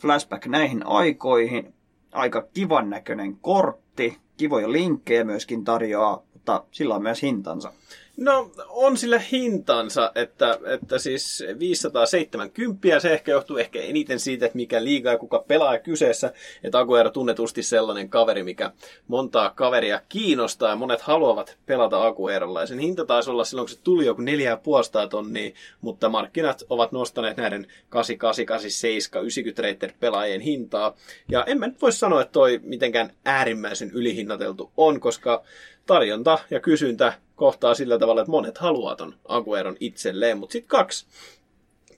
flashback 0.02 0.46
näihin 0.46 0.86
aikoihin. 0.86 1.74
Aika 2.12 2.48
kivan 2.54 2.90
näköinen 2.90 3.38
kortti, 3.42 4.18
kivoja 4.38 4.72
linkkejä 4.72 5.24
myöskin 5.24 5.64
tarjoaa, 5.64 6.24
mutta 6.34 6.64
sillä 6.72 6.96
on 6.96 7.04
myös 7.04 7.22
hintansa. 7.22 7.74
No, 8.18 8.52
on 8.70 8.98
sillä 8.98 9.20
hintansa, 9.20 10.12
että, 10.16 10.60
että 10.66 10.98
siis 10.98 11.44
570, 11.60 13.00
se 13.00 13.14
ehkä 13.14 13.32
johtuu 13.32 13.58
ehkä 13.58 13.80
eniten 13.82 14.20
siitä, 14.20 14.46
että 14.46 14.56
mikä 14.56 14.84
liiga 14.84 15.12
ja 15.12 15.18
kuka 15.18 15.46
pelaa 15.48 15.80
kyseessä, 15.80 16.34
että 16.64 16.80
Aguero 16.80 17.10
tunnetusti 17.10 17.64
sellainen 17.64 18.10
kaveri, 18.10 18.44
mikä 18.44 18.72
montaa 19.08 19.50
kaveria 19.50 20.02
kiinnostaa 20.10 20.70
ja 20.70 20.76
monet 20.76 21.02
haluavat 21.02 21.58
pelata 21.66 22.06
Aguerolla. 22.06 22.62
Ja 22.62 22.68
sen 22.68 22.80
hinta 22.80 23.06
taisi 23.06 23.30
olla 23.30 23.44
silloin, 23.44 23.66
kun 23.68 23.76
se 23.76 23.82
tuli 23.84 24.06
joku 24.06 24.22
4,5 24.22 25.10
tonnia, 25.10 25.52
mutta 25.82 26.10
markkinat 26.10 26.64
ovat 26.70 26.92
nostaneet 26.92 27.38
näiden 27.38 27.68
88, 27.90 28.46
87, 28.46 29.24
90 29.24 29.62
rated 29.62 29.96
pelaajien 30.00 30.42
hintaa. 30.42 30.96
Ja 31.30 31.44
en 31.44 31.60
mä 31.60 31.68
nyt 31.68 31.82
voi 31.82 31.92
sanoa, 31.92 32.22
että 32.22 32.32
toi 32.32 32.60
mitenkään 32.64 33.12
äärimmäisen 33.26 33.92
ylihinnateltu 33.92 34.72
on, 34.78 35.00
koska 35.00 35.44
tarjonta 35.86 36.40
ja 36.50 36.60
kysyntä 36.60 37.14
kohtaa 37.38 37.74
sillä 37.74 38.00
tavalla, 38.00 38.22
että 38.22 38.32
monet 38.32 38.58
haluaa 38.58 38.96
ton 38.96 39.16
Agueron 39.28 39.78
itselleen, 39.80 40.38
mutta 40.38 40.54
sitten 40.54 40.70
kaksi 40.70 41.06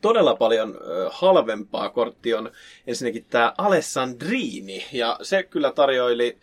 todella 0.01 0.35
paljon 0.35 0.77
halvempaa 1.09 1.89
kortti 1.89 2.33
on 2.33 2.51
ensinnäkin 2.87 3.25
tämä 3.29 3.53
Alessandrini, 3.57 4.85
ja 4.91 5.19
se 5.21 5.43
kyllä 5.43 5.71
tarjoili 5.71 6.37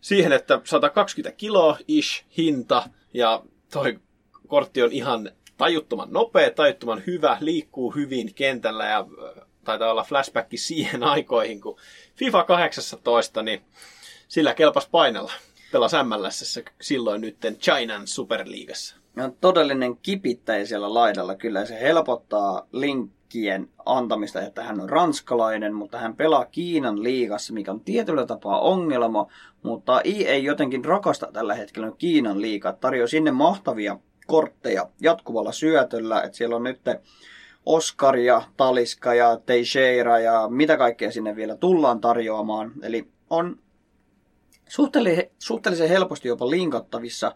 siihen, 0.00 0.32
että 0.32 0.60
120 0.64 1.36
kiloa 1.36 1.78
ish 1.88 2.24
hinta, 2.36 2.82
ja 3.14 3.42
toi 3.72 3.98
kortti 4.46 4.82
on 4.82 4.92
ihan 4.92 5.30
tajuttoman 5.56 6.08
nopea, 6.10 6.50
tajuttoman 6.50 7.02
hyvä, 7.06 7.36
liikkuu 7.40 7.90
hyvin 7.90 8.34
kentällä, 8.34 8.86
ja 8.86 9.06
taitaa 9.64 9.90
olla 9.90 10.04
flashback 10.04 10.48
siihen 10.54 11.02
aikoihin, 11.14 11.60
kun 11.60 11.78
FIFA 12.16 12.44
18, 12.44 13.42
niin 13.42 13.62
sillä 14.28 14.54
kelpas 14.54 14.88
painella 14.88 15.32
pelasi 15.72 15.96
MLS 16.02 16.60
silloin 16.80 17.20
nytten 17.20 17.56
Chinan 17.56 18.06
superliigassa. 18.06 18.96
On 19.18 19.36
todellinen 19.40 19.96
kipittäjä 19.96 20.66
siellä 20.66 20.94
laidalla. 20.94 21.34
Kyllä 21.34 21.64
se 21.64 21.80
helpottaa 21.80 22.66
linkkien 22.72 23.68
antamista, 23.86 24.42
että 24.42 24.62
hän 24.62 24.80
on 24.80 24.90
ranskalainen, 24.90 25.74
mutta 25.74 25.98
hän 25.98 26.16
pelaa 26.16 26.44
Kiinan 26.44 27.02
liigassa, 27.02 27.52
mikä 27.52 27.70
on 27.70 27.80
tietyllä 27.80 28.26
tapaa 28.26 28.60
ongelma, 28.60 29.26
mutta 29.62 30.00
I 30.04 30.26
ei 30.26 30.44
jotenkin 30.44 30.84
rakasta 30.84 31.28
tällä 31.32 31.54
hetkellä 31.54 31.92
Kiinan 31.98 32.40
liigaa. 32.40 32.72
Tarjoaa 32.72 33.06
sinne 33.06 33.30
mahtavia 33.30 33.98
kortteja 34.26 34.88
jatkuvalla 35.00 35.52
syötöllä, 35.52 36.22
että 36.22 36.36
siellä 36.36 36.56
on 36.56 36.64
nyt 36.64 36.80
Oscar 37.66 38.16
ja 38.16 38.42
Taliska 38.56 39.14
ja 39.14 39.40
Teixeira 39.46 40.18
ja 40.18 40.48
mitä 40.48 40.76
kaikkea 40.76 41.10
sinne 41.10 41.36
vielä 41.36 41.56
tullaan 41.56 42.00
tarjoamaan. 42.00 42.72
Eli 42.82 43.08
on 43.30 43.58
suhteellisen 45.38 45.88
helposti 45.88 46.28
jopa 46.28 46.50
linkattavissa 46.50 47.34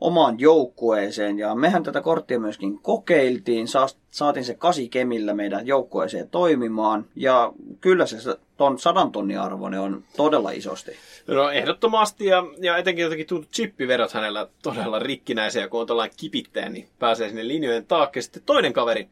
omaan 0.00 0.40
joukkueeseen. 0.40 1.38
Ja 1.38 1.54
mehän 1.54 1.82
tätä 1.82 2.00
korttia 2.00 2.40
myöskin 2.40 2.78
kokeiltiin, 2.78 3.66
saatiin 4.10 4.44
se 4.44 4.54
kasi 4.54 4.88
kemillä 4.88 5.34
meidän 5.34 5.66
joukkueeseen 5.66 6.30
toimimaan. 6.30 7.06
Ja 7.16 7.52
kyllä 7.80 8.06
se 8.06 8.36
ton 8.56 8.78
sadan 8.78 9.12
tonnin 9.12 9.40
arvoinen 9.40 9.80
on 9.80 10.04
todella 10.16 10.50
isosti. 10.50 10.90
No 11.26 11.50
ehdottomasti, 11.50 12.26
ja, 12.26 12.42
ja 12.60 12.76
etenkin 12.76 13.02
jotenkin 13.02 13.26
tuntuu 13.26 13.50
chippiverot 13.52 14.12
hänellä 14.12 14.48
todella 14.62 14.98
rikkinäisiä, 14.98 15.68
kun 15.68 15.80
on 15.80 15.86
tällainen 15.86 16.16
kipittäjä, 16.16 16.68
niin 16.68 16.88
pääsee 16.98 17.28
sinne 17.28 17.48
linjojen 17.48 17.86
taakke. 17.86 18.22
Sitten 18.22 18.42
toinen 18.46 18.72
kaveri, 18.72 19.08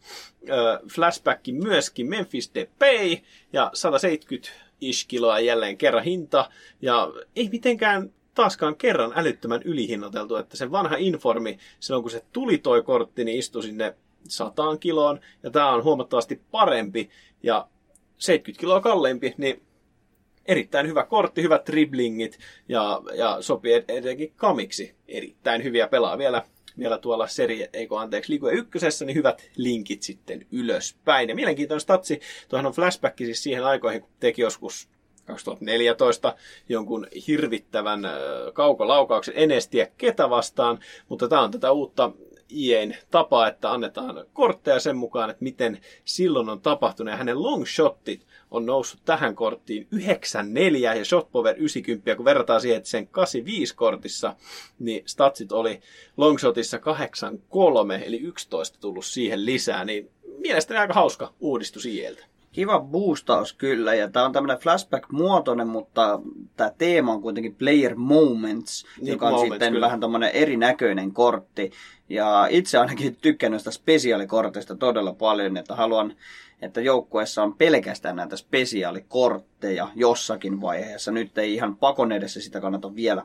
äh, 0.51 0.91
flashback 0.95 1.47
myöskin, 1.53 2.09
Memphis 2.09 2.51
Depay, 2.55 3.17
ja 3.53 3.71
170 3.75 4.51
ish 4.89 5.07
kiloa 5.09 5.41
jälleen 5.41 5.77
kerran 5.77 6.05
hinta. 6.05 6.51
Ja 6.83 7.13
ei 7.37 7.49
mitenkään 7.53 8.13
taaskaan 8.35 8.77
kerran 8.77 9.13
älyttömän 9.17 9.63
ylihinnoiteltu, 9.65 10.37
että 10.37 10.57
se 10.57 10.71
vanha 10.71 10.97
informi, 10.97 11.59
silloin 11.81 12.03
kun 12.03 12.11
se 12.11 12.25
tuli 12.33 12.59
toi 12.59 12.83
kortti, 12.83 13.25
niin 13.25 13.39
istui 13.39 13.63
sinne 13.63 13.95
100 14.29 14.77
kiloon, 14.77 15.21
ja 15.43 15.51
tämä 15.51 15.71
on 15.71 15.85
huomattavasti 15.85 16.41
parempi, 16.51 17.11
ja 17.43 17.69
70 18.19 18.61
kiloa 18.61 18.81
kalleimpi, 18.81 19.35
niin 19.37 19.63
erittäin 20.47 20.87
hyvä 20.87 21.05
kortti, 21.05 21.43
hyvät 21.43 21.67
driblingit, 21.67 22.39
ja, 22.69 23.03
ja 23.15 23.37
sopii 23.41 23.73
etenkin 23.89 24.33
kamiksi. 24.37 24.95
Erittäin 25.09 25.65
hyviä 25.65 25.89
pelaa 25.89 26.19
vielä 26.19 26.43
vielä 26.79 26.99
tuolla 26.99 27.27
serie, 27.27 27.71
eikö 27.73 27.99
anteeksi, 27.99 28.33
Ligue 28.33 28.53
ykkösessä, 28.53 29.05
niin 29.05 29.17
hyvät 29.17 29.51
linkit 29.57 30.03
sitten 30.03 30.47
ylöspäin. 30.53 31.29
Ja 31.29 31.35
mielenkiintoinen 31.35 31.81
statsi, 31.81 32.21
tuohan 32.49 32.67
on 32.67 32.73
flashback 32.73 33.19
siis 33.19 33.43
siihen 33.43 33.65
aikoihin, 33.65 34.01
kun 34.01 34.11
teki 34.21 34.43
joskus 34.43 34.89
2014 35.27 36.37
jonkun 36.69 37.07
hirvittävän 37.27 38.01
kaukolaukauksen 38.53 39.35
Enestiä 39.37 39.87
ketä 39.99 40.31
vastaan, 40.31 40.79
mutta 41.09 41.29
tämä 41.29 41.43
on 41.43 41.51
tätä 41.51 41.73
uutta 41.73 42.13
IEin 42.53 42.97
tapa, 43.11 43.49
että 43.49 43.73
annetaan 43.73 44.27
kortteja 44.33 44.81
sen 44.81 44.97
mukaan, 44.97 45.31
että 45.31 45.45
miten 45.45 45.81
silloin 46.05 46.49
on 46.49 46.61
tapahtunut. 46.61 47.13
Ja 47.13 47.17
hänen 47.17 47.43
long 47.43 47.67
shotit 47.67 48.27
on 48.51 48.67
noussut 48.67 49.01
tähän 49.05 49.35
korttiin 49.35 49.87
94 49.91 50.95
ja 50.95 51.05
shotpower 51.05 51.57
90, 51.57 52.17
kun 52.17 52.25
verrataan 52.25 52.61
siihen, 52.61 52.77
että 52.77 52.91
sen 52.91 53.09
85 53.09 53.77
kortissa, 53.77 54.37
niin 54.79 55.03
statsit 55.07 55.53
oli 55.53 55.81
longshotissa 56.17 56.79
83, 56.79 58.03
eli 58.07 58.21
11 58.21 58.79
tullut 58.81 59.05
siihen 59.05 59.47
lisää, 59.47 59.85
niin 59.85 60.11
mielestäni 60.39 60.81
aika 60.81 60.95
hauska 60.95 61.33
uudistus 61.41 61.87
IEltä. 61.87 62.34
Kiva 62.55 62.81
boostaus 62.81 63.53
kyllä, 63.53 63.95
ja 63.95 64.11
tämä 64.11 64.27
on 64.27 64.33
tämmöinen 64.33 64.59
flashback-muotoinen, 64.59 65.67
mutta 65.67 66.21
tämä 66.57 66.71
teema 66.79 67.13
on 67.13 67.23
kuitenkin 67.23 67.55
Player 67.55 67.95
Moments, 67.95 68.87
niin, 69.01 69.13
joka 69.13 69.27
on 69.27 69.33
moments, 69.33 69.53
sitten 69.53 69.73
kyllä. 69.73 69.87
vähän 69.87 70.01
tämmöinen 70.01 70.31
erinäköinen 70.31 71.13
kortti. 71.13 71.71
Ja 72.09 72.47
itse 72.51 72.79
ainakin 72.79 73.17
tykkään 73.17 73.51
näistä 73.51 73.71
spesiaalikorteista 73.71 74.77
todella 74.77 75.13
paljon, 75.13 75.57
että 75.57 75.75
haluan, 75.75 76.17
että 76.63 76.81
joukkueessa 76.81 77.43
on 77.43 77.55
pelkästään 77.55 78.17
näitä 78.17 78.37
spesiaalikortteja 78.37 79.89
jossakin 79.95 80.61
vaiheessa. 80.61 81.11
Nyt 81.13 81.39
ei 81.39 81.55
ihan 81.55 81.77
pakon 81.77 82.13
edessä 82.13 82.41
sitä 82.41 82.61
kannata 82.61 82.95
vielä 82.95 83.23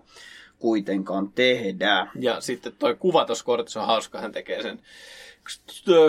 kuitenkaan 0.60 1.32
tehdä. 1.32 2.08
Ja 2.20 2.42
sitten 2.42 2.74
tuo 2.80 2.96
kuva 2.96 3.26
tuossa 3.26 3.46
kortissa 3.46 3.82
on 3.82 3.88
hauska, 3.88 4.22
hän 4.22 4.32
tekee 4.32 4.62
sen 4.62 4.80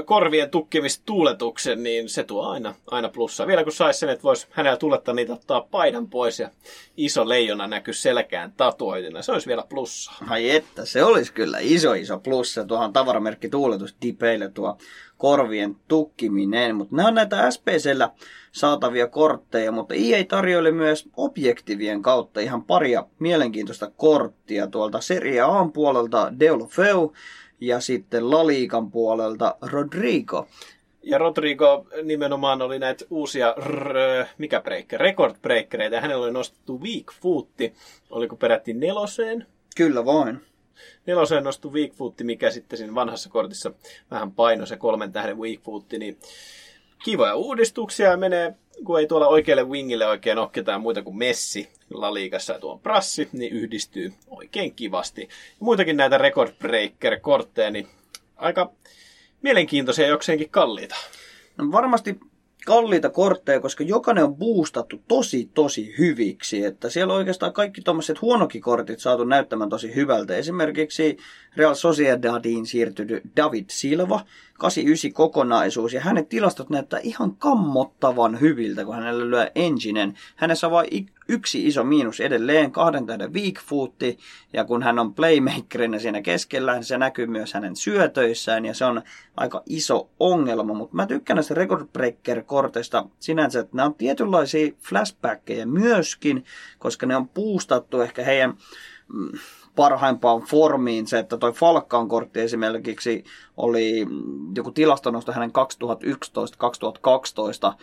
korvien 0.04 0.50
tukkimistuuletuksen, 0.50 1.82
niin 1.82 2.08
se 2.08 2.24
tuo 2.24 2.42
aina, 2.42 2.74
aina 2.86 3.08
plussaa. 3.08 3.46
Vielä 3.46 3.64
kun 3.64 3.72
saisi 3.72 4.00
sen, 4.00 4.08
että 4.08 4.22
voisi 4.22 4.46
hänellä 4.50 4.76
tuuletta 4.76 5.12
niitä 5.12 5.32
ottaa 5.32 5.60
paidan 5.60 6.08
pois 6.08 6.38
ja 6.38 6.50
iso 6.96 7.28
leijona 7.28 7.66
näkyy 7.66 7.94
selkään 7.94 8.52
tatuoitina, 8.56 9.22
se 9.22 9.32
olisi 9.32 9.46
vielä 9.46 9.64
plussaa. 9.68 10.16
Ai 10.28 10.50
että, 10.50 10.84
se 10.84 11.04
olisi 11.04 11.32
kyllä 11.32 11.58
iso 11.60 11.92
iso 11.92 12.18
plussa 12.18 12.64
tuohon 12.64 12.92
tavaramerkki 12.92 13.48
tuuletus 13.48 13.96
dipeille 14.02 14.48
tuo 14.48 14.78
korvien 15.20 15.76
tukkiminen. 15.88 16.76
Mutta 16.76 16.96
nämä 16.96 17.08
on 17.08 17.14
näitä 17.14 17.50
SPCllä 17.50 18.10
saatavia 18.52 19.06
kortteja, 19.06 19.72
mutta 19.72 19.94
EA 19.94 20.24
tarjoili 20.24 20.72
myös 20.72 21.08
objektivien 21.16 22.02
kautta 22.02 22.40
ihan 22.40 22.64
paria 22.64 23.04
mielenkiintoista 23.18 23.90
korttia 23.96 24.66
tuolta 24.66 25.00
Serie 25.00 25.40
A 25.40 25.68
puolelta 25.72 26.32
Deulofeu 26.40 27.12
ja 27.60 27.80
sitten 27.80 28.30
Laliikan 28.30 28.90
puolelta 28.90 29.54
Rodrigo. 29.62 30.48
Ja 31.02 31.18
Rodrigo 31.18 31.86
nimenomaan 32.02 32.62
oli 32.62 32.78
näitä 32.78 33.04
uusia, 33.10 33.54
mikä 34.38 34.60
breaker, 34.60 35.00
record 35.00 35.34
breakereita, 35.42 35.94
ja 35.94 36.00
hänellä 36.00 36.24
oli 36.24 36.32
nostettu 36.32 36.80
weak 36.80 37.12
footti, 37.20 37.74
oliko 38.10 38.36
peräti 38.36 38.74
neloseen? 38.74 39.46
Kyllä 39.76 40.04
vain. 40.04 40.40
Neloseen 41.06 41.44
nostettu 41.44 41.72
weak 41.72 41.92
footti, 41.92 42.24
mikä 42.24 42.50
sitten 42.50 42.78
siinä 42.78 42.94
vanhassa 42.94 43.30
kortissa 43.30 43.72
vähän 44.10 44.32
paino 44.32 44.66
se 44.66 44.76
kolmen 44.76 45.12
tähden 45.12 45.38
weak 45.38 45.60
footti, 45.60 45.98
niin 45.98 46.18
kivoja 47.04 47.34
uudistuksia 47.34 48.16
menee, 48.16 48.54
kun 48.84 49.00
ei 49.00 49.06
tuolla 49.06 49.28
oikealle 49.28 49.64
wingille 49.64 50.06
oikein 50.06 50.38
ole 50.38 50.48
ketään 50.52 50.80
muita 50.80 51.02
kuin 51.02 51.16
Messi 51.16 51.68
La 51.90 52.14
Ligassa 52.14 52.52
ja 52.52 52.58
tuo 52.58 52.78
Prassi, 52.78 53.28
niin 53.32 53.52
yhdistyy 53.52 54.12
oikein 54.30 54.74
kivasti. 54.74 55.22
Ja 55.22 55.28
muitakin 55.60 55.96
näitä 55.96 56.18
record 56.18 56.52
breaker-kortteja, 56.58 57.70
niin 57.70 57.88
aika 58.36 58.72
mielenkiintoisia 59.42 60.06
jokseenkin 60.06 60.50
kalliita. 60.50 60.96
No 61.56 61.72
varmasti 61.72 62.20
kalliita 62.70 63.10
kortteja, 63.10 63.60
koska 63.60 63.84
jokainen 63.84 64.24
on 64.24 64.36
boostattu 64.36 65.02
tosi, 65.08 65.50
tosi 65.54 65.94
hyviksi. 65.98 66.64
Että 66.64 66.90
siellä 66.90 67.12
on 67.12 67.18
oikeastaan 67.18 67.52
kaikki 67.52 67.80
tuommoiset 67.80 68.22
huonokin 68.22 68.62
kortit 68.62 68.98
saatu 68.98 69.24
näyttämään 69.24 69.70
tosi 69.70 69.94
hyvältä. 69.94 70.36
Esimerkiksi 70.36 71.16
Real 71.56 71.74
Sociedadiin 71.74 72.66
siirtynyt 72.66 73.22
David 73.36 73.64
Silva, 73.68 74.20
89 74.58 75.12
kokonaisuus, 75.12 75.92
ja 75.92 76.00
hänen 76.00 76.26
tilastot 76.26 76.70
näyttää 76.70 77.00
ihan 77.02 77.36
kammottavan 77.36 78.40
hyviltä, 78.40 78.84
kun 78.84 78.94
hänellä 78.94 79.30
lyö 79.30 79.50
enginen. 79.54 80.14
Hänessä 80.36 80.66
on 80.66 80.72
vain 80.72 81.06
yksi 81.30 81.66
iso 81.66 81.84
miinus 81.84 82.20
edelleen, 82.20 82.72
kahden 82.72 83.06
tähden 83.06 83.34
weak 83.34 83.54
footti, 83.66 84.18
ja 84.52 84.64
kun 84.64 84.82
hän 84.82 84.98
on 84.98 85.14
playmakerina 85.14 85.98
siinä 85.98 86.22
keskellä, 86.22 86.74
niin 86.74 86.84
se 86.84 86.98
näkyy 86.98 87.26
myös 87.26 87.54
hänen 87.54 87.76
syötöissään, 87.76 88.64
ja 88.64 88.74
se 88.74 88.84
on 88.84 89.02
aika 89.36 89.62
iso 89.66 90.10
ongelma, 90.20 90.74
mutta 90.74 90.96
mä 90.96 91.06
tykkään 91.06 91.34
näistä 91.34 91.54
record 91.54 91.86
breaker-korteista 91.92 93.06
sinänsä, 93.18 93.60
että 93.60 93.76
nämä 93.76 93.86
on 93.86 93.94
tietynlaisia 93.94 94.72
flashbackkejä 94.88 95.66
myöskin, 95.66 96.44
koska 96.78 97.06
ne 97.06 97.16
on 97.16 97.28
puustattu 97.28 98.00
ehkä 98.00 98.24
heidän 98.24 98.54
mm, 99.12 99.38
parhaimpaan 99.76 100.42
formiin 100.42 101.06
se, 101.06 101.18
että 101.18 101.36
toi 101.36 101.52
Falkkaan 101.52 102.08
kortti 102.08 102.40
esimerkiksi 102.40 103.24
oli 103.56 104.06
joku 104.56 104.70
tilastonosto 104.70 105.32
hänen 105.32 105.52
2011-2012 107.72 107.74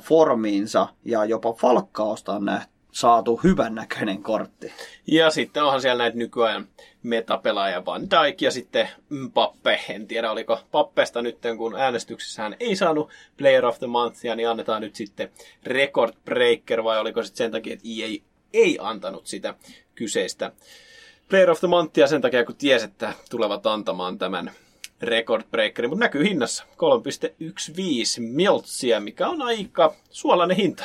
formiinsa 0.00 0.88
ja 1.04 1.24
jopa 1.24 1.52
Falkkaosta 1.52 2.32
on 2.32 2.44
nähty 2.44 2.78
saatu 2.92 3.40
hyvän 3.44 3.74
näköinen 3.74 4.22
kortti. 4.22 4.72
Ja 5.06 5.30
sitten 5.30 5.64
onhan 5.64 5.80
siellä 5.80 6.02
näitä 6.02 6.18
nykyajan 6.18 6.68
metapelaajia 7.02 7.84
Van 7.84 8.10
Dijk 8.10 8.42
ja 8.42 8.50
sitten 8.50 8.88
Pappe. 9.34 9.80
En 9.88 10.06
tiedä, 10.06 10.30
oliko 10.30 10.58
Pappesta 10.70 11.22
nyt, 11.22 11.38
kun 11.56 11.74
äänestyksessä 11.74 12.42
hän 12.42 12.56
ei 12.60 12.76
saanut 12.76 13.10
Player 13.36 13.66
of 13.66 13.78
the 13.78 13.86
Monthia, 13.86 14.36
niin 14.36 14.48
annetaan 14.48 14.82
nyt 14.82 14.94
sitten 14.94 15.30
Record 15.64 16.12
Breaker, 16.24 16.84
vai 16.84 17.00
oliko 17.00 17.22
sitten 17.22 17.44
sen 17.44 17.50
takia, 17.50 17.72
että 17.72 17.88
EA 17.88 18.08
ei 18.52 18.78
antanut 18.80 19.26
sitä 19.26 19.54
kyseistä 19.94 20.52
Player 21.28 21.50
of 21.50 21.60
the 21.60 21.68
Monthia 21.68 22.06
sen 22.06 22.20
takia, 22.20 22.44
kun 22.44 22.56
ties, 22.56 22.82
että 22.82 23.12
tulevat 23.30 23.66
antamaan 23.66 24.18
tämän 24.18 24.50
Record 25.02 25.42
Breakerin, 25.50 25.90
mutta 25.90 26.04
näkyy 26.04 26.24
hinnassa 26.24 26.64
3,15 26.64 26.68
miltsiä, 28.18 29.00
mikä 29.00 29.28
on 29.28 29.42
aika 29.42 29.94
suolainen 30.10 30.56
hinta. 30.56 30.84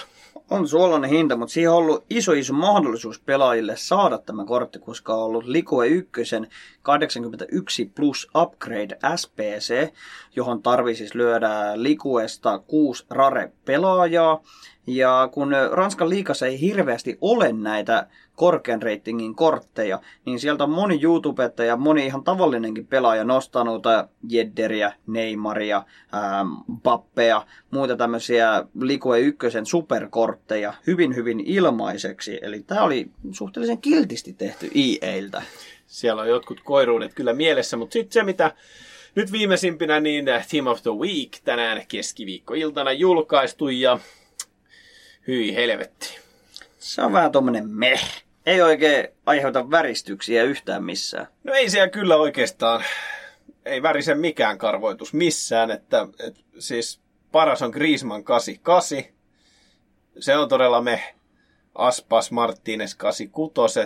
On 0.49 0.67
suolainen 0.67 1.09
hinta, 1.09 1.35
mutta 1.35 1.53
siihen 1.53 1.71
on 1.71 1.77
ollut 1.77 2.05
iso 2.09 2.31
iso 2.31 2.53
mahdollisuus 2.53 3.19
pelaajille 3.19 3.77
saada 3.77 4.17
tämä 4.17 4.45
kortti, 4.45 4.79
koska 4.79 5.15
on 5.15 5.23
ollut 5.23 5.45
Likue 5.45 5.87
1 5.87 6.21
81 6.81 7.85
plus 7.95 8.27
upgrade 8.35 8.97
SPC, 9.15 9.93
johon 10.35 10.61
tarvii 10.61 10.95
siis 10.95 11.15
lyödä 11.15 11.71
Likuesta 11.75 12.59
kuusi 12.59 13.05
rare-pelaajaa. 13.09 14.43
Ja 14.88 15.29
kun 15.31 15.51
Ranskan 15.71 16.09
liikassa 16.09 16.47
ei 16.47 16.61
hirveästi 16.61 17.17
ole 17.21 17.53
näitä 17.53 18.07
korkean 18.36 18.81
reitingin 18.81 19.36
kortteja, 19.36 19.99
niin 20.25 20.39
sieltä 20.39 20.63
on 20.63 20.69
moni 20.69 20.99
YouTube 21.03 21.51
ja 21.67 21.77
moni 21.77 22.05
ihan 22.05 22.23
tavallinenkin 22.23 22.88
pelaaja 22.88 23.23
nostanut 23.23 23.84
Jedderiä, 24.29 24.93
Neymaria, 25.07 25.84
ähm, 26.13 26.47
Bappea, 26.84 27.41
muita 27.71 27.97
tämmöisiä 27.97 28.65
Likue 28.79 29.19
1 29.19 29.47
superkortteja 29.63 30.73
hyvin 30.88 31.15
hyvin 31.15 31.39
ilmaiseksi. 31.39 32.39
Eli 32.41 32.59
tämä 32.59 32.84
oli 32.84 33.09
suhteellisen 33.31 33.81
kiltisti 33.81 34.34
tehty 34.34 34.71
EAiltä. 34.75 35.41
Siellä 35.88 36.21
on 36.21 36.29
jotkut 36.29 36.61
koiruudet 36.63 37.13
kyllä 37.13 37.34
mielessä, 37.34 37.77
mutta 37.77 37.93
sitten 37.93 38.13
se 38.13 38.23
mitä 38.23 38.51
nyt 39.15 39.31
viimeisimpinä, 39.31 39.99
niin 39.99 40.25
Team 40.51 40.67
of 40.67 40.81
the 40.84 40.91
Week 40.91 41.29
tänään 41.43 41.81
keskiviikkoiltana 41.88 42.91
julkaistu 42.91 43.69
ja 43.69 43.99
hyi 45.28 45.55
helvetti. 45.55 46.17
Se 46.80 47.01
on 47.01 47.13
vähän 47.13 47.32
tommonen 47.32 47.69
meh. 47.69 48.24
Ei 48.45 48.61
oikein 48.61 49.07
aiheuta 49.26 49.71
väristyksiä 49.71 50.43
yhtään 50.43 50.84
missään. 50.84 51.28
No 51.43 51.53
ei 51.53 51.69
siellä 51.69 51.89
kyllä 51.89 52.15
oikeastaan, 52.15 52.84
ei 53.65 53.82
värisen 53.82 54.19
mikään 54.19 54.57
karvoitus 54.57 55.13
missään, 55.13 55.71
että, 55.71 56.07
että 56.19 56.39
siis 56.59 56.99
paras 57.32 57.61
on 57.61 57.69
Griezmann 57.69 58.24
88. 58.24 59.13
Se 60.19 60.38
on 60.38 60.49
todella 60.49 60.82
me. 60.82 61.15
Aspas 61.76 62.32
Martínez 62.32 62.95
86. 62.97 63.80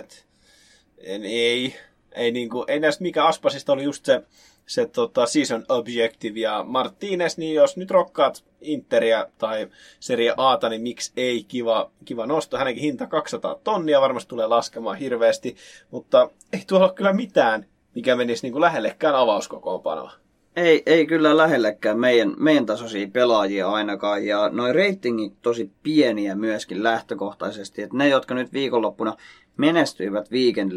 Ei, 0.98 1.74
ei, 2.12 2.30
niinku, 2.32 2.64
ei 2.68 2.80
näistä 2.80 3.02
mikä 3.02 3.24
Aspasista 3.24 3.72
oli 3.72 3.84
just 3.84 4.04
se 4.04 4.22
se 4.68 4.86
tota, 4.86 5.26
season 5.26 5.64
objective 5.68 6.40
ja 6.40 6.64
Martinez, 6.68 7.36
niin 7.36 7.54
jos 7.54 7.76
nyt 7.76 7.90
rokkaat 7.90 8.44
Interia 8.60 9.26
tai 9.38 9.68
Serie 10.00 10.34
Ata, 10.36 10.68
niin 10.68 10.82
miksi 10.82 11.12
ei 11.16 11.44
kiva, 11.44 11.90
kiva 12.04 12.26
nosto. 12.26 12.58
Hänenkin 12.58 12.82
hinta 12.82 13.06
200 13.06 13.60
tonnia 13.64 14.00
varmasti 14.00 14.28
tulee 14.28 14.46
laskemaan 14.46 14.96
hirveästi, 14.96 15.56
mutta 15.90 16.30
ei 16.52 16.62
tuolla 16.66 16.86
ole 16.86 16.94
kyllä 16.94 17.12
mitään, 17.12 17.66
mikä 17.94 18.16
menisi 18.16 18.42
niin 18.42 18.52
kuin 18.52 18.60
lähellekään 18.62 19.14
avauskokoonpanoa. 19.14 20.12
Ei, 20.56 20.82
ei 20.86 21.06
kyllä 21.06 21.36
lähellekään 21.36 21.98
meidän, 21.98 22.34
meidän 22.38 22.66
tasoisia 22.66 23.08
pelaajia 23.12 23.70
ainakaan, 23.70 24.26
ja 24.26 24.48
noin 24.48 24.74
ratingit 24.74 25.42
tosi 25.42 25.70
pieniä 25.82 26.34
myöskin 26.34 26.82
lähtökohtaisesti, 26.82 27.82
että 27.82 27.96
ne, 27.96 28.08
jotka 28.08 28.34
nyt 28.34 28.52
viikonloppuna 28.52 29.16
menestyivät 29.56 30.30
Weekend 30.30 30.72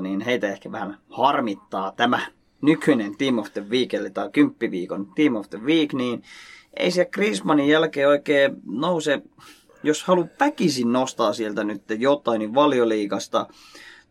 niin 0.00 0.20
heitä 0.20 0.48
ehkä 0.48 0.72
vähän 0.72 0.98
harmittaa 1.10 1.92
tämä 1.96 2.20
nykyinen 2.66 3.16
Team 3.16 3.38
of 3.38 3.52
the 3.52 3.64
Week, 3.70 3.94
eli 3.94 4.10
tämä 4.10 4.30
kymppiviikon 4.30 5.12
Team 5.14 5.34
of 5.34 5.50
the 5.50 5.58
Week, 5.58 5.92
niin 5.92 6.22
ei 6.76 6.90
se 6.90 7.04
Griezmannin 7.04 7.68
jälkeen 7.68 8.08
oikein 8.08 8.56
nouse, 8.64 9.22
jos 9.82 10.04
haluaa 10.04 10.28
väkisin 10.40 10.92
nostaa 10.92 11.32
sieltä 11.32 11.64
nyt 11.64 11.82
jotain, 11.98 12.38
niin 12.38 12.54
valioliikasta 12.54 13.46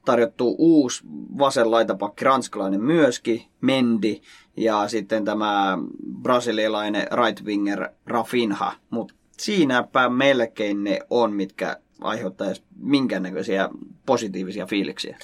tarjottu 0.06 0.56
uusi 0.58 1.04
vasen 1.38 1.72
laitapakki, 1.72 2.26
ranskalainen 2.26 2.82
myöskin, 2.82 3.42
Mendi, 3.62 4.22
ja 4.58 4.88
sitten 4.88 5.26
tämä 5.26 5.78
brasilialainen 6.22 7.08
right 7.26 7.46
winger 7.46 7.90
Rafinha, 8.06 8.74
mutta 8.90 9.14
siinäpä 9.38 10.10
melkein 10.10 10.84
ne 10.84 11.00
on, 11.10 11.34
mitkä 11.34 11.78
aiheuttaa 12.02 12.54
minkäännäköisiä 12.80 13.70
positiivisia 14.06 14.66
fiiliksiä. 14.66 15.18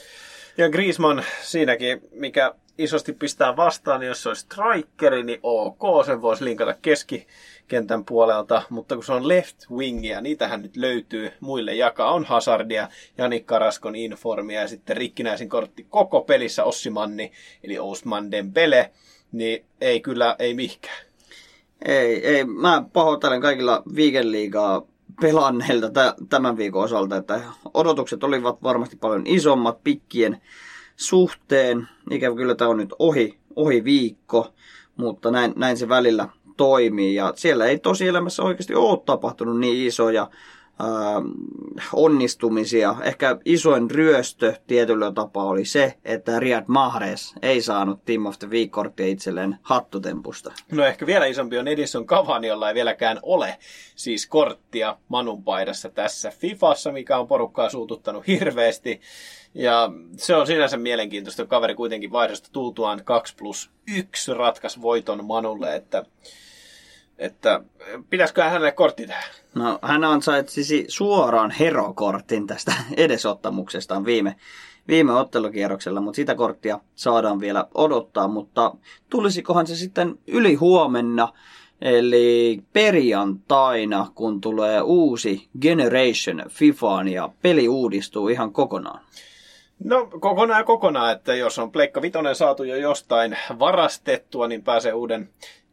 Ja 0.58 0.70
Griezmann 0.70 1.24
siinäkin, 1.42 2.02
mikä 2.12 2.54
isosti 2.84 3.14
pistää 3.14 3.56
vastaan, 3.56 4.00
niin 4.00 4.08
jos 4.08 4.24
se 4.24 4.30
olisi 4.30 4.42
strikeri, 4.42 5.24
niin 5.24 5.40
ok, 5.44 6.06
sen 6.06 6.22
voisi 6.22 6.44
linkata 6.46 6.76
keskikentän 6.82 8.06
puolelta, 8.06 8.62
mutta 8.70 8.96
kun 8.96 9.04
se 9.04 9.14
on 9.14 9.28
left 9.28 9.58
wingia, 9.72 10.22
niitähän 10.22 10.62
nyt 10.62 10.78
löytyy 10.78 11.32
muille 11.40 11.76
jakaa. 11.76 12.14
On 12.14 12.26
Hazardia, 12.26 12.90
Janik 13.18 13.46
Karaskon 13.46 13.96
informia 13.96 14.62
ja 14.62 14.68
sitten 14.68 14.98
rikkinäisin 14.98 15.50
kortti 15.50 15.86
koko 15.90 16.22
pelissä 16.22 16.64
Ossimanni, 16.64 17.32
eli 17.64 17.80
Osman 17.80 18.32
Dembele, 18.32 18.92
niin 19.32 19.66
ei 19.82 20.02
kyllä, 20.02 20.36
ei 20.40 20.54
mihkään. 20.54 21.06
Ei, 21.86 22.28
ei. 22.28 22.46
Mä 22.46 22.84
pahoittelen 22.94 23.42
kaikilla 23.42 23.84
viikenliigaa 23.96 24.82
pelanneilta 25.22 26.16
tämän 26.30 26.58
viikon 26.58 26.84
osalta, 26.84 27.18
että 27.18 27.42
odotukset 27.74 28.24
olivat 28.24 28.64
varmasti 28.64 28.96
paljon 28.96 29.24
isommat 29.26 29.84
pikkien 29.84 30.42
suhteen. 31.02 31.88
Ikävä 32.12 32.36
kyllä 32.36 32.56
tämä 32.56 32.70
on 32.70 32.78
nyt 32.78 32.94
ohi, 33.00 33.38
ohi 33.56 33.84
viikko, 33.84 34.54
mutta 34.98 35.32
näin, 35.32 35.54
näin 35.56 35.78
se 35.78 35.90
välillä 35.90 36.28
toimii. 36.58 37.16
Ja 37.16 37.34
siellä 37.36 37.66
ei 37.66 37.80
tosielämässä 37.80 38.44
oikeasti 38.44 38.76
ole 38.76 39.00
tapahtunut 39.06 39.60
niin 39.60 39.88
isoja 39.88 40.22
äh, 40.22 40.28
onnistumisia. 41.94 42.96
Ehkä 43.04 43.38
isoin 43.46 43.92
ryöstö 43.92 44.54
tietyllä 44.68 45.12
tapaa 45.12 45.46
oli 45.46 45.66
se, 45.66 45.94
että 46.06 46.40
Riyad 46.40 46.64
Mahrez 46.68 47.34
ei 47.42 47.62
saanut 47.62 48.06
Team 48.06 48.26
of 48.26 48.40
the 48.40 48.50
Week-korttia 48.50 49.08
itselleen 49.08 49.58
hattutempusta. 49.62 50.52
No 50.72 50.86
ehkä 50.86 51.06
vielä 51.06 51.26
isompi 51.26 51.58
on 51.58 51.68
Edison 51.68 52.06
Cavani, 52.06 52.48
jolla 52.48 52.70
ei 52.70 52.76
vieläkään 52.76 53.20
ole 53.22 53.58
siis 53.96 54.28
korttia 54.28 54.98
Manun 55.08 55.44
paidassa 55.44 55.90
tässä 55.90 56.32
Fifassa, 56.32 56.92
mikä 56.92 57.18
on 57.18 57.28
porukkaa 57.28 57.70
suututtanut 57.70 58.28
hirveästi. 58.28 59.02
Ja 59.54 59.92
se 60.18 60.36
on 60.36 60.48
sinänsä 60.48 60.78
mielenkiintoista, 60.78 61.46
kaveri 61.46 61.76
kuitenkin 61.76 62.12
vaihdosta 62.12 62.50
tultuaan 62.52 63.04
2 63.04 63.36
plus 63.36 63.70
1 63.88 64.34
ratkas 64.34 64.82
voiton 64.82 65.26
Manulle, 65.26 65.76
että 65.76 66.06
että 67.22 67.62
pitäisikö 68.10 68.44
hänelle 68.44 68.72
kortti 68.72 69.08
tähän? 69.08 69.24
No, 69.56 69.80
hän 69.82 70.04
ansaitsisi 70.04 70.86
suoraan 70.88 71.52
herokortin 71.52 72.48
tästä 72.48 72.74
edesottamuksestaan 72.98 74.06
viime, 74.06 74.36
viime 74.88 75.14
ottelukierroksella, 75.14 76.02
mutta 76.02 76.16
sitä 76.16 76.36
korttia 76.36 76.80
saadaan 76.96 77.40
vielä 77.40 77.68
odottaa, 77.74 78.28
mutta 78.28 78.74
tulisikohan 79.10 79.68
se 79.68 79.76
sitten 79.76 80.20
yli 80.28 80.56
huomenna, 80.56 81.34
eli 81.82 82.64
perjantaina, 82.74 84.12
kun 84.16 84.42
tulee 84.42 84.82
uusi 84.82 85.50
Generation 85.62 86.44
FIFAan 86.50 87.08
ja 87.08 87.30
peli 87.42 87.68
uudistuu 87.68 88.28
ihan 88.28 88.54
kokonaan. 88.54 89.02
No 89.84 90.08
kokonaan 90.20 90.66
kokonaan, 90.66 91.12
että 91.12 91.36
jos 91.36 91.60
on 91.60 91.72
Pleikka 91.72 92.02
Vitoinen 92.02 92.36
saatu 92.36 92.64
jo 92.64 92.76
jostain 92.76 93.38
varastettua, 93.60 94.48
niin 94.48 94.64
pääsee 94.64 94.94
uuden 94.94 95.30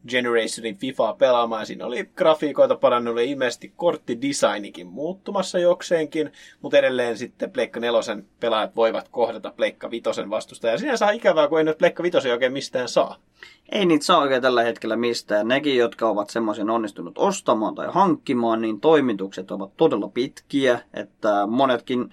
Generationin 0.08 0.76
FIFAa 0.76 1.12
pelaamaan. 1.12 1.66
Siinä 1.66 1.86
oli 1.86 2.10
grafiikoita 2.16 2.76
parannut, 2.76 3.18
ilmeisesti 3.18 3.72
korttidesignikin 3.76 4.86
muuttumassa 4.86 5.58
jokseenkin, 5.58 6.32
mutta 6.60 6.78
edelleen 6.78 7.18
sitten 7.18 7.50
Pleikka 7.50 7.80
4 7.80 8.00
pelaajat 8.40 8.76
voivat 8.76 9.08
kohdata 9.08 9.52
Pleikka 9.56 9.90
5 9.90 10.30
vastusta. 10.30 10.68
Ja 10.68 10.78
siinä 10.78 10.96
saa 10.96 11.10
ikävää, 11.10 11.48
kun 11.48 11.58
ei 11.58 11.64
nyt 11.64 11.78
Pleikka 11.78 12.02
5 12.02 12.30
oikein 12.30 12.52
mistään 12.52 12.88
saa. 12.88 13.16
Ei 13.72 13.86
niitä 13.86 14.04
saa 14.04 14.18
oikein 14.18 14.42
tällä 14.42 14.62
hetkellä 14.62 14.96
mistään. 14.96 15.48
Nekin, 15.48 15.76
jotka 15.76 16.08
ovat 16.08 16.30
semmoisen 16.30 16.70
onnistunut 16.70 17.18
ostamaan 17.18 17.74
tai 17.74 17.86
hankkimaan, 17.90 18.62
niin 18.62 18.80
toimitukset 18.80 19.50
ovat 19.50 19.76
todella 19.76 20.08
pitkiä, 20.08 20.80
että 20.94 21.46
monetkin 21.46 22.10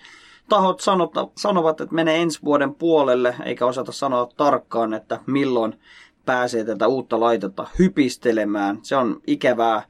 tahot 0.50 0.80
sanota, 0.80 1.28
sanovat, 1.38 1.82
että 1.82 1.96
menee 1.96 2.22
ensi 2.22 2.39
vuoden 2.43 2.76
puolelle, 2.76 3.36
eikä 3.46 3.66
osata 3.66 3.91
sanoa 3.91 4.30
tarkkaan, 4.38 4.93
että 4.93 5.20
milloin 5.26 5.80
pääsee 6.26 6.64
tätä 6.64 6.88
uutta 6.88 7.20
laitetta 7.20 7.68
hypistelemään. 7.80 8.80
Se 8.82 8.96
on 8.96 9.22
ikävää 9.28 9.84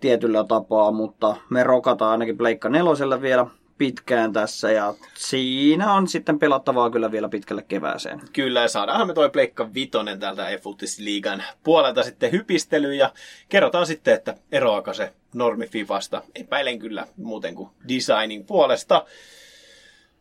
tietyllä 0.00 0.44
tapaa, 0.44 0.90
mutta 0.90 1.36
me 1.50 1.64
rokataan 1.64 2.10
ainakin 2.10 2.38
Pleikka 2.38 2.68
nelosella 2.68 3.20
vielä 3.20 3.46
pitkään 3.78 4.32
tässä 4.32 4.70
ja 4.70 4.94
siinä 5.14 5.92
on 5.92 6.08
sitten 6.08 6.38
pelattavaa 6.38 6.90
kyllä 6.90 7.12
vielä 7.12 7.28
pitkälle 7.28 7.62
kevääseen. 7.62 8.20
Kyllä, 8.32 8.60
ja 8.60 8.68
saadaanhan 8.68 9.06
me 9.06 9.14
toi 9.14 9.30
Pleikka 9.30 9.74
Vitonen 9.74 10.20
täältä 10.20 10.48
eFutis-liigan 10.48 11.42
puolelta 11.64 12.02
sitten 12.02 12.32
hypistely 12.32 12.94
ja 12.94 13.12
kerrotaan 13.48 13.86
sitten, 13.86 14.14
että 14.14 14.34
eroako 14.52 14.94
se 14.94 15.12
normi 15.34 15.66
Fifasta. 15.66 16.22
Epäilen 16.34 16.78
kyllä 16.78 17.06
muuten 17.16 17.54
kuin 17.54 17.70
designin 17.88 18.44
puolesta. 18.44 19.04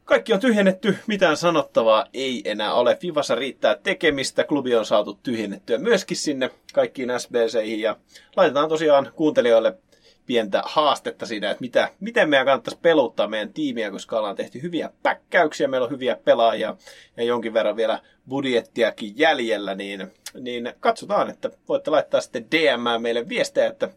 Kaikki 0.08 0.34
on 0.34 0.40
tyhjennetty, 0.40 0.98
mitään 1.08 1.38
sanottavaa 1.38 2.06
ei 2.14 2.42
enää 2.46 2.74
ole. 2.74 2.96
Fivassa 2.96 3.36
riittää 3.36 3.76
tekemistä, 3.76 4.44
klubi 4.44 4.76
on 4.76 4.86
saatu 4.86 5.20
tyhjennettyä 5.24 5.78
myöskin 5.78 6.18
sinne 6.18 6.50
kaikkiin 6.74 7.10
SBCihin 7.18 7.80
ja 7.80 7.96
laitetaan 8.36 8.70
tosiaan 8.70 9.12
kuuntelijoille 9.16 9.78
pientä 10.26 10.62
haastetta 10.66 11.26
siinä, 11.26 11.52
että 11.52 11.62
mitä, 11.62 11.90
miten 12.00 12.30
meidän 12.30 12.46
kannattaisi 12.46 12.80
peluttaa 12.82 13.28
meidän 13.28 13.54
tiimiä, 13.54 13.92
koska 13.92 14.18
ollaan 14.18 14.36
tehty 14.36 14.62
hyviä 14.62 14.90
päkkäyksiä, 15.04 15.68
meillä 15.68 15.86
on 15.86 15.92
hyviä 15.92 16.16
pelaajia 16.16 16.76
ja 17.18 17.24
jonkin 17.24 17.54
verran 17.54 17.76
vielä 17.76 18.02
budjettiakin 18.30 19.14
jäljellä, 19.18 19.76
niin, 19.76 20.12
niin 20.40 20.74
katsotaan, 20.80 21.30
että 21.30 21.50
voitte 21.70 21.92
laittaa 21.92 22.22
sitten 22.22 22.48
DM 22.52 23.02
meille 23.02 23.30
viestejä, 23.30 23.68
että 23.68 23.90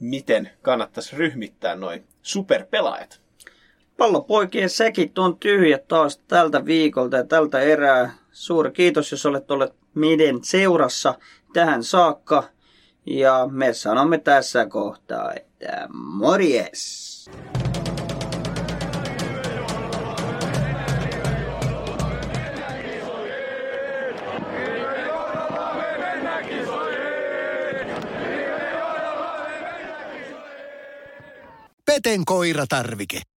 miten 0.00 0.50
kannattaisi 0.62 1.16
ryhmittää 1.16 1.74
noin 1.76 2.04
superpelaajat. 2.22 3.23
Pallopoikien 3.96 4.70
säkit 4.70 5.18
on 5.18 5.38
tyhjät 5.38 5.88
taas 5.88 6.18
tältä 6.18 6.64
viikolta 6.64 7.16
ja 7.16 7.24
tältä 7.24 7.60
erää. 7.60 8.14
Suuri 8.32 8.70
kiitos, 8.70 9.10
jos 9.10 9.26
olet 9.26 9.50
olleet 9.50 9.74
meidän 9.94 10.38
seurassa 10.42 11.14
tähän 11.52 11.84
saakka. 11.84 12.44
Ja 13.06 13.48
me 13.50 13.72
sanomme 13.72 14.18
tässä 14.18 14.66
kohtaa, 14.66 15.32
että 15.32 15.88
morjes! 15.92 17.30
Peten 31.86 32.24
koiratarvike. 32.24 33.20